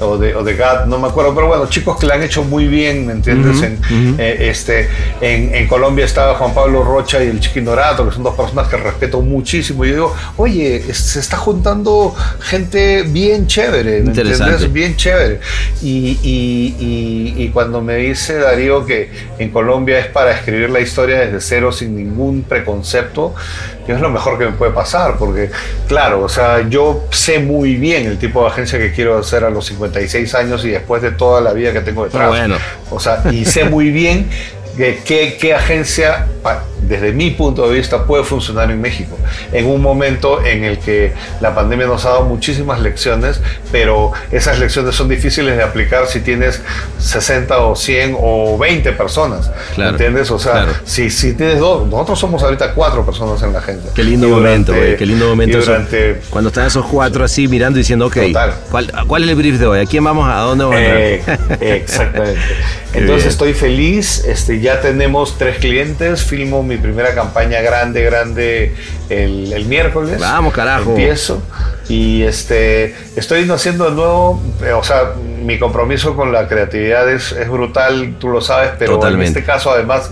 o 0.00 0.18
de, 0.18 0.34
o 0.34 0.44
de 0.44 0.54
Gat, 0.56 0.86
no 0.86 0.98
me 0.98 1.08
acuerdo, 1.08 1.34
pero 1.34 1.46
bueno, 1.48 1.66
chicos 1.68 1.98
que 1.98 2.06
la 2.06 2.14
han 2.14 2.22
hecho 2.22 2.44
muy 2.44 2.66
bien, 2.68 3.06
¿me 3.06 3.12
entiendes? 3.14 3.56
Ujú, 3.56 3.64
en, 3.64 3.74
ujú. 4.10 4.16
eh, 4.20 4.48
este, 4.50 4.88
en, 5.20 5.54
en 5.54 5.66
Colombia 5.68 6.04
estaba 6.04 6.34
Juan 6.34 6.52
Pablo 6.54 6.82
Rocha 6.84 7.22
y 7.24 7.28
el 7.28 7.40
Chiquinorato, 7.40 8.06
que 8.08 8.14
son 8.14 8.22
dos 8.22 8.34
personas 8.34 8.68
que 8.68 8.76
respeto 8.76 9.20
muchísimo. 9.22 9.84
Y 9.84 9.88
yo 9.88 9.94
digo, 9.94 10.16
oye, 10.36 10.82
se 10.92 11.18
está 11.20 11.36
juntando 11.38 12.14
gente 12.40 13.04
bien 13.04 13.46
chévere, 13.46 14.02
¿me 14.02 14.12
entiendes? 14.32 14.72
Bien 14.72 14.96
chévere. 14.96 15.40
Y, 15.82 16.18
y- 16.22 16.76
y- 16.78 17.42
y 17.44 17.48
cuando 17.50 17.80
me 17.80 17.96
dice 17.96 18.34
Darío 18.38 18.84
que 18.84 19.10
en 19.38 19.50
Colombia 19.50 19.98
es 19.98 20.06
para 20.06 20.32
escribir 20.32 20.70
la 20.70 20.80
historia 20.80 21.20
desde 21.20 21.40
cero 21.40 21.72
sin 21.72 21.96
ningún 21.96 22.42
preconcepto, 22.42 23.34
yo 23.86 23.94
es 23.94 24.00
lo 24.00 24.10
mejor 24.10 24.38
que 24.38 24.46
me 24.46 24.52
puede 24.52 24.72
pasar, 24.72 25.16
porque 25.18 25.50
claro, 25.86 26.22
o 26.22 26.28
sea, 26.28 26.68
yo 26.68 27.04
sé 27.10 27.38
muy 27.38 27.76
bien 27.76 28.06
el 28.06 28.18
tipo 28.18 28.42
de 28.42 28.48
agencia 28.48 28.78
que 28.78 28.92
quiero 28.92 29.18
hacer 29.18 29.44
a 29.44 29.50
los 29.50 29.66
56 29.66 30.34
años 30.34 30.64
y 30.64 30.70
después 30.70 31.02
de 31.02 31.12
toda 31.12 31.40
la 31.40 31.52
vida 31.52 31.72
que 31.72 31.80
tengo 31.80 32.04
detrás. 32.04 32.28
Bueno. 32.28 32.56
O 32.90 33.00
sea, 33.00 33.22
y 33.30 33.44
sé 33.44 33.64
muy 33.64 33.90
bien 33.90 34.28
qué, 34.76 35.36
qué 35.40 35.54
agencia, 35.54 36.26
desde 36.82 37.12
mi 37.12 37.30
punto 37.30 37.68
de 37.68 37.74
vista, 37.76 38.04
puede 38.04 38.22
funcionar 38.22 38.70
en 38.70 38.80
México. 38.80 39.18
En 39.52 39.66
un 39.66 39.80
momento 39.82 40.44
en 40.44 40.62
el 40.64 40.78
que 40.78 41.12
la 41.40 41.54
pandemia 41.54 41.86
nos 41.86 42.04
ha 42.04 42.10
dado 42.10 42.24
muchísimas 42.24 42.80
lecciones, 42.80 43.40
pero 43.72 44.12
esas 44.30 44.58
lecciones 44.60 44.94
son 44.94 45.08
difíciles 45.08 45.56
de 45.56 45.62
aplicar 45.62 46.06
si 46.06 46.20
tienes 46.20 46.62
60 46.98 47.58
o 47.58 47.74
100 47.74 48.16
o 48.20 48.56
20 48.58 48.92
personas. 48.92 49.50
Claro, 49.74 49.90
¿Entiendes? 49.92 50.30
O 50.30 50.38
sea, 50.38 50.52
claro. 50.52 50.72
si, 50.84 51.10
si 51.10 51.32
tienes 51.34 51.58
dos, 51.58 51.88
nosotros 51.88 52.18
somos 52.20 52.42
ahorita 52.42 52.72
cuatro 52.74 53.04
personas 53.04 53.42
en 53.42 53.52
la 53.52 53.58
agencia. 53.58 53.90
Qué 53.94 54.04
lindo 54.04 54.28
Y 54.28 54.30
momento, 54.30 54.72
durante- 54.72 54.86
güey. 54.86 54.96
Qué 54.98 55.06
lindo 55.06 55.28
momento. 55.28 55.56
y 55.58 55.60
eso. 55.60 55.70
durante 55.72 56.20
Cuando 56.30 56.48
están 56.48 56.66
esos 56.66 56.86
cuatro 56.86 57.24
así 57.24 57.48
mirando 57.48 57.78
y 57.78 57.82
diciendo, 57.82 58.06
ok. 58.06 58.18
¿cuál, 58.70 58.92
¿cuál 59.08 59.24
es 59.24 59.28
el 59.30 59.34
brief 59.34 59.58
de 59.58 59.66
hoy? 59.66 59.80
¿A 59.80 59.86
quién 59.86 60.04
vamos? 60.04 60.28
¿A 60.28 60.40
dónde 60.40 60.64
vamos 60.64 60.78
Eh, 60.80 61.22
exactamente. 61.60 62.40
Entonces 62.94 63.24
bien. 63.24 63.28
estoy 63.28 63.52
feliz, 63.54 64.24
este, 64.26 64.60
ya 64.66 64.80
tenemos 64.80 65.38
tres 65.38 65.56
clientes, 65.58 66.22
filmo 66.24 66.62
mi 66.62 66.76
primera 66.76 67.14
campaña 67.14 67.60
grande, 67.62 68.02
grande 68.04 68.74
el, 69.08 69.52
el 69.52 69.64
miércoles. 69.66 70.18
Vamos, 70.20 70.52
carajo. 70.52 70.90
Empiezo 70.90 71.42
y 71.88 72.22
este, 72.22 72.94
estoy 73.16 73.48
haciendo 73.50 73.84
de 73.88 73.92
nuevo, 73.92 74.40
eh, 74.62 74.72
o 74.72 74.82
sea, 74.82 75.12
mi 75.44 75.58
compromiso 75.58 76.16
con 76.16 76.32
la 76.32 76.48
creatividad 76.48 77.08
es, 77.10 77.30
es 77.32 77.48
brutal, 77.48 78.16
tú 78.18 78.28
lo 78.28 78.40
sabes, 78.40 78.72
pero 78.78 78.94
Totalmente. 78.94 79.26
en 79.26 79.36
este 79.38 79.44
caso 79.44 79.70
además, 79.70 80.10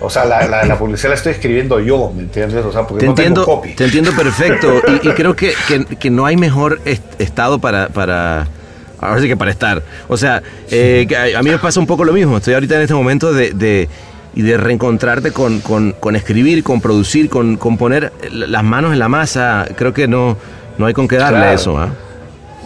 o 0.00 0.10
sea, 0.10 0.26
la, 0.26 0.46
la- 0.46 0.64
la 0.64 0.78
publicidad 0.78 1.08
la 1.10 1.14
estoy 1.14 1.32
escribiendo 1.32 1.80
yo, 1.80 2.12
¿me 2.14 2.22
entiendes? 2.24 2.62
O 2.64 2.70
sea, 2.72 2.82
porque 2.82 3.00
Te 3.00 3.06
no 3.06 3.12
entiendo, 3.12 3.44
tengo 3.44 3.56
copy. 3.56 3.72
te 3.74 3.84
entiendo 3.84 4.12
perfecto 4.14 4.82
y, 5.02 5.08
y 5.08 5.12
creo 5.12 5.34
que, 5.34 5.54
que- 5.66 5.86
que 5.96 6.10
no 6.10 6.26
hay 6.26 6.36
mejor 6.36 6.80
est- 6.84 7.18
estado 7.18 7.58
para, 7.58 7.88
para, 7.88 8.46
ahora 9.04 9.20
sí 9.20 9.28
que 9.28 9.36
para 9.36 9.50
estar. 9.50 9.82
O 10.08 10.16
sea, 10.16 10.42
eh, 10.70 11.06
a 11.36 11.42
mí 11.42 11.50
me 11.50 11.58
pasa 11.58 11.80
un 11.80 11.86
poco 11.86 12.04
lo 12.04 12.12
mismo. 12.12 12.36
Estoy 12.38 12.54
ahorita 12.54 12.76
en 12.76 12.82
este 12.82 12.94
momento 12.94 13.32
de, 13.32 13.52
de- 13.52 13.88
y 14.36 14.42
de 14.42 14.56
reencontrarte 14.56 15.30
con, 15.30 15.60
con- 15.60 15.92
con 15.92 16.16
escribir, 16.16 16.64
con 16.64 16.80
producir, 16.80 17.28
con, 17.28 17.56
con 17.56 17.76
poner 17.78 18.12
las 18.32 18.64
manos 18.64 18.92
en 18.92 18.98
la 18.98 19.08
masa. 19.08 19.64
Creo 19.76 19.92
que 19.94 20.08
no, 20.08 20.36
no 20.76 20.86
hay 20.86 20.92
con 20.92 21.06
qué 21.06 21.16
darle 21.16 21.38
Claro. 21.38 21.54
eso. 21.54 21.78
¿ah? 21.78 21.90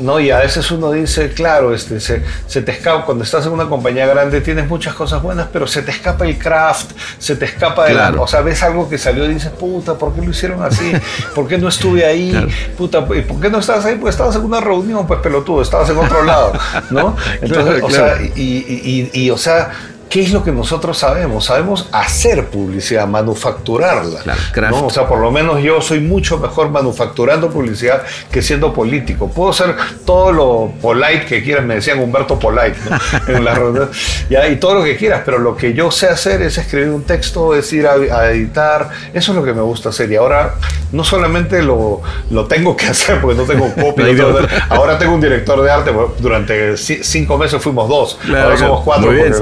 No, 0.01 0.21
y 0.21 0.31
a 0.31 0.39
veces 0.39 0.71
uno 0.71 0.93
dice, 0.93 1.33
claro, 1.33 1.75
este, 1.75 2.01
se, 2.01 2.23
se 2.47 2.63
te 2.63 2.73
escapa, 2.73 3.05
cuando 3.05 3.25
estás 3.25 3.45
en 3.47 3.53
una 3.53 3.69
compañía 3.69 4.07
grande 4.07 4.41
tienes 4.41 4.69
muchas 4.69 4.95
cosas 4.95 5.21
buenas, 5.23 5.49
pero 5.53 5.67
se 5.67 5.83
te 5.83 5.91
escapa 5.91 6.25
el 6.27 6.39
craft, 6.39 6.93
se 7.19 7.37
te 7.37 7.45
escapa 7.47 7.85
de 7.87 7.95
la- 7.95 8.09
Claro. 8.09 8.23
o 8.23 8.27
sea, 8.29 8.41
ves 8.43 8.63
algo 8.63 8.89
que 8.89 8.97
salió 8.99 9.25
y 9.25 9.35
dices, 9.35 9.51
puta, 9.51 9.95
¿por 9.95 10.15
qué 10.15 10.23
lo 10.23 10.31
hicieron 10.31 10.63
así? 10.63 10.93
¿Por 11.35 11.49
qué 11.49 11.59
no 11.59 11.69
estuve 11.69 12.05
ahí? 12.07 12.31
Claro. 12.33 12.49
Puta, 12.77 12.99
¿y 13.17 13.23
¿por 13.23 13.41
qué 13.41 13.51
no 13.51 13.59
estabas 13.59 13.85
ahí? 13.87 13.97
Pues 13.97 14.15
estabas 14.15 14.37
en 14.37 14.45
una 14.45 14.61
reunión, 14.61 15.07
pues 15.07 15.21
pelotudo, 15.21 15.63
estabas 15.63 15.91
en 15.91 15.99
otro 15.99 16.23
lado, 16.23 16.53
¿no? 16.91 17.17
Entonces, 17.43 17.81
Claro, 17.81 17.87
o 17.87 17.91
sea, 17.91 18.23
y, 18.23 18.31
y- 18.41 19.11
y- 19.13 19.21
y, 19.25 19.31
o 19.31 19.37
sea, 19.39 19.71
¿qué 20.09 20.23
es 20.23 20.33
lo 20.33 20.43
que 20.43 20.53
nosotros 20.53 20.99
sabemos? 20.99 21.45
Sabemos 21.47 21.89
hacer 21.93 22.47
publicidad, 22.47 23.07
manufacturarla. 23.07 24.21
Claro. 24.53 24.87
O 24.87 24.91
sea, 24.91 25.07
por 25.07 25.19
lo 25.21 25.31
menos 25.31 25.63
yo 25.63 25.81
soy 25.81 26.01
mucho 26.01 26.39
mejor 26.39 26.71
manufacturando 26.71 27.51
publicidad 27.51 28.03
que 28.31 28.43
siendo 28.43 28.73
político. 28.73 29.29
Puedo 29.29 29.53
ser 29.53 29.75
todo 30.05 30.33
lo 30.33 30.73
polite 30.81 31.27
que 31.27 31.43
quieras, 31.43 31.65
me 31.65 31.77
decían 31.77 31.99
Humberto 32.01 32.39
Polite, 32.39 32.77
¿no? 32.89 32.99
en 33.37 33.45
reuniones, 33.45 33.89
ya, 34.31 34.49
y 34.49 34.57
todo 34.57 34.75
lo 34.77 34.85
que 34.85 34.97
quieras, 34.97 35.23
pero 35.25 35.39
lo 35.39 35.57
que 35.57 35.75
yo 35.75 35.91
sé 35.91 36.09
hacer 36.09 36.43
es 36.43 36.59
escribir 36.59 36.91
un 36.91 37.03
texto, 37.05 37.55
es 37.55 37.73
ir 37.73 37.87
a, 37.87 37.93
a 37.95 38.31
editar, 38.31 38.89
eso 39.13 39.33
es 39.33 39.37
lo 39.39 39.45
que 39.45 39.53
me 39.53 39.63
gusta 39.63 39.89
hacer. 39.91 40.11
Y 40.11 40.17
ahora 40.17 40.55
no 40.93 41.05
solamente 41.05 41.63
lo, 41.63 42.01
lo 42.31 42.47
tengo 42.47 42.77
que 42.77 42.87
hacer 42.89 43.21
porque 43.21 43.37
no 43.37 43.45
tengo 43.45 43.73
copia, 43.75 44.07
No 44.13 44.39
ahora 44.71 44.99
tengo 44.99 45.15
un 45.15 45.21
director 45.21 45.63
de 45.63 45.71
arte, 45.71 45.93
durante 46.19 46.73
ci- 46.75 47.03
cinco 47.03 47.37
meses 47.39 47.63
fuimos 47.63 47.89
dos, 47.89 48.19
ahora 48.43 48.57
somos 48.57 48.85
cuatro. 48.85 49.07
Muy 49.07 49.15
bien, 49.17 49.33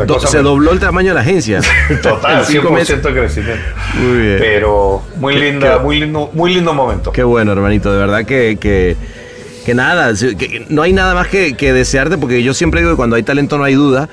dobló 0.57 0.73
el 0.73 0.81
tamaño 0.81 1.09
de 1.09 1.15
la 1.15 1.21
agencia. 1.21 1.61
Total, 2.03 2.41
En 2.41 2.45
cinco 2.47 2.69
100% 2.69 2.73
meses. 2.73 3.03
de 3.03 3.13
crecimiento. 3.13 3.63
Muy 3.95 4.19
bien. 4.21 4.37
Pero 4.39 5.03
muy 5.17 5.35
Qué- 5.35 5.41
linda, 5.53 5.77
qué- 5.79 5.83
muy 5.85 6.01
lindo, 6.01 6.31
muy 6.33 6.55
lindo 6.55 6.75
momento. 6.75 7.13
Qué 7.13 7.23
bueno, 7.23 7.53
hermanito. 7.53 7.93
De 7.93 7.99
verdad 7.99 8.25
que, 8.25 8.57
que, 8.61 8.97
que 9.65 9.75
nada, 9.75 10.13
que 10.15 10.65
no 10.69 10.83
hay 10.83 10.93
nada 10.93 11.15
más 11.15 11.29
que, 11.29 11.55
que 11.55 11.73
desearte, 11.73 12.19
porque 12.19 12.43
yo 12.43 12.55
siempre 12.55 12.81
digo 12.81 12.93
que 12.93 12.97
cuando 12.97 13.17
hay 13.17 13.23
talento 13.23 13.59
no 13.59 13.65
hay 13.65 13.75
duda. 13.75 14.09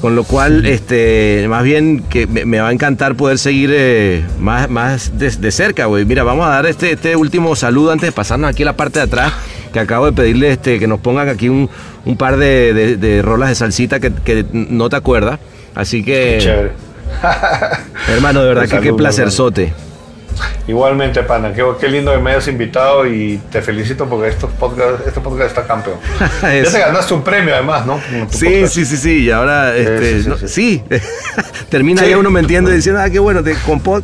Con 0.00 0.14
lo 0.14 0.24
cual, 0.24 0.66
este, 0.66 1.46
más 1.48 1.64
bien 1.64 2.00
que 2.10 2.26
me, 2.26 2.44
me 2.44 2.60
va 2.60 2.68
a 2.68 2.72
encantar 2.72 3.14
poder 3.14 3.38
seguir 3.38 3.70
eh, 3.72 4.22
más, 4.38 4.68
más 4.68 5.18
de, 5.18 5.30
de 5.30 5.50
cerca, 5.50 5.86
güey. 5.86 6.04
Mira, 6.04 6.22
vamos 6.22 6.44
a 6.46 6.50
dar 6.50 6.66
este, 6.66 6.92
este 6.92 7.16
último 7.16 7.56
saludo 7.56 7.92
antes 7.92 8.08
de 8.08 8.12
pasarnos 8.12 8.50
aquí 8.50 8.62
a 8.62 8.66
la 8.66 8.76
parte 8.76 8.98
de 8.98 9.06
atrás, 9.06 9.32
que 9.72 9.80
acabo 9.80 10.04
de 10.04 10.12
pedirle 10.12 10.50
este, 10.50 10.78
que 10.78 10.86
nos 10.86 11.00
pongan 11.00 11.30
aquí 11.30 11.48
un, 11.48 11.70
un 12.04 12.16
par 12.18 12.36
de, 12.36 12.74
de- 12.74 12.96
de 12.98 13.22
rolas 13.22 13.48
de 13.48 13.54
salsita 13.54 13.98
que, 13.98 14.12
que 14.12 14.44
no 14.52 14.90
te 14.90 14.96
acuerdas. 14.96 15.40
Así 15.76 16.02
que, 16.02 16.38
Chévere. 16.40 16.72
hermano, 18.08 18.42
de 18.42 18.48
verdad 18.48 18.62
que 18.62 18.70
qué 18.70 18.76
saludo, 18.76 18.96
placerzote. 18.96 19.72
Igualmente, 20.68 21.22
pana, 21.22 21.52
qué, 21.54 21.64
qué 21.80 21.88
lindo 21.88 22.12
que 22.12 22.18
me 22.18 22.32
hayas 22.32 22.48
invitado 22.48 23.06
y 23.06 23.40
te 23.50 23.62
felicito 23.62 24.06
porque 24.06 24.28
estos 24.28 24.50
podcast, 24.52 25.06
este 25.06 25.20
podcast 25.20 25.48
está 25.50 25.66
campeón. 25.66 25.96
ya 26.42 26.70
te 26.70 26.78
ganaste 26.78 27.14
un 27.14 27.22
premio 27.22 27.54
además, 27.54 27.86
¿no? 27.86 28.00
Sí, 28.30 28.46
podcast. 28.46 28.74
sí, 28.74 28.84
sí, 28.84 28.96
sí. 28.96 29.18
Y 29.24 29.30
ahora, 29.30 29.76
este, 29.76 30.22
sí, 30.22 30.28
no- 30.28 30.36
sí. 30.36 30.48
sí. 30.48 30.82
Termina 31.70 32.02
Sí. 32.02 32.10
ya 32.10 32.18
uno 32.18 32.30
mintiendo 32.30 32.70
y 32.72 32.76
diciendo, 32.76 33.00
ah, 33.00 33.08
qué 33.08 33.18
bueno, 33.18 33.42
te, 33.42 33.54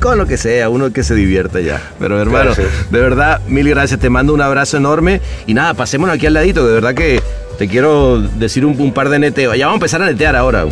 con, 0.00 0.16
lo 0.16 0.26
que 0.26 0.36
sea, 0.36 0.68
uno 0.68 0.92
que 0.92 1.02
se 1.02 1.14
divierta 1.14 1.60
ya. 1.60 1.80
Pero 1.98 2.20
hermano, 2.20 2.54
Gracias. 2.54 2.90
de 2.90 3.00
verdad, 3.00 3.40
mil 3.48 3.68
gracias. 3.68 3.98
Te 3.98 4.08
mando 4.08 4.32
un 4.32 4.40
abrazo 4.40 4.76
enorme. 4.76 5.20
Y 5.46 5.54
nada, 5.54 5.74
pasémonos 5.74 6.14
aquí 6.14 6.26
al 6.26 6.34
ladito. 6.34 6.66
De 6.66 6.74
verdad 6.74 6.94
que 6.94 7.20
te 7.58 7.68
quiero 7.68 8.20
decir 8.20 8.64
un, 8.64 8.80
un 8.80 8.92
par 8.94 9.08
de 9.08 9.18
neteos. 9.18 9.56
Ya 9.58 9.66
vamos 9.66 9.76
a 9.76 9.80
empezar 9.80 10.02
a 10.02 10.06
netear 10.06 10.36
ahora. 10.36 10.64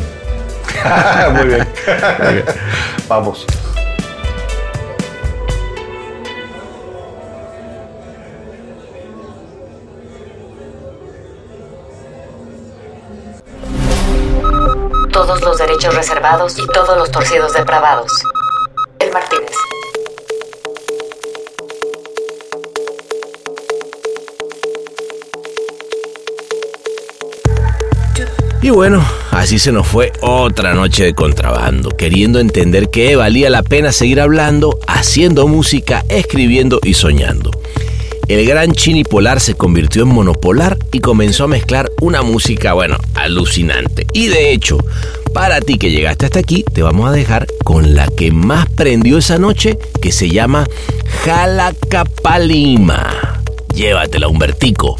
muy 1.32 1.44
bien. 1.46 1.68
Vamos. 3.08 3.46
Todos 15.12 15.42
los 15.42 15.58
derechos 15.58 15.94
reservados 15.94 16.58
y 16.58 16.66
todos 16.68 16.96
los 16.96 17.10
torcidos 17.10 17.52
depravados. 17.52 18.22
El 19.00 19.12
Martínez. 19.12 19.69
Y 28.62 28.68
bueno, 28.68 29.02
así 29.30 29.58
se 29.58 29.72
nos 29.72 29.86
fue 29.86 30.12
otra 30.20 30.74
noche 30.74 31.04
de 31.04 31.14
contrabando, 31.14 31.88
queriendo 31.90 32.40
entender 32.40 32.90
que 32.90 33.16
valía 33.16 33.48
la 33.48 33.62
pena 33.62 33.90
seguir 33.90 34.20
hablando, 34.20 34.78
haciendo 34.86 35.48
música, 35.48 36.04
escribiendo 36.10 36.78
y 36.84 36.92
soñando. 36.92 37.50
El 38.28 38.46
gran 38.46 38.72
Chini 38.72 39.02
Polar 39.02 39.40
se 39.40 39.54
convirtió 39.54 40.02
en 40.02 40.10
monopolar 40.10 40.76
y 40.92 41.00
comenzó 41.00 41.44
a 41.44 41.48
mezclar 41.48 41.90
una 42.02 42.20
música, 42.22 42.74
bueno, 42.74 42.98
alucinante. 43.14 44.06
Y 44.12 44.28
de 44.28 44.52
hecho, 44.52 44.76
para 45.32 45.62
ti 45.62 45.78
que 45.78 45.90
llegaste 45.90 46.26
hasta 46.26 46.40
aquí, 46.40 46.62
te 46.62 46.82
vamos 46.82 47.08
a 47.08 47.12
dejar 47.12 47.46
con 47.64 47.94
la 47.94 48.08
que 48.08 48.30
más 48.30 48.68
prendió 48.68 49.16
esa 49.16 49.38
noche, 49.38 49.78
que 50.02 50.12
se 50.12 50.28
llama 50.28 50.68
Jalacapalima. 51.24 53.08
Llévatela, 53.74 54.28
Humbertico. 54.28 54.96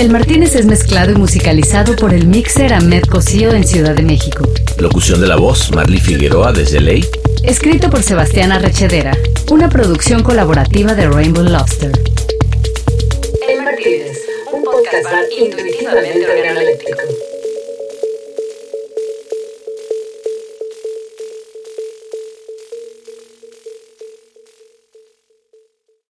El 0.00 0.08
Martínez 0.08 0.54
es 0.54 0.64
mezclado 0.64 1.12
y 1.12 1.14
musicalizado 1.14 1.94
por 1.94 2.14
el 2.14 2.26
mixer 2.26 2.72
Ahmed 2.72 3.02
Cosío 3.02 3.52
en 3.52 3.66
Ciudad 3.66 3.94
de 3.94 4.02
México. 4.02 4.48
Locución 4.78 5.20
de 5.20 5.26
la 5.26 5.36
voz, 5.36 5.70
Marley 5.72 6.00
Figueroa 6.00 6.54
desde 6.54 6.80
Ley. 6.80 7.04
Escrito 7.42 7.90
por 7.90 8.02
Sebastián 8.02 8.50
Arrechedera, 8.50 9.14
una 9.50 9.68
producción 9.68 10.22
colaborativa 10.22 10.94
de 10.94 11.06
Rainbow 11.06 11.44
Lobster. 11.44 11.92
El 13.46 13.62
Martínez, 13.62 14.22
un 14.50 14.64
podcast 14.64 15.06
intuitivamente 15.38 16.26
organoléptico. 16.26 17.29